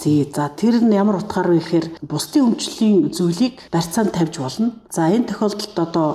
Зээ 0.00 0.32
за 0.32 0.48
тэр 0.52 0.80
нь 0.80 0.92
ямар 0.92 1.20
утгаар 1.20 1.52
вэ 1.52 1.60
гэхээр 1.60 1.86
бусдын 2.04 2.52
өмчлөлийн 2.52 3.12
зүйлийг 3.12 3.54
барьцаанд 3.72 4.12
тавьж 4.12 4.34
болно. 4.40 4.68
За 4.88 5.08
энэ 5.08 5.28
тохиолдолд 5.28 5.76
одоо 5.76 6.08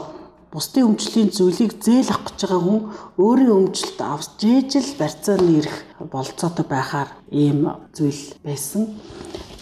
бусдын 0.49 0.88
өмчлийн 0.89 1.29
зүйлийг 1.29 1.83
зээл 1.83 2.09
авах 2.09 2.31
гэж 2.31 2.39
байгаа 2.47 2.61
хүн 2.63 2.81
өөрийн 3.19 3.53
өмчлөлт 3.59 3.99
авч 4.01 4.41
ижил 4.41 4.89
барьцааны 4.97 5.51
ирэх 5.59 5.77
болцоотой 5.99 6.65
байхаар 6.65 7.09
ийм 7.29 7.67
зүйл 7.93 8.23
байсан. 8.41 8.95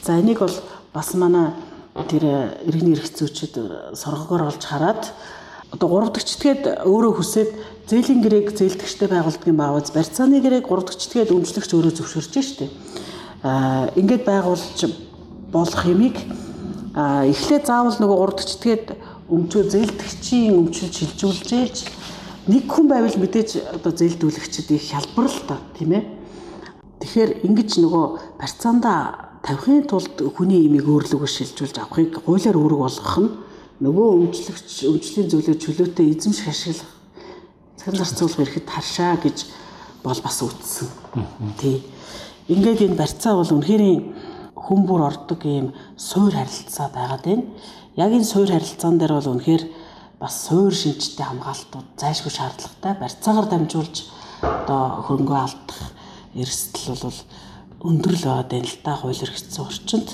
За 0.05 0.19
энийг 0.19 0.39
бол 0.39 0.55
бас 0.93 1.13
манай 1.13 1.51
тэр 2.09 2.53
иргэний 2.65 2.93
эрх 2.93 3.09
зүйчид 3.09 3.57
соргогоор 3.97 4.53
олж 4.53 4.63
хараад 4.63 5.13
одоо 5.73 5.89
гурав 5.89 6.13
дахь 6.13 6.29
читгээд 6.29 6.85
өөрөө 6.85 7.13
хүсээд 7.17 7.49
зээлийн 7.89 8.21
гэрээг 8.21 8.53
зээлдэгчтэй 8.53 9.09
байгуулдаг 9.09 9.47
юм 9.49 9.57
бааваз 9.57 9.89
барьцааны 9.89 10.37
гэрээг 10.37 10.69
гурав 10.69 10.85
дахь 10.85 11.01
читгээд 11.01 11.33
өмчлөгч 11.33 11.69
өөрөө 11.73 11.93
зөвшөөрч 11.97 12.33
штеп. 12.45 12.71
Аа 13.41 13.89
ингээд 13.97 14.23
байгуулж 14.25 14.79
болох 15.49 15.81
юмыг 15.89 16.17
эхлээд 16.93 17.65
заавал 17.65 17.97
нөгөө 17.97 18.17
гурав 18.21 18.37
дахь 18.37 18.53
читгээд 18.53 18.85
өмчөө 19.33 19.63
зээлдэгчийн 19.73 20.53
өмчлөж 20.61 20.93
шилжүүлжээж 20.93 21.75
нэг 22.53 22.63
хүн 22.69 22.85
байвал 22.85 23.17
мэдээж 23.17 23.81
одоо 23.81 23.91
зээлдүүлэгчд 23.97 24.69
их 24.77 24.93
хялбар 24.93 25.25
л 25.25 25.41
та 25.49 25.57
тийм 25.73 25.97
ээ. 25.97 26.03
Тэгэхээр 27.01 27.31
ингэж 27.49 27.71
нөгөө 27.81 28.05
барьцаанда 28.37 28.93
тавихын 29.43 29.83
тулд 29.91 30.15
хүний 30.35 30.65
имийг 30.65 30.87
өөрлөгөө 30.87 31.27
шилжүүлж 31.27 31.75
авахыг 31.77 32.23
хуулиар 32.23 32.55
үүрэг 32.55 32.79
болгох 32.79 33.15
нь 33.19 33.29
нөгөө 33.83 34.07
өмчлөгч 34.23 34.87
өмчлийн 34.87 35.27
зүйлээр 35.27 35.59
чөлөөтэй 35.59 36.07
эзэмших 36.15 36.47
ашиглах 36.47 36.91
цахим 37.75 37.95
зарцуулах 37.99 38.39
эрхэд 38.47 38.67
харшаа 38.71 39.19
гэж 39.19 39.37
бол 40.03 40.19
бас 40.23 40.37
үтсэн. 40.39 40.87
Тий. 41.59 41.83
Ингээд 42.47 42.87
энэ 42.87 42.99
барьцаа 42.99 43.35
бол 43.35 43.51
үнэхээр 43.51 43.83
хүн 44.55 44.81
бүр 44.87 45.01
ордог 45.11 45.43
ийм 45.43 45.75
суур 45.99 46.31
харилцаа 46.31 46.87
байгаад 46.95 47.23
байна 47.27 47.43
яг 47.95 48.11
энэ 48.15 48.23
суур 48.23 48.49
харилцаан 48.49 48.97
дээр 48.97 49.13
бол 49.19 49.31
үнэхээр 49.37 49.63
бас 50.19 50.47
суур 50.47 50.73
шинжтэй 50.73 51.25
хамгаалтууд 51.25 51.87
зайлшгүй 51.99 52.31
шаардлагатай 52.31 52.93
барьцаагаар 52.97 53.47
дамжуулж 53.51 53.95
одоо 54.41 55.03
хөрөнгөө 55.05 55.39
алдах 55.43 55.81
эрсдэл 56.33 57.03
бол 57.03 57.19
өндөр 57.83 58.15
л 58.15 58.23
байгаа 58.23 58.57
юм 58.57 58.63
л 58.63 58.77
та 58.83 58.95
хууль 58.95 59.19
эрхцсэн 59.19 59.63
орчинд. 59.63 60.07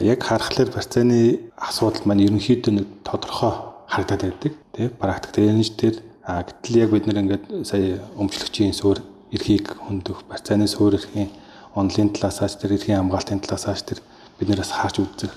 Яг 0.00 0.20
харахаар 0.24 0.72
барьцааны 0.72 1.52
асуудал 1.56 2.04
маань 2.08 2.24
ерөнхийдөө 2.24 2.72
нэг 2.72 2.86
тодорхой 3.04 3.52
харагдаад 3.84 4.22
байдаг 4.24 4.52
тий 4.72 4.88
практик 4.88 5.32
тренинж 5.36 5.76
дээр 5.76 5.96
а 6.24 6.42
гэтэл 6.42 6.80
яг 6.80 6.90
бид 6.90 7.06
нэр 7.06 7.20
ингээд 7.20 7.44
сая 7.68 8.00
өмчлөгчийн 8.16 8.72
суур 8.72 8.98
эрхийг 9.30 9.76
хөндөх 9.76 10.24
барьцааны 10.28 10.66
суур 10.66 10.96
эрхийн 10.96 11.30
онлын 11.76 12.10
талаасаач 12.16 12.56
тэр 12.56 12.76
эрхийн 12.76 12.98
хамгаалтын 12.98 13.40
талаасаач 13.44 13.80
тэр 13.84 14.00
бид 14.40 14.48
нэрээс 14.48 14.72
харж 14.72 14.96
үзэх 15.04 15.32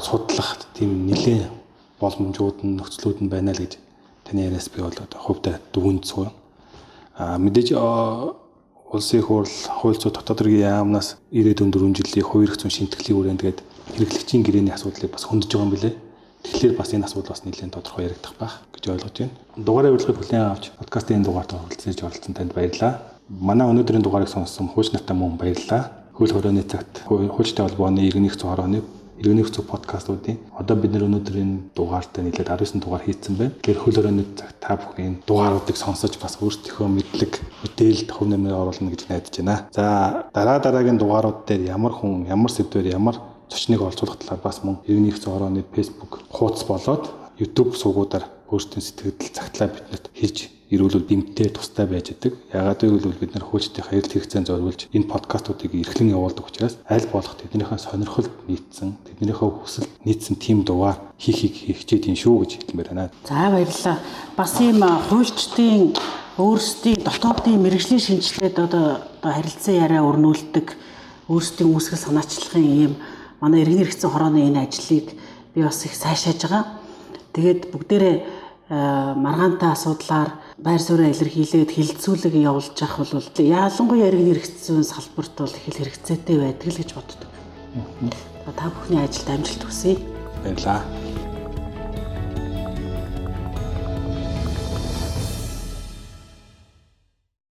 судлах 0.00 0.58
тийм 0.74 1.06
нэлээд 1.10 1.50
боломжууд 2.00 2.64
нь 2.64 2.76
нөхцлүүд 2.78 3.18
нь 3.26 3.32
байна 3.32 3.52
л 3.52 3.60
гэж 3.60 3.76
таны 4.24 4.46
яриас 4.48 4.70
би 4.72 4.80
бол 4.80 4.94
хувьдаа 4.94 5.60
дүгнж 5.72 6.04
суун. 6.06 6.30
А 7.18 7.36
мэдээж 7.38 7.76
улсын 8.90 9.22
хурл 9.22 9.46
хууль 9.46 9.94
зүйн 9.94 10.14
дотоод 10.14 10.40
хэргийн 10.42 10.66
яамнаас 10.66 11.14
94 11.30 11.94
жилийн 11.94 12.26
хувийн 12.26 12.50
эрх 12.50 12.58
зүйн 12.58 12.74
шинтгэлийн 12.74 13.16
хүрээнд 13.16 13.40
тэгээд 13.40 13.60
хэрэглэгчийн 13.94 14.42
гэрээний 14.42 14.74
асуудлыг 14.74 15.14
бас 15.14 15.30
хөндөж 15.30 15.46
байгаа 15.46 15.66
юм 15.66 15.74
билэ. 15.74 15.90
Тэгэхээр 16.42 16.74
бас 16.74 16.90
энэ 16.90 17.06
асуудал 17.06 17.30
бас 17.30 17.44
нэлээд 17.46 17.70
тодорхой 17.70 18.04
яригдах 18.10 18.34
байх 18.34 18.54
гэж 18.74 18.84
ойлгож 18.90 19.14
байна. 19.14 19.34
Дугаараа 19.54 19.94
урилгыг 19.94 20.18
хүлээн 20.18 20.50
авч 20.50 20.64
подкастын 20.74 21.16
энэ 21.22 21.26
дугаард 21.30 21.50
оролцож 21.54 21.98
оролцсон 22.02 22.34
танд 22.34 22.50
баярлалаа. 22.50 22.92
Манай 23.30 23.66
өнөөдрийн 23.70 24.02
дугаарыг 24.02 24.26
сонссон 24.26 24.66
хууч 24.66 24.90
нартай 24.90 25.14
мөн 25.14 25.38
баярлалаа. 25.38 26.10
Хөл 26.18 26.34
хорооны 26.34 26.66
цагт 26.66 27.06
хуучтай 27.06 27.62
холбооны 27.62 28.02
иргэнийх 28.10 28.34
зүй 28.34 28.50
хорооны 28.50 28.82
Иргэний 29.20 29.44
хөцөг 29.44 29.68
подкастуудын 29.68 30.40
одоо 30.56 30.76
бид 30.80 30.96
нэр 30.96 31.04
өнөөдрийн 31.04 31.76
дугаартай 31.76 32.24
нийлээд 32.24 32.48
19 32.56 32.80
дугаар 32.80 33.04
хийцэн 33.04 33.36
байна. 33.36 33.52
Тэгэхээр 33.60 33.82
хөл 33.84 34.00
өрөөний 34.00 34.26
цаг 34.32 34.56
та 34.56 34.80
бүхэн 34.80 35.20
дугааруудыг 35.28 35.76
сонсож 35.76 36.16
бас 36.16 36.40
өөрсдийнхөө 36.40 36.88
мэдлэг 36.88 37.32
мэдээлэлд 37.60 38.10
хөв 38.16 38.26
нэмэр 38.32 38.56
оруулна 38.56 38.88
гэж 38.88 39.12
найдаж 39.12 39.34
байна. 39.36 39.68
За 39.76 40.24
дараа 40.32 40.56
дараагийн 40.64 40.96
дугаарууд 40.96 41.44
дээр 41.44 41.68
ямар 41.68 41.92
хүн, 41.92 42.32
ямар 42.32 42.48
сэдвээр 42.48 42.96
ямар 42.96 43.20
зочныг 43.52 43.84
олзуулах 43.84 44.16
талаар 44.24 44.40
бас 44.40 44.64
мөн 44.64 44.80
иргэний 44.88 45.12
хөцөг 45.12 45.36
орооны 45.36 45.68
Facebook 45.68 46.24
хуудас 46.32 46.64
болоод 46.64 47.12
YouTube 47.40 47.72
сувгуудаар 47.74 48.28
өөрсдийн 48.52 48.84
сэтгэл 48.84 49.32
цагтлаа 49.32 49.72
биднэрт 49.72 50.12
хийж 50.12 50.52
ирүүлвэл 50.70 51.08
бимтээ 51.08 51.50
тустай 51.50 51.86
байж 51.86 52.14
идэг. 52.14 52.38
Ягаад 52.54 52.78
гэвэл 52.78 53.18
бид 53.18 53.34
нар 53.34 53.42
хөөцтэй 53.42 53.82
хаялт 53.82 54.12
хэрэгцээнд 54.14 54.46
зориулж 54.46 54.86
энэ 54.94 55.10
подкастуудыг 55.10 55.74
эрхлэн 55.74 56.14
явуулдаг 56.14 56.46
учраас 56.46 56.78
аль 56.86 57.06
болох 57.10 57.34
тэднийхээ 57.42 57.78
сонирхолд 57.78 58.30
нийцсэн, 58.46 58.94
тэднийхээ 59.02 59.50
хүсэлд 59.50 59.90
нийцсэн 60.06 60.36
тим 60.38 60.62
дугаар 60.62 61.02
хийхийг 61.18 61.74
хичээд 61.74 62.06
юм 62.06 62.14
шүү 62.14 62.34
гэж 62.46 62.50
хэлмээр 62.70 62.88
байна. 62.94 63.10
За 63.26 63.50
баярлалаа. 63.50 63.98
Бас 64.38 64.52
ийм 64.62 64.78
хуульчдын 65.10 65.82
өөрсдийн 66.38 67.02
дотоодын 67.02 67.58
мэрэгжлийн 67.58 67.98
шинжилгээд 67.98 68.56
одоо 68.62 69.02
харилцан 69.26 69.74
яриа 69.74 70.06
өрнүүлдэг 70.06 70.66
өөрсдийн 71.26 71.66
үүсгэл 71.74 71.98
санаачлалын 71.98 72.70
ийм 72.70 72.92
манай 73.42 73.66
иргэн 73.66 73.82
хэрэгцээ 73.90 74.10
хорооны 74.10 74.46
энэ 74.46 74.70
ажлыг 74.70 75.18
би 75.54 75.60
бас 75.66 75.82
их 75.82 75.98
сайшааж 75.98 76.38
байгаа. 76.46 76.79
Тэгээд 77.34 77.70
бүгдээрээ 77.70 78.16
маргаантай 78.70 79.70
асуудлаар 79.74 80.30
байр 80.58 80.78
суурь 80.78 81.10
илэрхийлээд 81.10 81.70
хилцүүлэг 81.74 82.34
явуулж 82.38 82.76
явах 82.78 83.02
бол 83.02 83.26
ялангуяа 83.34 84.08
иргэн 84.10 84.30
хэрэгцсэн 84.30 84.86
салбарт 84.86 85.34
бол 85.34 85.50
их 85.50 85.66
хэрэгцээтэй 85.74 86.36
байдаг 86.38 86.68
л 86.70 86.78
гэж 86.78 86.90
боддог. 86.94 87.30
Та 88.54 88.70
бүхний 88.70 89.02
ажилд 89.02 89.30
амжилт 89.30 89.62
хүсье. 89.66 89.98
Баярлалаа. 90.42 90.82